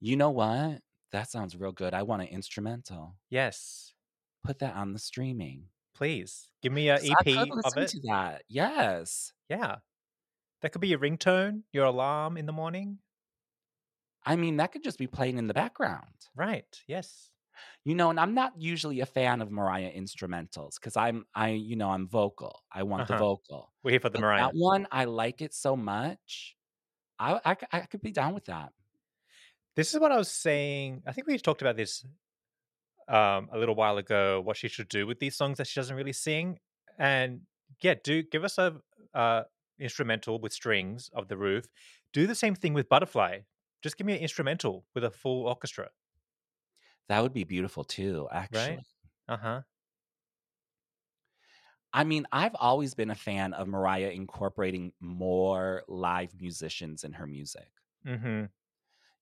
You 0.00 0.16
know 0.16 0.30
what? 0.30 0.82
That 1.10 1.28
sounds 1.30 1.56
real 1.56 1.72
good. 1.72 1.94
I 1.94 2.02
want 2.02 2.22
an 2.22 2.28
instrumental. 2.28 3.16
Yes, 3.28 3.94
Put 4.44 4.60
that 4.60 4.76
on 4.76 4.92
the 4.92 5.00
streaming. 5.00 5.70
please 5.94 6.50
give 6.62 6.72
me 6.72 6.88
a 6.88 6.98
'Cause 6.98 7.10
I 7.18 7.22
EP 7.22 7.52
could 7.52 7.64
of 7.64 7.76
it. 7.78 7.92
to 7.92 8.00
that. 8.08 8.44
Yes. 8.48 9.32
Yeah, 9.48 9.78
that 10.62 10.72
could 10.72 10.80
be 10.82 10.88
your 10.88 10.98
ringtone, 11.00 11.64
your 11.72 11.86
alarm 11.86 12.36
in 12.38 12.46
the 12.46 12.52
morning. 12.52 13.00
I 14.26 14.36
mean, 14.36 14.56
that 14.56 14.72
could 14.72 14.82
just 14.84 14.98
be 14.98 15.06
playing 15.06 15.38
in 15.38 15.46
the 15.46 15.54
background. 15.54 16.28
Right. 16.34 16.82
Yes. 16.86 17.30
You 17.84 17.94
know, 17.94 18.10
and 18.10 18.18
I'm 18.18 18.34
not 18.34 18.60
usually 18.60 19.00
a 19.00 19.06
fan 19.06 19.40
of 19.40 19.50
Mariah 19.50 19.92
instrumentals 19.92 20.74
because 20.74 20.96
I'm 20.96 21.26
I, 21.34 21.50
you 21.50 21.76
know, 21.76 21.90
I'm 21.90 22.08
vocal. 22.08 22.62
I 22.72 22.82
want 22.82 23.06
the 23.06 23.14
Uh-huh. 23.14 23.24
vocal. 23.24 23.72
We're 23.82 23.92
here 23.92 24.00
for 24.00 24.10
the 24.10 24.18
But 24.18 24.22
Mariah. 24.22 24.40
that 24.40 24.54
one, 24.54 24.86
I 24.90 25.04
like 25.04 25.40
it 25.42 25.54
so 25.54 25.76
much. 25.76 26.56
I, 27.18 27.40
I, 27.44 27.56
I 27.72 27.80
could 27.82 28.02
be 28.02 28.12
down 28.12 28.34
with 28.34 28.46
that. 28.46 28.72
This 29.76 29.92
is 29.94 30.00
what 30.00 30.12
I 30.12 30.16
was 30.16 30.30
saying. 30.30 31.02
I 31.06 31.12
think 31.12 31.26
we 31.26 31.38
talked 31.38 31.62
about 31.62 31.76
this 31.76 32.04
um, 33.08 33.48
a 33.52 33.58
little 33.58 33.74
while 33.74 33.98
ago. 33.98 34.40
What 34.40 34.56
she 34.56 34.68
should 34.68 34.88
do 34.88 35.06
with 35.06 35.18
these 35.18 35.36
songs 35.36 35.58
that 35.58 35.66
she 35.66 35.78
doesn't 35.78 35.96
really 35.96 36.12
sing, 36.12 36.58
and 36.98 37.42
yeah, 37.82 37.94
do 38.02 38.22
give 38.22 38.44
us 38.44 38.58
a 38.58 38.80
uh, 39.14 39.44
instrumental 39.78 40.40
with 40.40 40.52
strings 40.52 41.10
of 41.14 41.28
the 41.28 41.36
roof. 41.36 41.66
Do 42.12 42.26
the 42.26 42.34
same 42.34 42.54
thing 42.54 42.72
with 42.74 42.88
Butterfly. 42.88 43.40
Just 43.84 43.98
give 43.98 44.06
me 44.06 44.14
an 44.14 44.20
instrumental 44.20 44.86
with 44.94 45.04
a 45.04 45.10
full 45.10 45.44
orchestra. 45.44 45.90
That 47.10 47.22
would 47.22 47.34
be 47.34 47.44
beautiful 47.44 47.84
too, 47.84 48.26
actually. 48.32 48.78
Uh 49.28 49.36
huh. 49.36 49.60
I 51.92 52.04
mean, 52.04 52.26
I've 52.32 52.54
always 52.54 52.94
been 52.94 53.10
a 53.10 53.14
fan 53.14 53.52
of 53.52 53.68
Mariah 53.68 54.08
incorporating 54.08 54.94
more 55.00 55.82
live 55.86 56.30
musicians 56.40 57.04
in 57.04 57.12
her 57.12 57.26
music. 57.26 57.68
Mm-hmm. 58.06 58.44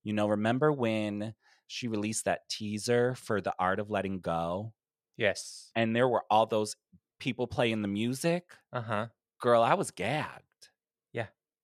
You 0.03 0.13
know, 0.13 0.29
remember 0.29 0.71
when 0.71 1.33
she 1.67 1.89
released 1.89 2.23
that 2.23 2.47
teaser 2.47 3.15
for 3.15 3.41
The 3.41 3.53
Art 3.59 3.81
of 3.81 3.89
Letting 3.89 4.21
Go? 4.21 4.71
Yes. 5.17 5.71
And 5.75 5.93
there 5.93 6.07
were 6.07 6.23
all 6.31 6.45
those 6.45 6.77
people 7.19 7.47
playing 7.47 7.81
the 7.81 7.89
music. 7.89 8.45
Uh 8.71 8.81
huh. 8.81 9.07
Girl, 9.41 9.61
I 9.61 9.73
was 9.73 9.91
gagged. 9.91 10.52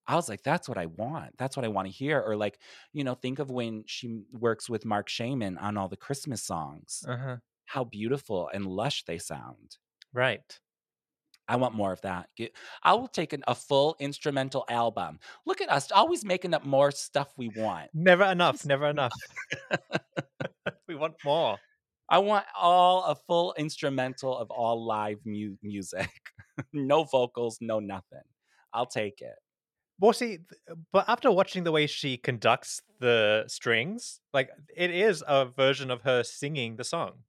I 0.09 0.15
was 0.15 0.27
like, 0.27 0.41
that's 0.41 0.67
what 0.67 0.79
I 0.79 0.87
want. 0.87 1.37
That's 1.37 1.55
what 1.55 1.63
I 1.63 1.69
want 1.69 1.87
to 1.87 1.93
hear. 1.93 2.19
Or 2.19 2.35
like, 2.35 2.57
you 2.93 3.03
know, 3.03 3.13
think 3.13 3.37
of 3.37 3.51
when 3.51 3.83
she 3.85 4.23
works 4.33 4.67
with 4.67 4.83
Marc 4.83 5.07
Shaiman 5.07 5.59
on 5.59 5.77
all 5.77 5.87
the 5.87 5.95
Christmas 5.95 6.41
songs. 6.41 7.05
Uh 7.07 7.17
huh. 7.17 7.35
How 7.65 7.83
beautiful 7.83 8.49
and 8.51 8.65
lush 8.65 9.05
they 9.05 9.19
sound. 9.19 9.77
Right. 10.11 10.59
I 11.47 11.57
want 11.57 11.75
more 11.75 11.93
of 11.93 12.01
that. 12.01 12.27
I 12.81 12.95
will 12.95 13.07
take 13.07 13.33
an, 13.33 13.43
a 13.47 13.53
full 13.53 13.95
instrumental 13.99 14.65
album. 14.67 15.19
Look 15.45 15.61
at 15.61 15.71
us, 15.71 15.91
always 15.91 16.25
making 16.25 16.55
up 16.55 16.65
more 16.65 16.89
stuff 16.89 17.31
we 17.37 17.49
want. 17.55 17.91
Never 17.93 18.23
enough. 18.23 18.65
Never 18.65 18.87
enough. 18.87 19.13
we 20.87 20.95
want 20.95 21.15
more. 21.23 21.57
I 22.09 22.17
want 22.17 22.45
all 22.59 23.03
a 23.03 23.15
full 23.15 23.53
instrumental 23.59 24.35
of 24.35 24.49
all 24.49 24.83
live 24.83 25.19
mu- 25.23 25.57
music. 25.61 26.09
no 26.73 27.03
vocals, 27.03 27.59
no 27.61 27.79
nothing. 27.79 28.25
I'll 28.73 28.87
take 28.87 29.21
it. 29.21 29.35
Well, 29.99 30.13
see, 30.13 30.39
but 30.91 31.05
after 31.09 31.31
watching 31.31 31.63
the 31.63 31.71
way 31.71 31.85
she 31.87 32.17
conducts 32.17 32.81
the 32.99 33.43
strings, 33.47 34.21
like 34.33 34.49
it 34.75 34.91
is 34.91 35.23
a 35.27 35.45
version 35.45 35.91
of 35.91 36.01
her 36.01 36.23
singing 36.23 36.77
the 36.77 36.83
song. 36.83 37.23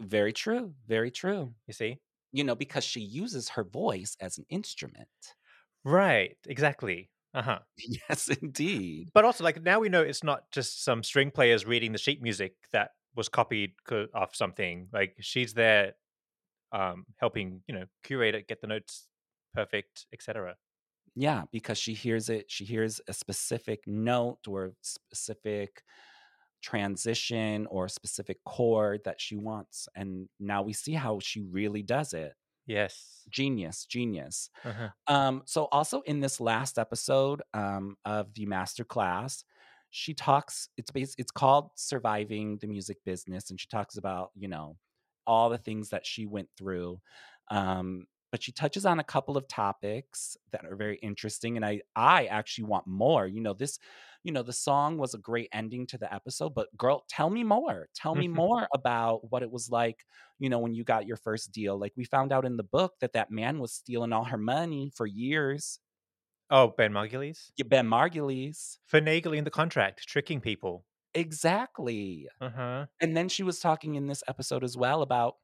Very 0.00 0.32
true. 0.32 0.74
Very 0.88 1.10
true. 1.10 1.54
You 1.66 1.74
see? 1.74 1.98
You 2.32 2.44
know, 2.44 2.54
because 2.54 2.84
she 2.84 3.00
uses 3.00 3.50
her 3.50 3.64
voice 3.64 4.16
as 4.20 4.38
an 4.38 4.46
instrument. 4.48 5.08
Right. 5.84 6.36
Exactly. 6.46 7.10
Uh 7.34 7.42
huh. 7.42 7.58
Yes, 8.08 8.28
indeed. 8.28 9.10
But 9.14 9.24
also, 9.24 9.44
like 9.44 9.62
now 9.62 9.80
we 9.80 9.88
know 9.88 10.02
it's 10.02 10.24
not 10.24 10.50
just 10.50 10.84
some 10.84 11.02
string 11.02 11.30
players 11.30 11.64
reading 11.66 11.92
the 11.92 11.98
sheet 11.98 12.22
music 12.22 12.54
that 12.72 12.90
was 13.14 13.28
copied 13.28 13.72
co- 13.84 14.08
off 14.14 14.34
something. 14.34 14.88
Like 14.92 15.16
she's 15.20 15.54
there 15.54 15.94
um, 16.72 17.04
helping 17.18 17.62
you 17.68 17.74
know 17.74 17.84
curate 18.02 18.34
it, 18.34 18.48
get 18.48 18.60
the 18.60 18.66
notes 18.66 19.08
perfect, 19.54 20.06
etc. 20.12 20.56
Yeah, 21.14 21.44
because 21.52 21.78
she 21.78 21.92
hears 21.94 22.28
it, 22.30 22.50
she 22.50 22.64
hears 22.64 23.00
a 23.06 23.12
specific 23.12 23.86
note 23.86 24.48
or 24.48 24.72
specific 24.82 25.82
transition 26.62 27.66
or 27.66 27.88
specific 27.88 28.42
chord 28.44 29.02
that 29.04 29.20
she 29.20 29.36
wants. 29.36 29.88
And 29.94 30.28
now 30.40 30.62
we 30.62 30.72
see 30.72 30.92
how 30.94 31.18
she 31.20 31.42
really 31.42 31.82
does 31.82 32.14
it. 32.14 32.34
Yes. 32.66 33.28
Genius, 33.30 33.86
genius. 33.86 34.50
Uh-huh. 34.64 34.90
Um, 35.06 35.42
so 35.46 35.68
also 35.72 36.00
in 36.02 36.20
this 36.20 36.40
last 36.40 36.78
episode 36.78 37.42
um, 37.54 37.96
of 38.04 38.34
the 38.34 38.46
master 38.46 38.84
class, 38.84 39.44
she 39.90 40.14
talks. 40.14 40.68
It's 40.76 40.90
based. 40.90 41.16
It's 41.18 41.30
called 41.30 41.70
"Surviving 41.76 42.58
the 42.58 42.66
Music 42.66 42.98
Business," 43.04 43.50
and 43.50 43.60
she 43.60 43.66
talks 43.68 43.96
about 43.96 44.30
you 44.34 44.48
know 44.48 44.78
all 45.26 45.50
the 45.50 45.58
things 45.58 45.90
that 45.90 46.06
she 46.06 46.26
went 46.26 46.48
through. 46.56 47.00
Um, 47.50 48.06
but 48.32 48.42
she 48.42 48.52
touches 48.52 48.84
on 48.86 48.98
a 48.98 49.04
couple 49.04 49.36
of 49.36 49.46
topics 49.48 50.36
that 50.52 50.64
are 50.64 50.76
very 50.76 50.96
interesting, 50.98 51.56
and 51.56 51.64
I 51.64 51.82
I 51.96 52.26
actually 52.26 52.64
want 52.64 52.88
more. 52.88 53.28
You 53.28 53.40
know 53.42 53.54
this. 53.54 53.78
You 54.24 54.32
know 54.32 54.42
the 54.42 54.52
song 54.52 54.98
was 54.98 55.14
a 55.14 55.18
great 55.18 55.48
ending 55.52 55.86
to 55.88 55.98
the 55.98 56.12
episode, 56.12 56.54
but 56.54 56.68
girl, 56.76 57.04
tell 57.08 57.30
me 57.30 57.44
more. 57.44 57.88
Tell 57.94 58.14
me 58.16 58.28
more 58.42 58.68
about 58.74 59.30
what 59.30 59.42
it 59.44 59.50
was 59.52 59.70
like. 59.70 60.04
You 60.40 60.48
know 60.50 60.58
when 60.58 60.74
you 60.74 60.84
got 60.84 61.06
your 61.06 61.16
first 61.18 61.52
deal. 61.52 61.78
Like 61.78 61.92
we 61.96 62.04
found 62.04 62.32
out 62.32 62.44
in 62.44 62.56
the 62.56 62.64
book 62.64 62.94
that 63.00 63.12
that 63.14 63.30
man 63.30 63.60
was 63.60 63.72
stealing 63.72 64.12
all 64.12 64.24
her 64.24 64.38
money 64.38 64.90
for 64.94 65.06
years. 65.06 65.78
Oh, 66.50 66.68
Ben 66.68 66.92
Margulies 66.92 67.50
Yeah, 67.56 67.64
Ben 67.66 67.88
Margulies. 67.88 68.78
finagling 68.88 69.44
the 69.44 69.50
contract, 69.50 70.06
tricking 70.06 70.40
people. 70.40 70.86
Exactly. 71.14 72.28
Uh 72.40 72.50
huh. 72.50 72.86
And 73.00 73.16
then 73.16 73.28
she 73.28 73.42
was 73.42 73.58
talking 73.60 73.94
in 73.96 74.06
this 74.06 74.22
episode 74.28 74.64
as 74.64 74.76
well 74.76 75.02
about, 75.02 75.36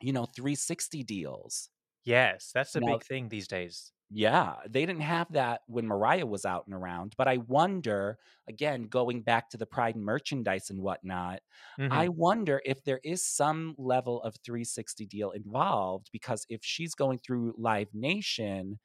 you 0.00 0.12
know, 0.12 0.26
360 0.26 1.04
deals. 1.04 1.70
Yes, 2.04 2.52
that's 2.52 2.76
a 2.76 2.80
Now- 2.80 2.80
big 2.80 3.02
thing 3.02 3.28
these 3.28 3.48
days. 3.48 3.92
Yeah, 4.10 4.56
they 4.68 4.86
didn't 4.86 5.02
have 5.02 5.32
that 5.32 5.62
when 5.66 5.86
Mariah 5.86 6.26
was 6.26 6.44
out 6.44 6.66
and 6.66 6.74
around. 6.74 7.14
But 7.16 7.26
I 7.26 7.38
wonder, 7.38 8.18
again, 8.46 8.84
going 8.84 9.22
back 9.22 9.48
to 9.50 9.56
the 9.56 9.66
Pride 9.66 9.96
merchandise 9.96 10.70
and 10.70 10.80
whatnot, 10.82 11.40
Mhm. 11.78 11.90
I 11.90 12.08
wonder 12.08 12.60
if 12.64 12.84
there 12.84 13.00
is 13.02 13.24
some 13.26 13.74
level 13.78 14.22
of 14.22 14.36
360 14.44 15.06
deal 15.06 15.30
involved 15.30 16.10
because 16.12 16.46
if 16.48 16.64
she's 16.64 16.94
going 16.94 17.18
through 17.18 17.54
Live 17.58 17.94
Nation 17.94 18.78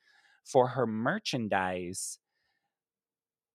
for 0.45 0.69
her 0.69 0.87
merchandise, 0.87 2.19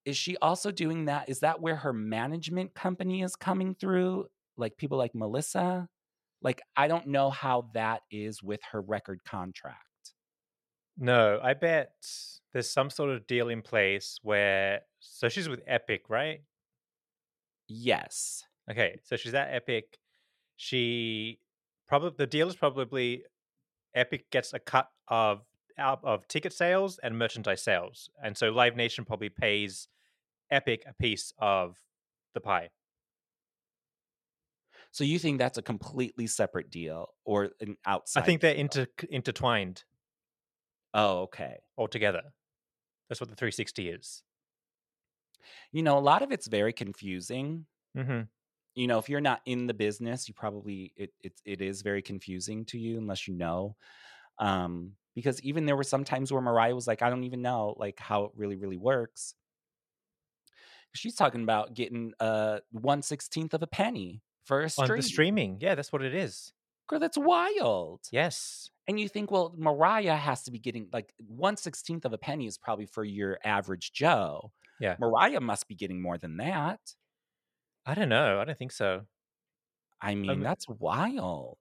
is 0.05 0.17
she 0.17 0.37
also 0.37 0.71
doing 0.71 1.05
that? 1.05 1.29
Is 1.29 1.39
that 1.39 1.61
where 1.61 1.77
her 1.77 1.93
management 1.93 2.75
company 2.75 3.21
is 3.23 3.35
coming 3.35 3.73
through? 3.75 4.27
Like 4.57 4.77
people 4.77 4.97
like 4.97 5.15
Melissa? 5.15 5.89
Like, 6.45 6.61
I 6.77 6.87
don't 6.87 7.07
know 7.07 7.31
how 7.31 7.69
that 7.73 8.03
is 8.11 8.43
with 8.43 8.59
her 8.71 8.79
record 8.79 9.21
contract. 9.25 9.79
No, 10.95 11.39
I 11.41 11.55
bet 11.55 11.89
there's 12.53 12.69
some 12.69 12.91
sort 12.91 13.09
of 13.09 13.25
deal 13.25 13.49
in 13.49 13.63
place 13.63 14.19
where. 14.21 14.81
So 14.99 15.27
she's 15.27 15.49
with 15.49 15.61
Epic, 15.65 16.03
right? 16.07 16.41
Yes. 17.67 18.43
Okay, 18.69 18.99
so 19.03 19.15
she's 19.15 19.33
at 19.33 19.55
Epic. 19.55 19.97
She 20.55 21.39
probably 21.87 22.11
the 22.15 22.27
deal 22.27 22.47
is 22.47 22.55
probably 22.55 23.23
Epic 23.95 24.29
gets 24.31 24.53
a 24.53 24.59
cut 24.59 24.87
of 25.07 25.41
out 25.79 26.01
of 26.03 26.27
ticket 26.27 26.53
sales 26.53 26.99
and 27.01 27.17
merchandise 27.17 27.63
sales, 27.63 28.07
and 28.23 28.37
so 28.37 28.51
Live 28.51 28.75
Nation 28.75 29.03
probably 29.03 29.29
pays 29.29 29.87
Epic 30.51 30.83
a 30.87 30.93
piece 30.93 31.33
of 31.39 31.75
the 32.35 32.39
pie. 32.39 32.69
So 34.95 35.03
you 35.03 35.19
think 35.19 35.39
that's 35.39 35.57
a 35.57 35.61
completely 35.61 36.25
separate 36.25 36.69
deal 36.69 37.09
or 37.25 37.51
an 37.59 37.75
outside? 37.85 38.21
I 38.21 38.21
think 38.25 38.41
they're 38.41 38.53
deal? 38.53 38.61
inter 38.61 38.87
intertwined 39.09 39.83
Oh, 40.93 41.23
okay. 41.23 41.59
altogether. 41.77 42.33
That's 43.09 43.21
what 43.21 43.29
the 43.29 43.35
360 43.35 43.89
is. 43.89 44.23
You 45.71 45.83
know, 45.83 45.97
a 45.97 45.99
lot 45.99 46.21
of 46.21 46.31
it's 46.31 46.47
very 46.47 46.73
confusing. 46.73 47.67
Mm-hmm. 47.95 48.27
you 48.75 48.87
know 48.87 48.97
if 48.97 49.09
you're 49.09 49.21
not 49.21 49.41
in 49.45 49.67
the 49.67 49.73
business 49.73 50.27
you 50.27 50.33
probably 50.33 50.91
it 50.95 51.13
it, 51.23 51.39
it 51.45 51.61
is 51.61 51.81
very 51.81 52.01
confusing 52.01 52.65
to 52.65 52.77
you 52.77 52.97
unless 52.97 53.27
you 53.27 53.33
know 53.33 53.75
um 54.39 54.93
because 55.15 55.41
even 55.43 55.65
there 55.65 55.77
were 55.77 55.83
some 55.83 56.03
times 56.03 56.31
where 56.31 56.41
mariah 56.41 56.75
was 56.75 56.87
like 56.87 57.01
i 57.01 57.09
don't 57.09 57.23
even 57.23 57.41
know 57.41 57.75
like 57.77 57.99
how 57.99 58.25
it 58.25 58.31
really 58.35 58.55
really 58.57 58.77
works 58.77 59.35
she's 60.93 61.15
talking 61.15 61.43
about 61.43 61.73
getting 61.73 62.13
uh 62.19 62.59
one 62.71 63.01
sixteenth 63.01 63.53
of 63.53 63.61
a 63.61 63.67
penny 63.67 64.21
for 64.45 64.61
a 64.61 64.69
On 64.77 64.87
the 64.87 65.01
streaming, 65.01 65.57
yeah, 65.59 65.75
that's 65.75 65.91
what 65.91 66.01
it 66.03 66.13
is. 66.15 66.53
Girl, 66.87 66.99
that's 66.99 67.17
wild. 67.17 68.01
Yes, 68.11 68.69
And 68.87 68.99
you 68.99 69.09
think, 69.09 69.31
well, 69.31 69.53
Mariah 69.57 70.15
has 70.15 70.43
to 70.43 70.51
be 70.51 70.59
getting 70.59 70.87
like 70.93 71.13
one 71.27 71.57
sixteenth 71.57 72.05
of 72.05 72.13
a 72.13 72.17
penny 72.17 72.45
is 72.45 72.57
probably 72.57 72.85
for 72.85 73.03
your 73.03 73.39
average 73.43 73.91
Joe. 73.91 74.51
Yeah. 74.79 74.95
Mariah 74.99 75.41
must 75.41 75.67
be 75.67 75.73
getting 75.75 76.01
more 76.01 76.17
than 76.17 76.37
that. 76.37 76.79
I 77.85 77.95
don't 77.95 78.09
know. 78.09 78.39
I 78.39 78.45
don't 78.45 78.57
think 78.57 78.71
so. 78.71 79.01
I 80.01 80.13
mean, 80.15 80.29
Um, 80.29 80.41
that's 80.41 80.67
wild. 80.67 81.57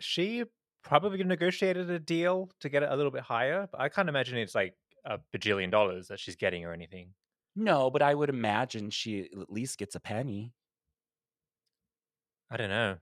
She 0.00 0.44
probably 0.82 1.22
negotiated 1.24 1.90
a 1.90 1.98
deal 1.98 2.50
to 2.60 2.68
get 2.68 2.82
it 2.82 2.90
a 2.90 2.96
little 2.96 3.10
bit 3.12 3.22
higher, 3.22 3.68
but 3.70 3.80
I 3.80 3.88
can't 3.88 4.08
imagine 4.08 4.36
it's 4.38 4.54
like 4.54 4.74
a 5.04 5.18
bajillion 5.34 5.70
dollars 5.70 6.08
that 6.08 6.20
she's 6.20 6.36
getting 6.36 6.64
or 6.64 6.72
anything. 6.72 7.14
No, 7.56 7.90
but 7.90 8.02
I 8.02 8.14
would 8.14 8.28
imagine 8.28 8.90
she 8.90 9.28
at 9.40 9.50
least 9.50 9.78
gets 9.78 9.94
a 9.94 10.00
penny. 10.00 10.52
I 12.52 12.58
don't 12.58 12.68
know. 12.68 12.96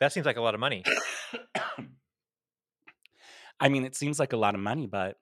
That 0.00 0.12
seems 0.12 0.24
like 0.24 0.38
a 0.38 0.40
lot 0.40 0.54
of 0.54 0.60
money. 0.60 0.82
I 3.60 3.68
mean, 3.68 3.84
it 3.84 3.94
seems 3.94 4.18
like 4.18 4.32
a 4.32 4.36
lot 4.38 4.54
of 4.54 4.60
money, 4.62 4.86
but 4.86 5.16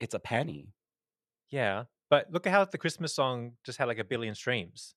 it's 0.00 0.14
a 0.14 0.18
penny. 0.18 0.74
Yeah, 1.50 1.84
but 2.10 2.26
look 2.32 2.46
at 2.48 2.52
how 2.52 2.64
the 2.64 2.78
Christmas 2.78 3.14
song 3.14 3.52
just 3.64 3.78
had 3.78 3.86
like 3.86 3.98
a 3.98 4.04
billion 4.04 4.34
streams. 4.34 4.96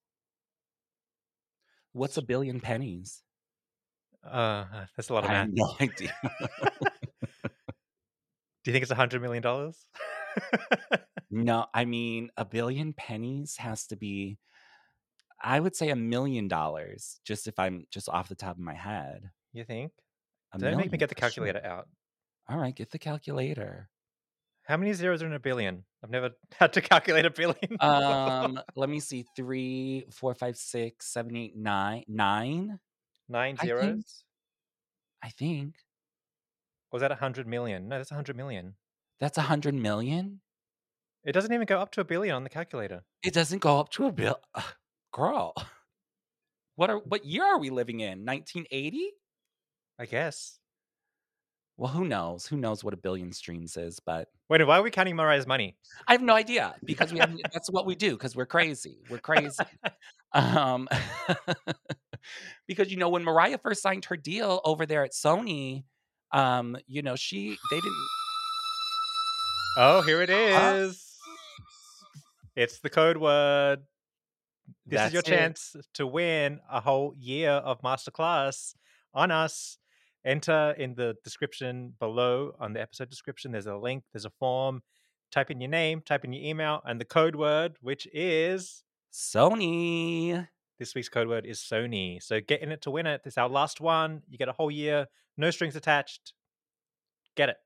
What's 1.93 2.18
a 2.18 2.24
billion 2.24 2.60
pennies? 2.60 3.22
Uh, 4.28 4.66
that's 4.96 5.10
a 5.10 5.14
lot 5.14 5.24
of 5.24 5.30
I 5.30 5.34
math. 5.34 5.50
no 5.52 5.76
idea. 5.80 6.14
Do 8.64 8.72
you 8.72 8.74
think 8.74 8.82
it's 8.82 8.91
a 8.91 8.96
hundred 8.96 9.22
million 9.22 9.43
dollars? 9.43 9.78
no, 11.30 11.68
I 11.76 11.86
mean, 11.86 12.32
a 12.38 12.46
billion 12.46 12.93
pennies 12.93 13.58
has 13.58 13.86
to 13.88 13.96
be, 13.96 14.39
I 15.44 15.60
would 15.60 15.76
say 15.76 15.90
a 15.90 15.96
million 15.96 16.48
dollars, 16.48 17.20
just 17.26 17.48
if 17.48 17.60
I'm 17.60 17.86
just 17.92 18.10
off 18.10 18.30
the 18.30 18.36
top 18.36 18.56
of 18.56 18.62
my 18.62 18.74
head. 18.74 19.30
you 19.54 19.64
think? 19.64 19.92
A 20.54 20.58
Don't 20.58 20.78
make 20.78 20.92
me 20.92 20.98
get 20.98 21.10
the 21.10 21.16
for 21.16 21.22
sure. 21.30 21.30
calculator 21.46 21.66
out. 21.66 21.88
All 22.50 22.58
right, 22.58 22.76
get 22.76 22.92
the 22.92 23.00
calculator. 23.00 23.90
How 24.64 24.78
many 24.78 24.94
zeros 24.94 25.22
are 25.22 25.28
in 25.28 25.34
a 25.34 25.40
billion? 25.40 25.84
I've 26.04 26.10
never 26.10 26.32
had 26.60 26.74
to 26.74 26.82
calculate 26.82 27.26
a 27.26 27.30
billion. 27.30 27.58
Um, 27.82 28.60
let 28.76 28.90
me 28.90 29.00
see. 29.00 29.26
three, 29.36 30.06
four, 30.12 30.34
five, 30.34 30.58
six, 30.58 31.08
seven, 31.12 31.36
eight, 31.36 31.56
nine, 31.56 32.04
nine, 32.08 32.68
nine. 32.68 32.80
Nine 33.28 33.56
I 33.60 33.66
think- 33.66 33.80
zeros? 33.82 34.24
I 35.24 35.30
think 35.30 35.76
Or 36.92 36.98
was 36.98 37.02
that 37.02 37.12
a 37.12 37.16
hundred 37.16 37.48
million? 37.48 37.88
No, 37.90 37.98
that's 37.98 38.12
a 38.12 38.16
hundred 38.16 38.36
million. 38.38 38.76
that's 39.20 39.38
a 39.40 39.42
hundred 39.42 39.74
million. 39.74 40.42
It 41.24 41.32
doesn't 41.32 41.52
even 41.52 41.66
go 41.66 41.80
up 41.80 41.90
to 41.94 42.02
a 42.02 42.04
billion 42.04 42.36
on 42.36 42.44
the 42.44 42.50
calculator. 42.52 43.04
It 43.24 43.34
doesn't 43.34 43.60
go 43.60 43.80
up 43.80 43.90
to 43.92 44.06
a 44.06 44.12
bill. 44.12 44.40
Girl, 45.16 45.53
what 46.76 46.89
are 46.89 46.97
what 46.97 47.24
year 47.24 47.45
are 47.45 47.57
we 47.57 47.70
living 47.70 48.01
in? 48.01 48.26
1980? 48.26 49.11
I 49.97 50.05
guess. 50.07 50.59
Well, 51.78 51.89
who 51.89 52.03
knows? 52.03 52.45
Who 52.47 52.57
knows 52.57 52.84
what 52.84 52.93
a 52.93 52.97
billion 52.97 53.32
streams 53.32 53.78
is? 53.78 54.01
But 54.01 54.28
Wait, 54.49 54.66
why 54.68 54.78
are 54.78 54.84
we 54.84 54.91
counting 54.91 55.16
Mariah's 55.16 55.47
money? 55.47 55.78
I 56.05 56.11
have 56.11 56.22
no 56.22 56.34
idea 56.36 56.76
because 56.84 57.13
we 57.13 57.20
have, 57.20 57.34
that's 57.53 57.72
what 57.72 57.86
we 57.86 57.95
do 57.95 58.11
because 58.11 58.36
we're 58.36 58.45
crazy. 58.45 59.03
We're 59.09 59.20
crazy. 59.20 59.63
Um, 60.34 60.89
because 62.68 62.91
you 62.91 62.97
know 62.97 63.07
when 63.07 63.24
Mariah 63.24 63.57
first 63.57 63.82
signed 63.82 64.03
her 64.05 64.18
deal 64.18 64.59
over 64.66 64.86
there 64.86 65.05
at 65.05 65.13
Sony, 65.13 65.86
um, 66.34 66.76
you 66.88 67.03
know 67.03 67.16
she 67.16 67.57
they 67.72 67.78
didn't. 67.78 68.07
Oh, 69.78 70.01
here 70.01 70.22
it 70.22 70.30
is. 70.30 71.16
It's 72.57 72.80
the 72.80 72.89
code 72.89 73.16
word. 73.16 73.84
This 74.86 75.07
is 75.07 75.13
your 75.13 75.22
it. 75.22 75.26
chance 75.26 75.76
to 75.93 76.05
win 76.07 76.59
a 76.70 76.80
whole 76.82 77.13
year 77.18 77.51
of 77.51 77.82
masterclass 77.82 78.76
on 79.13 79.32
us. 79.32 79.78
Enter 80.26 80.74
in 80.78 80.95
the 80.95 81.16
description 81.24 81.93
below 81.99 82.55
on 82.59 82.74
the 82.74 82.82
episode 82.82 83.09
description. 83.09 83.51
There's 83.51 83.68
a 83.68 83.76
link, 83.76 84.03
there's 84.13 84.26
a 84.26 84.32
form. 84.32 84.82
Type 85.32 85.51
in 85.51 85.59
your 85.61 85.70
name, 85.70 86.01
type 86.01 86.24
in 86.24 86.34
your 86.34 86.43
email, 86.43 86.82
and 86.86 86.99
the 86.99 87.05
code 87.05 87.36
word, 87.36 87.78
which 87.82 88.07
is 88.13 88.84
Sony. 89.11 90.47
this 90.80 90.93
week's 90.95 91.09
code 91.09 91.28
word 91.28 91.45
is 91.45 91.59
Sony. 91.59 92.22
So 92.22 92.39
get 92.41 92.61
in 92.61 92.72
it 92.72 92.82
to 92.84 92.91
win 92.91 93.05
it. 93.05 93.22
It's 93.26 93.38
our 93.38 93.49
last 93.49 93.82
one. 93.82 94.22
You 94.30 94.38
get 94.38 94.49
a 94.49 94.53
whole 94.53 94.72
year, 94.72 95.07
no 95.38 95.51
strings 95.51 95.76
attached. 95.76 96.34
Get 97.36 97.49
it. 97.49 97.57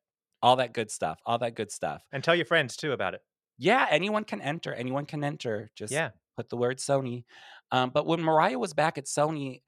All 0.42 0.56
that 0.58 0.74
good 0.74 0.90
stuff. 0.92 1.20
All 1.26 1.38
that 1.40 1.56
good 1.56 1.72
stuff. 1.72 2.04
And 2.12 2.24
tell 2.24 2.36
your 2.36 2.46
friends 2.46 2.76
too 2.76 2.92
about 2.92 3.14
it. 3.14 3.22
Yeah, 3.58 3.88
anyone 3.90 4.24
can 4.24 4.42
enter. 4.42 4.74
Anyone 4.74 5.06
can 5.06 5.24
enter. 5.24 5.70
Just 5.76 5.92
Yeah. 5.92 6.10
Put 6.40 6.50
the 6.50 6.58
word 6.58 6.78
Sony. 6.78 7.26
Um, 7.72 7.90
but 7.92 8.06
when 8.06 8.22
Mariah 8.22 8.60
was 8.60 8.74
back 8.74 8.98
at 8.98 9.06
Sony, 9.06 9.62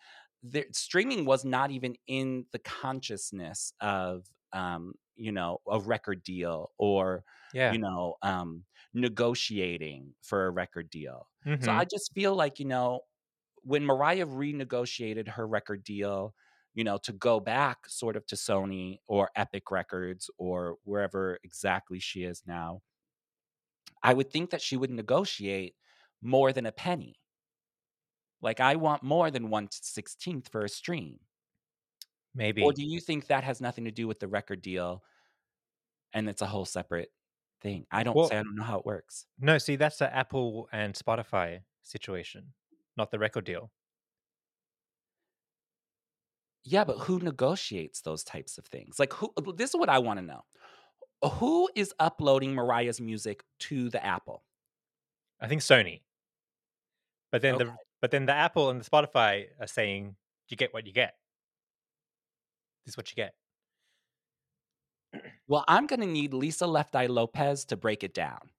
there, 0.44 0.66
streaming 0.72 1.26
was 1.26 1.46
not 1.46 1.72
even 1.72 1.96
in 2.08 2.46
the 2.52 2.60
consciousness 2.60 3.74
of 3.80 4.28
um, 4.54 4.94
you 5.16 5.32
know 5.32 5.60
a 5.68 5.80
record 5.80 6.24
deal 6.24 6.72
or 6.78 7.24
Yeah. 7.52 7.76
you 7.76 7.80
know 7.80 8.16
um, 8.22 8.66
negotiating 8.94 10.16
for 10.22 10.46
a 10.48 10.52
record 10.52 10.90
deal. 10.90 11.30
So 11.60 11.72
Mhm. 11.72 11.82
I 11.82 11.86
just 11.86 12.12
feel 12.14 12.36
like 12.36 12.60
you 12.60 12.66
know 12.66 13.02
when 13.64 13.86
Mariah 13.86 14.26
renegotiated 14.26 15.28
her 15.30 15.48
record 15.48 15.84
deal, 15.84 16.34
you 16.74 16.84
know, 16.84 16.98
to 17.00 17.14
go 17.14 17.40
back 17.40 17.88
sort 17.88 18.16
of 18.16 18.26
to 18.28 18.36
Sony 18.36 18.98
or 19.08 19.30
Epic 19.36 19.70
Records 19.72 20.30
or 20.38 20.78
wherever 20.84 21.40
exactly 21.44 22.00
she 22.00 22.24
is 22.24 22.44
now, 22.46 22.82
I 24.04 24.14
would 24.14 24.32
think 24.32 24.50
that 24.52 24.62
she 24.62 24.78
would 24.78 24.92
negotiate 24.92 25.76
more 26.22 26.54
than 26.54 26.66
a 26.66 26.72
penny. 26.72 27.16
Like 28.42 28.60
I 28.60 28.76
want 28.76 29.04
more 29.04 29.30
than 29.32 29.50
one 29.50 29.68
sixteenth 29.72 30.50
for 30.50 30.64
a 30.64 30.70
stream. 30.70 31.20
Maybe. 32.34 32.64
Or 32.64 32.72
do 32.74 32.84
you 32.84 33.00
think 33.00 33.28
that 33.28 33.44
has 33.44 33.60
nothing 33.62 33.86
to 33.86 33.92
do 33.92 34.08
with 34.08 34.20
the 34.20 34.28
record 34.28 34.62
deal 34.62 35.04
and 36.14 36.30
it's 36.30 36.42
a 36.42 36.46
whole 36.48 36.66
separate 36.66 37.10
thing? 37.62 37.86
I 37.92 38.04
don't 38.04 38.16
Well- 38.16 38.30
say 38.30 38.38
I 38.38 38.44
don't 38.44 38.56
know 38.56 38.64
how 38.64 38.80
it 38.80 38.86
works. 38.86 39.26
No, 39.40 39.58
see, 39.58 39.76
that's 39.76 39.98
the 39.98 40.14
Apple 40.16 40.70
and 40.72 40.94
Spotify 40.96 41.60
situation, 41.84 42.54
not 42.98 43.12
the 43.12 43.20
record 43.20 43.46
deal. 43.46 43.72
Yeah, 46.64 46.84
but 46.84 47.00
who 47.00 47.20
negotiates 47.20 48.02
those 48.02 48.24
types 48.24 48.58
of 48.58 48.66
things? 48.66 49.00
Like 49.00 49.14
who 49.14 49.34
uh, 49.36 49.52
this 49.56 49.72
is 49.72 49.76
what 49.76 49.90
I 49.90 50.00
want 50.00 50.20
to 50.20 50.26
know. 50.26 50.42
Who 51.24 51.70
is 51.76 51.94
uploading 52.00 52.54
Mariah's 52.56 53.02
music 53.02 53.44
to 53.62 53.90
the 53.90 54.04
Apple? 54.04 54.44
I 55.40 55.48
think 55.48 55.62
Sony. 55.62 56.02
But 57.32 57.42
then 57.42 57.56
Okay. 57.56 57.66
the 57.66 57.78
but 58.02 58.12
then 58.12 58.26
the 58.26 58.34
Apple 58.34 58.70
and 58.70 58.82
the 58.82 58.90
Spotify 58.90 59.48
are 59.60 59.68
saying 59.68 60.16
you 60.50 60.58
get 60.58 60.74
what 60.74 60.86
you 60.88 60.94
get. 60.94 61.16
This 62.86 62.94
is 62.94 62.98
what 62.98 63.12
you 63.12 63.16
get. 63.16 63.36
Well, 65.48 65.64
I'm 65.68 65.88
going 65.88 66.00
to 66.00 66.08
need 66.08 66.34
Lisa 66.34 66.66
Left 66.66 66.96
Eye 66.96 67.08
Lopez 67.08 67.66
to 67.66 67.78
break 67.78 68.04
it 68.04 68.14
down. 68.14 68.50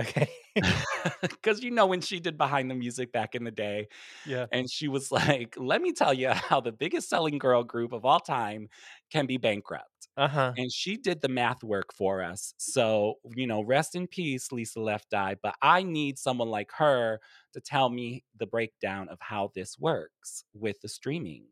Okay. 0.00 0.28
Because 1.22 1.62
you 1.62 1.70
know, 1.70 1.86
when 1.86 2.00
she 2.00 2.20
did 2.20 2.36
Behind 2.36 2.70
the 2.70 2.74
Music 2.74 3.12
back 3.12 3.34
in 3.34 3.44
the 3.44 3.50
day, 3.50 3.88
yeah. 4.26 4.46
and 4.52 4.70
she 4.70 4.88
was 4.88 5.10
like, 5.12 5.54
let 5.56 5.80
me 5.80 5.92
tell 5.92 6.12
you 6.12 6.30
how 6.30 6.60
the 6.60 6.72
biggest 6.72 7.08
selling 7.08 7.38
girl 7.38 7.62
group 7.62 7.92
of 7.92 8.04
all 8.04 8.20
time 8.20 8.68
can 9.10 9.26
be 9.26 9.36
bankrupt. 9.36 10.08
Uh-huh. 10.16 10.52
And 10.56 10.72
she 10.72 10.96
did 10.96 11.20
the 11.22 11.28
math 11.28 11.62
work 11.62 11.94
for 11.94 12.22
us. 12.22 12.52
So, 12.58 13.14
you 13.36 13.46
know, 13.46 13.62
rest 13.62 13.94
in 13.94 14.08
peace, 14.08 14.50
Lisa 14.50 14.80
Left 14.80 15.14
Eye. 15.14 15.36
But 15.40 15.54
I 15.62 15.84
need 15.84 16.18
someone 16.18 16.48
like 16.48 16.70
her 16.76 17.20
to 17.54 17.60
tell 17.60 17.88
me 17.88 18.24
the 18.36 18.46
breakdown 18.46 19.08
of 19.08 19.18
how 19.20 19.52
this 19.54 19.78
works 19.78 20.44
with 20.52 20.80
the 20.82 20.88
streaming, 20.88 21.44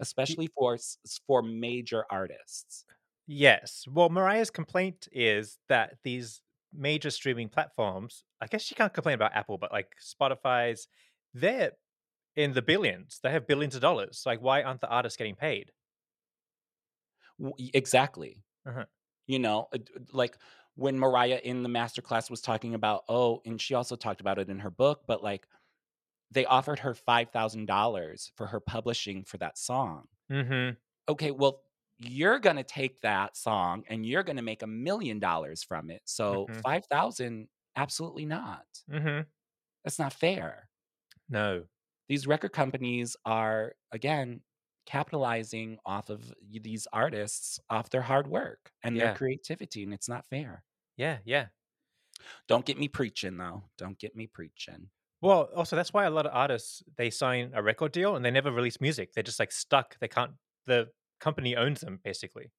especially 0.00 0.48
for 0.58 0.78
for 1.26 1.42
major 1.42 2.04
artists. 2.10 2.84
Yes. 3.26 3.84
Well, 3.90 4.08
Mariah's 4.08 4.50
complaint 4.50 5.08
is 5.12 5.58
that 5.68 5.96
these 6.04 6.42
major 6.76 7.10
streaming 7.10 7.48
platforms, 7.48 8.24
I 8.40 8.46
guess 8.46 8.70
you 8.70 8.76
can't 8.76 8.92
complain 8.92 9.14
about 9.14 9.34
Apple, 9.34 9.58
but 9.58 9.72
like 9.72 9.88
Spotify's, 10.00 10.88
they're 11.34 11.72
in 12.36 12.52
the 12.52 12.62
billions. 12.62 13.20
They 13.22 13.30
have 13.30 13.46
billions 13.46 13.74
of 13.74 13.80
dollars. 13.80 14.22
Like, 14.26 14.42
why 14.42 14.62
aren't 14.62 14.80
the 14.80 14.88
artists 14.88 15.16
getting 15.16 15.34
paid? 15.34 15.72
Exactly. 17.74 18.42
Uh-huh. 18.66 18.84
You 19.26 19.38
know, 19.38 19.68
like 20.12 20.36
when 20.74 20.98
Mariah 20.98 21.40
in 21.42 21.62
the 21.62 21.68
masterclass 21.68 22.30
was 22.30 22.40
talking 22.40 22.74
about, 22.74 23.04
oh, 23.08 23.40
and 23.44 23.60
she 23.60 23.74
also 23.74 23.96
talked 23.96 24.20
about 24.20 24.38
it 24.38 24.48
in 24.48 24.60
her 24.60 24.70
book, 24.70 25.02
but 25.06 25.22
like 25.22 25.46
they 26.30 26.44
offered 26.44 26.80
her 26.80 26.94
$5,000 26.94 28.30
for 28.36 28.46
her 28.46 28.60
publishing 28.60 29.24
for 29.24 29.38
that 29.38 29.58
song. 29.58 30.04
Mm-hmm. 30.30 30.74
Okay, 31.08 31.30
well, 31.30 31.62
you're 31.98 32.38
going 32.38 32.56
to 32.56 32.64
take 32.64 33.00
that 33.02 33.36
song 33.36 33.84
and 33.88 34.04
you're 34.06 34.22
going 34.22 34.36
to 34.36 34.42
make 34.42 34.62
a 34.62 34.66
million 34.66 35.18
dollars 35.18 35.62
from 35.62 35.90
it. 35.90 36.02
So 36.04 36.46
Mhm. 36.46 36.60
5,000 36.62 37.48
absolutely 37.76 38.26
not. 38.26 38.66
Mm-hmm. 38.90 39.22
That's 39.84 39.98
not 39.98 40.12
fair. 40.12 40.68
No. 41.28 41.66
These 42.08 42.26
record 42.26 42.52
companies 42.52 43.16
are 43.24 43.74
again 43.92 44.42
capitalizing 44.86 45.78
off 45.84 46.10
of 46.10 46.32
these 46.48 46.86
artists 46.92 47.58
off 47.70 47.90
their 47.90 48.02
hard 48.02 48.28
work 48.28 48.72
and 48.82 48.96
Yeah. 48.96 49.06
their 49.06 49.14
creativity 49.16 49.82
and 49.82 49.92
it's 49.92 50.08
not 50.08 50.26
fair. 50.28 50.64
Yeah, 50.96 51.18
yeah. 51.24 51.48
Don't 52.48 52.64
get 52.64 52.78
me 52.78 52.88
preaching 52.88 53.36
though. 53.36 53.64
Don't 53.76 53.98
get 53.98 54.14
me 54.16 54.26
preaching. 54.26 54.90
Well, 55.20 55.50
also 55.54 55.76
that's 55.76 55.92
why 55.92 56.04
a 56.04 56.10
lot 56.10 56.26
of 56.26 56.32
artists 56.34 56.82
they 56.96 57.10
sign 57.10 57.52
a 57.54 57.62
record 57.62 57.92
deal 57.92 58.16
and 58.16 58.24
they 58.24 58.30
never 58.30 58.52
release 58.52 58.80
music. 58.80 59.12
They're 59.12 59.22
just 59.24 59.40
like 59.40 59.52
stuck. 59.52 59.98
They 59.98 60.08
can't 60.08 60.32
the 60.66 60.90
company 61.20 61.56
owns 61.56 61.80
them 61.80 62.00
basically. 62.02 62.50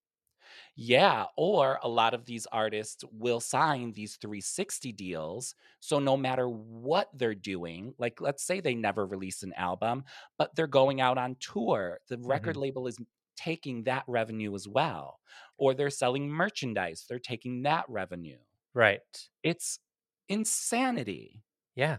Yeah, 0.75 1.25
or 1.35 1.79
a 1.83 1.89
lot 1.89 2.13
of 2.13 2.25
these 2.25 2.47
artists 2.51 3.03
will 3.11 3.39
sign 3.39 3.93
these 3.93 4.15
360 4.15 4.91
deals. 4.93 5.55
So 5.79 5.99
no 5.99 6.15
matter 6.15 6.47
what 6.47 7.09
they're 7.13 7.35
doing, 7.35 7.93
like 7.97 8.21
let's 8.21 8.43
say 8.43 8.59
they 8.59 8.75
never 8.75 9.05
release 9.05 9.43
an 9.43 9.53
album, 9.53 10.03
but 10.37 10.55
they're 10.55 10.67
going 10.67 11.01
out 11.01 11.17
on 11.17 11.35
tour, 11.39 11.99
the 12.09 12.17
record 12.19 12.51
mm-hmm. 12.51 12.61
label 12.61 12.87
is 12.87 12.97
taking 13.35 13.83
that 13.83 14.03
revenue 14.07 14.53
as 14.55 14.67
well. 14.67 15.19
Or 15.57 15.73
they're 15.73 15.89
selling 15.89 16.29
merchandise, 16.29 17.05
they're 17.07 17.19
taking 17.19 17.63
that 17.63 17.85
revenue. 17.87 18.37
Right. 18.73 19.01
It's 19.43 19.79
insanity. 20.29 21.43
Yeah. 21.75 21.97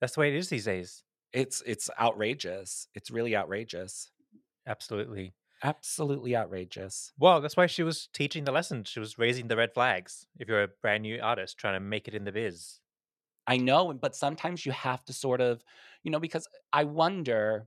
That's 0.00 0.14
the 0.14 0.20
way 0.20 0.28
it 0.28 0.36
is 0.36 0.48
these 0.48 0.64
days. 0.64 1.02
It's 1.32 1.62
it's 1.66 1.90
outrageous. 2.00 2.88
It's 2.94 3.10
really 3.10 3.36
outrageous. 3.36 4.10
Absolutely. 4.70 5.34
Absolutely 5.62 6.36
outrageous. 6.36 7.14
Well, 7.16 7.40
that's 7.40 7.56
why 7.56 7.66
she 7.66 7.82
was 7.84 8.08
teaching 8.08 8.44
the 8.44 8.50
lesson. 8.52 8.82
She 8.84 8.98
was 8.98 9.16
raising 9.18 9.46
the 9.48 9.56
red 9.56 9.72
flags. 9.74 10.26
If 10.38 10.48
you're 10.48 10.62
a 10.62 10.68
brand 10.68 11.02
new 11.02 11.20
artist 11.20 11.56
trying 11.58 11.74
to 11.74 11.80
make 11.80 12.08
it 12.08 12.14
in 12.14 12.24
the 12.24 12.32
biz. 12.32 12.80
I 13.46 13.56
know, 13.56 13.92
but 13.94 14.14
sometimes 14.14 14.64
you 14.64 14.72
have 14.72 15.04
to 15.06 15.12
sort 15.12 15.40
of, 15.40 15.64
you 16.02 16.10
know, 16.10 16.20
because 16.20 16.46
I 16.72 16.84
wonder 16.84 17.66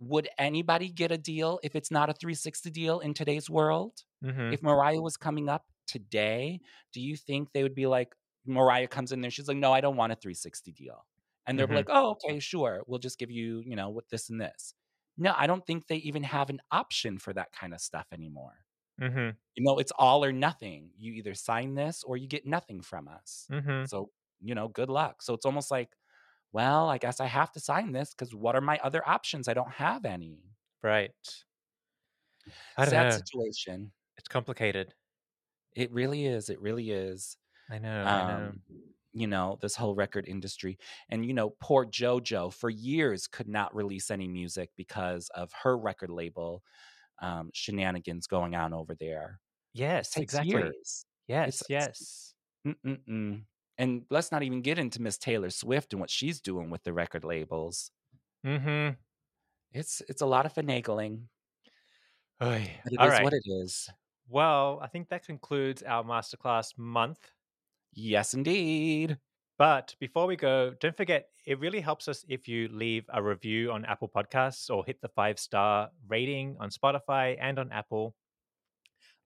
would 0.00 0.28
anybody 0.38 0.90
get 0.90 1.10
a 1.12 1.18
deal 1.18 1.58
if 1.62 1.74
it's 1.76 1.90
not 1.90 2.08
a 2.08 2.12
360 2.14 2.70
deal 2.70 3.00
in 3.00 3.14
today's 3.14 3.50
world? 3.50 4.04
Mm-hmm. 4.22 4.52
If 4.52 4.62
Mariah 4.62 5.02
was 5.02 5.16
coming 5.16 5.48
up 5.48 5.66
today, 5.86 6.60
do 6.92 7.00
you 7.00 7.16
think 7.16 7.52
they 7.52 7.62
would 7.64 7.74
be 7.74 7.86
like, 7.86 8.14
Mariah 8.46 8.86
comes 8.88 9.12
in 9.12 9.20
there, 9.20 9.30
she's 9.30 9.48
like, 9.48 9.56
no, 9.58 9.72
I 9.72 9.80
don't 9.80 9.96
want 9.96 10.12
a 10.12 10.16
360 10.16 10.72
deal. 10.72 11.04
And 11.46 11.58
they're 11.58 11.66
Mhm. 11.66 11.82
like, 11.82 11.88
oh, 11.90 12.12
okay, 12.12 12.38
sure. 12.40 12.82
We'll 12.86 12.98
just 13.00 13.18
give 13.18 13.30
you, 13.30 13.60
you 13.60 13.74
know, 13.76 13.90
with 13.90 14.08
this 14.08 14.30
and 14.30 14.40
this. 14.40 14.74
No, 15.18 15.34
I 15.36 15.46
don't 15.48 15.66
think 15.66 15.88
they 15.88 15.96
even 15.96 16.22
have 16.22 16.48
an 16.48 16.60
option 16.70 17.18
for 17.18 17.32
that 17.32 17.50
kind 17.52 17.74
of 17.74 17.80
stuff 17.80 18.06
anymore. 18.12 18.64
Mm-hmm. 19.00 19.30
You 19.54 19.64
know, 19.64 19.78
it's 19.78 19.92
all 19.98 20.24
or 20.24 20.32
nothing. 20.32 20.90
You 20.96 21.12
either 21.14 21.34
sign 21.34 21.74
this 21.74 22.04
or 22.04 22.16
you 22.16 22.28
get 22.28 22.46
nothing 22.46 22.82
from 22.82 23.08
us. 23.08 23.46
Mm-hmm. 23.50 23.86
So, 23.86 24.10
you 24.40 24.54
know, 24.54 24.68
good 24.68 24.88
luck. 24.88 25.22
So 25.22 25.34
it's 25.34 25.44
almost 25.44 25.70
like, 25.70 25.90
well, 26.52 26.88
I 26.88 26.98
guess 26.98 27.20
I 27.20 27.26
have 27.26 27.52
to 27.52 27.60
sign 27.60 27.92
this 27.92 28.14
because 28.14 28.34
what 28.34 28.54
are 28.54 28.60
my 28.60 28.78
other 28.82 29.06
options? 29.06 29.48
I 29.48 29.54
don't 29.54 29.72
have 29.72 30.04
any. 30.04 30.44
Right. 30.82 31.10
I 32.76 32.84
don't 32.84 32.90
Sad 32.90 33.10
know. 33.10 33.18
situation. 33.18 33.92
It's 34.16 34.28
complicated. 34.28 34.94
It 35.74 35.92
really 35.92 36.26
is. 36.26 36.48
It 36.48 36.60
really 36.60 36.90
is. 36.90 37.36
I 37.70 37.78
know. 37.78 38.02
I 38.02 38.26
know. 38.28 38.52
You 39.18 39.26
know, 39.26 39.58
this 39.60 39.74
whole 39.74 39.94
record 39.94 40.26
industry. 40.28 40.78
And, 41.08 41.26
you 41.26 41.34
know, 41.34 41.50
poor 41.60 41.84
JoJo 41.84 42.52
for 42.52 42.70
years 42.70 43.26
could 43.26 43.48
not 43.48 43.74
release 43.74 44.10
any 44.10 44.28
music 44.28 44.70
because 44.76 45.28
of 45.34 45.50
her 45.62 45.76
record 45.76 46.10
label 46.10 46.62
um, 47.20 47.50
shenanigans 47.52 48.26
going 48.26 48.54
on 48.54 48.72
over 48.72 48.94
there. 48.94 49.40
Yes, 49.74 50.16
exactly. 50.16 50.52
years. 50.52 51.04
Yes, 51.26 51.62
It's- 51.62 51.66
yes. 51.68 52.34
Mm-mm-mm. 52.66 53.42
And 53.78 54.02
let's 54.10 54.32
not 54.32 54.42
even 54.42 54.60
get 54.62 54.78
into 54.78 55.00
Miss 55.00 55.18
Taylor 55.18 55.50
Swift 55.50 55.92
and 55.92 56.00
what 56.00 56.10
she's 56.10 56.40
doing 56.40 56.68
with 56.70 56.82
the 56.82 56.92
record 56.92 57.22
labels. 57.24 57.92
Mm-hmm. 58.44 58.94
It's 59.72 60.02
it's 60.08 60.22
a 60.22 60.26
lot 60.26 60.46
of 60.46 60.54
finagling, 60.54 61.22
Oy. 62.42 62.70
but 62.84 62.92
it 62.92 62.94
is 62.94 62.98
All 62.98 63.08
right. 63.08 63.22
what 63.22 63.32
it 63.34 63.42
is. 63.46 63.88
Well, 64.28 64.80
I 64.82 64.88
think 64.88 65.08
that 65.10 65.24
concludes 65.24 65.82
our 65.82 66.02
masterclass 66.04 66.76
month. 66.76 67.18
Yes, 67.92 68.34
indeed. 68.34 69.18
But 69.58 69.94
before 69.98 70.26
we 70.26 70.36
go, 70.36 70.74
don't 70.80 70.96
forget 70.96 71.30
it 71.44 71.58
really 71.58 71.80
helps 71.80 72.06
us 72.08 72.24
if 72.28 72.46
you 72.46 72.68
leave 72.68 73.04
a 73.12 73.22
review 73.22 73.72
on 73.72 73.84
Apple 73.84 74.08
Podcasts 74.08 74.70
or 74.74 74.84
hit 74.84 75.00
the 75.00 75.08
five 75.08 75.38
star 75.38 75.90
rating 76.06 76.56
on 76.60 76.70
Spotify 76.70 77.36
and 77.40 77.58
on 77.58 77.72
Apple. 77.72 78.14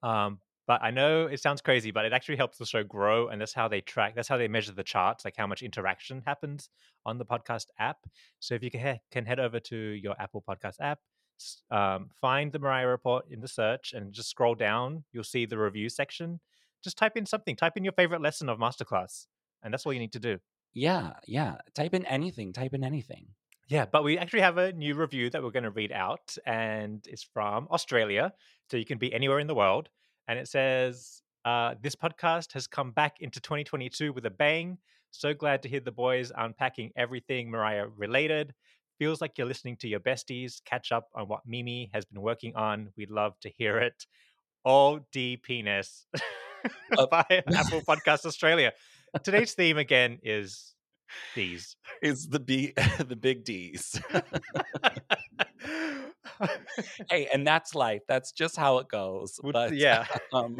Um, 0.01 0.39
but 0.65 0.81
I 0.81 0.91
know 0.91 1.27
it 1.27 1.41
sounds 1.41 1.61
crazy, 1.61 1.91
but 1.91 2.05
it 2.05 2.13
actually 2.13 2.37
helps 2.37 2.57
the 2.57 2.65
show 2.65 2.83
grow, 2.83 3.27
and 3.27 3.41
that's 3.41 3.53
how 3.53 3.67
they 3.67 3.81
track. 3.81 4.15
That's 4.15 4.29
how 4.29 4.37
they 4.37 4.47
measure 4.47 4.71
the 4.71 4.83
charts, 4.83 5.25
like 5.25 5.35
how 5.37 5.45
much 5.45 5.61
interaction 5.61 6.23
happens 6.25 6.69
on 7.05 7.17
the 7.17 7.25
podcast 7.25 7.65
app. 7.79 7.97
So 8.39 8.55
if 8.55 8.63
you 8.63 8.71
can, 8.71 8.99
can 9.11 9.25
head 9.25 9.39
over 9.39 9.59
to 9.59 9.75
your 9.77 10.15
Apple 10.21 10.43
Podcast 10.47 10.75
app, 10.79 10.99
um, 11.69 12.11
find 12.21 12.51
the 12.51 12.59
Mariah 12.59 12.87
Report 12.87 13.25
in 13.29 13.41
the 13.41 13.47
search, 13.47 13.91
and 13.93 14.13
just 14.13 14.29
scroll 14.29 14.55
down. 14.55 15.03
You'll 15.11 15.25
see 15.25 15.45
the 15.45 15.57
review 15.57 15.89
section. 15.89 16.39
Just 16.83 16.97
type 16.97 17.15
in 17.15 17.25
something. 17.25 17.55
Type 17.55 17.77
in 17.77 17.83
your 17.83 17.93
favorite 17.93 18.21
lesson 18.21 18.49
of 18.49 18.59
masterclass, 18.59 19.27
and 19.63 19.73
that's 19.73 19.85
all 19.85 19.93
you 19.93 19.99
need 19.99 20.13
to 20.13 20.19
do. 20.19 20.39
Yeah, 20.73 21.13
yeah. 21.27 21.57
Type 21.75 21.93
in 21.93 22.05
anything. 22.05 22.51
Type 22.53 22.73
in 22.73 22.83
anything. 22.83 23.27
Yeah, 23.69 23.85
but 23.85 24.03
we 24.03 24.17
actually 24.17 24.41
have 24.41 24.57
a 24.57 24.73
new 24.73 24.93
review 24.95 25.29
that 25.29 25.41
we're 25.41 25.51
going 25.51 25.63
to 25.63 25.71
read 25.71 25.91
out, 25.91 26.35
and 26.45 27.05
it's 27.07 27.23
from 27.23 27.67
Australia. 27.71 28.33
So 28.69 28.77
you 28.77 28.85
can 28.85 28.97
be 28.97 29.13
anywhere 29.13 29.39
in 29.39 29.47
the 29.47 29.55
world. 29.55 29.89
And 30.27 30.37
it 30.37 30.47
says, 30.47 31.21
uh, 31.45 31.75
This 31.81 31.95
podcast 31.95 32.53
has 32.53 32.67
come 32.67 32.91
back 32.91 33.17
into 33.21 33.39
2022 33.39 34.13
with 34.13 34.25
a 34.25 34.29
bang. 34.29 34.77
So 35.11 35.33
glad 35.33 35.61
to 35.63 35.69
hear 35.69 35.79
the 35.79 35.91
boys 35.91 36.31
unpacking 36.35 36.91
everything 36.95 37.49
Mariah 37.49 37.87
related. 37.87 38.53
Feels 38.99 39.21
like 39.21 39.37
you're 39.37 39.47
listening 39.47 39.77
to 39.77 39.87
your 39.87 39.99
besties 39.99 40.63
catch 40.65 40.91
up 40.91 41.07
on 41.15 41.27
what 41.27 41.41
Mimi 41.45 41.89
has 41.93 42.05
been 42.05 42.21
working 42.21 42.55
on. 42.55 42.89
We'd 42.97 43.11
love 43.11 43.39
to 43.41 43.49
hear 43.49 43.77
it. 43.77 44.05
All 44.63 44.99
D 45.11 45.37
penis 45.37 46.07
Uh, 46.97 47.07
by 47.07 47.25
Apple 47.55 47.81
Podcast 47.81 48.25
Australia. 48.25 48.71
Today's 49.23 49.53
theme 49.53 49.77
again 49.77 50.19
is 50.23 50.75
D's. 51.35 51.75
Is 52.01 52.27
the 52.27 52.39
B 52.39 52.73
the 52.99 53.15
big 53.15 53.43
D's. 53.43 53.99
hey, 57.09 57.27
and 57.33 57.45
that's 57.45 57.75
life. 57.75 58.01
That's 58.07 58.31
just 58.31 58.55
how 58.57 58.77
it 58.77 58.87
goes. 58.87 59.39
But 59.43 59.73
yeah. 59.73 60.05
um, 60.33 60.59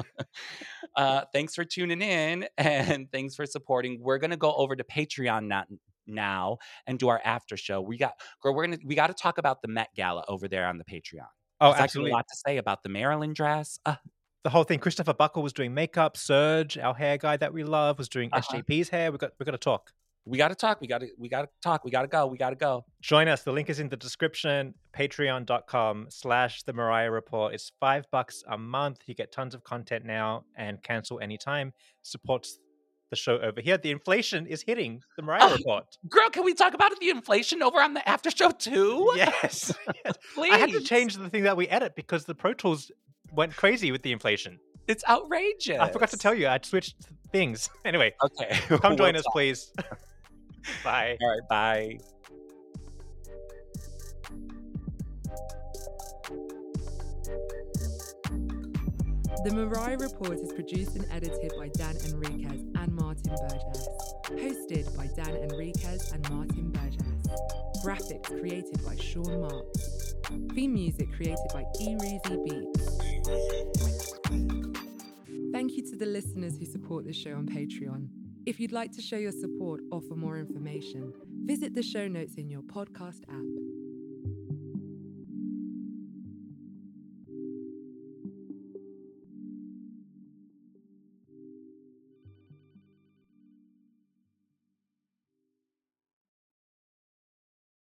uh, 0.95 1.23
thanks 1.33 1.55
for 1.55 1.63
tuning 1.63 2.01
in 2.01 2.47
and 2.57 3.11
thanks 3.11 3.35
for 3.35 3.45
supporting. 3.45 3.99
We're 4.01 4.17
gonna 4.19 4.37
go 4.37 4.53
over 4.53 4.75
to 4.75 4.83
Patreon 4.83 5.47
not 5.47 5.67
now 6.07 6.57
and 6.87 6.99
do 6.99 7.09
our 7.09 7.21
after 7.23 7.57
show. 7.57 7.81
We 7.81 7.97
got 7.97 8.13
girl, 8.41 8.53
we're 8.55 8.65
gonna 8.65 8.79
we 8.85 8.95
got 8.95 9.07
to 9.07 9.13
talk 9.13 9.37
about 9.37 9.61
the 9.61 9.67
Met 9.67 9.89
Gala 9.95 10.25
over 10.27 10.47
there 10.47 10.67
on 10.67 10.77
the 10.77 10.85
Patreon. 10.85 11.27
Oh, 11.61 11.67
'Cause 11.67 11.75
I 11.75 11.77
got 11.77 11.83
absolutely. 11.83 12.11
a 12.11 12.13
lot 12.15 12.25
to 12.29 12.35
say 12.47 12.57
about 12.57 12.83
the 12.83 12.89
Marilyn 12.89 13.33
dress. 13.33 13.79
Uh, 13.85 13.95
the 14.43 14.49
whole 14.49 14.63
thing. 14.63 14.79
Kristofer 14.79 15.17
Buckle 15.17 15.41
was 15.43 15.53
doing 15.53 15.73
makeup. 15.73 16.17
Serge, 16.17 16.77
our 16.77 16.93
hair 16.93 17.17
guy 17.17 17.37
that 17.37 17.53
we 17.53 17.63
love, 17.63 17.97
was 17.97 18.09
doing 18.09 18.29
Uh-huh. 18.31 18.57
SJP's 18.57 18.89
hair. 18.89 19.11
We 19.11 19.17
got 19.17 19.31
we 19.39 19.45
got 19.45 19.51
to 19.51 19.57
talk. 19.57 19.91
we 20.25 20.37
got 20.37 20.49
to 20.49 20.55
talk. 20.55 20.79
We 20.81 20.87
got 20.87 20.99
to 21.01 21.07
we 21.17 21.27
got 21.29 21.41
to 21.43 21.49
talk. 21.61 21.83
We 21.83 21.91
got 21.91 22.01
to 22.03 22.07
go. 22.07 22.27
We 22.27 22.37
got 22.37 22.51
to 22.51 22.55
go. 22.55 22.85
Join 23.01 23.27
us. 23.27 23.43
The 23.43 23.51
link 23.51 23.69
is 23.69 23.79
in 23.79 23.89
the 23.89 23.97
description. 23.97 24.73
Patreon.com 24.97 26.07
slash 26.09 26.63
the 26.63 26.73
Mariah 26.73 27.11
Report. 27.11 27.53
It's 27.53 27.71
five 27.79 28.05
bucks 28.11 28.43
a 28.49 28.57
month. 28.57 28.99
You 29.07 29.15
get 29.15 29.31
tons 29.31 29.53
of 29.55 29.63
content 29.63 30.05
now 30.05 30.43
and 30.55 30.81
cancel 30.83 31.19
anytime. 31.19 31.73
Supports 32.03 32.59
the 33.09 33.15
show 33.15 33.37
over 33.39 33.61
here. 33.61 33.77
The 33.77 33.91
inflation 33.91 34.47
is 34.47 34.63
hitting 34.63 35.01
the 35.17 35.21
Mariah 35.23 35.41
Oh, 35.43 35.55
Report. 35.55 35.85
Girl, 36.09 36.29
can 36.31 36.43
we 36.43 36.53
talk 36.53 36.73
about 36.73 36.99
the 36.99 37.09
inflation 37.09 37.61
over 37.61 37.79
on 37.79 37.93
the 37.93 38.07
after 38.09 38.31
show 38.31 38.49
too? 38.51 39.11
Yes. 39.15 39.71
yes. 40.03 40.15
Please. 40.33 40.51
I 40.53 40.57
had 40.57 40.71
to 40.71 40.81
change 40.81 41.15
the 41.17 41.29
thing 41.29 41.43
that 41.43 41.55
we 41.57 41.67
edit 41.67 41.95
because 41.95 42.25
the 42.25 42.33
Pro 42.35 42.53
Tools 42.53 42.91
went 43.33 43.55
crazy 43.55 43.91
with 43.91 44.01
the 44.03 44.11
inflation. 44.11 44.59
It's 44.87 45.03
outrageous. 45.07 45.79
I 45.79 45.89
forgot 45.89 46.09
to 46.09 46.17
tell 46.17 46.33
you. 46.35 46.47
I 46.47 46.59
switched 46.61 46.95
things. 47.31 47.69
Anyway, 47.85 48.13
Okay. 48.23 48.57
come 48.77 48.95
join 48.97 49.13
We'll 49.13 49.19
us, 49.19 49.25
please. 49.31 49.71
Bye. 50.83 51.17
All 51.21 51.29
right. 51.29 51.47
Bye. 51.49 51.97
The 59.43 59.51
Mariah 59.53 59.97
Report 59.97 60.39
is 60.39 60.53
produced 60.53 60.95
and 60.95 61.05
edited 61.11 61.53
by 61.57 61.67
Dan 61.73 61.97
Enriquez 62.07 62.61
and 62.75 62.93
Martin 62.93 63.35
Burgess. 63.35 63.89
Hosted 64.27 64.95
by 64.95 65.07
Dan 65.07 65.35
Enriquez 65.35 66.11
and 66.13 66.29
Martin 66.29 66.71
Burgess. 66.71 67.27
Graphics 67.83 68.39
created 68.39 68.83
by 68.85 68.95
Sean 68.95 69.41
Marks. 69.41 70.15
Theme 70.53 70.73
music 70.73 71.11
created 71.13 71.45
by 71.53 71.63
Ereezy 71.81 72.37
Beatz. 72.47 73.12
Thank 75.53 75.77
you 75.77 75.83
to 75.89 75.95
the 75.95 76.05
listeners 76.05 76.57
who 76.57 76.65
support 76.65 77.05
this 77.05 77.15
show 77.15 77.35
on 77.35 77.45
Patreon. 77.45 78.07
If 78.45 78.59
you'd 78.59 78.71
like 78.73 78.91
to 78.93 79.01
show 79.01 79.15
your 79.15 79.31
support 79.31 79.81
or 79.91 80.01
for 80.01 80.15
more 80.15 80.37
information, 80.37 81.13
visit 81.45 81.73
the 81.73 81.83
show 81.83 82.07
notes 82.07 82.35
in 82.35 82.49
your 82.49 82.61
podcast 82.61 83.21
app. 83.29 83.82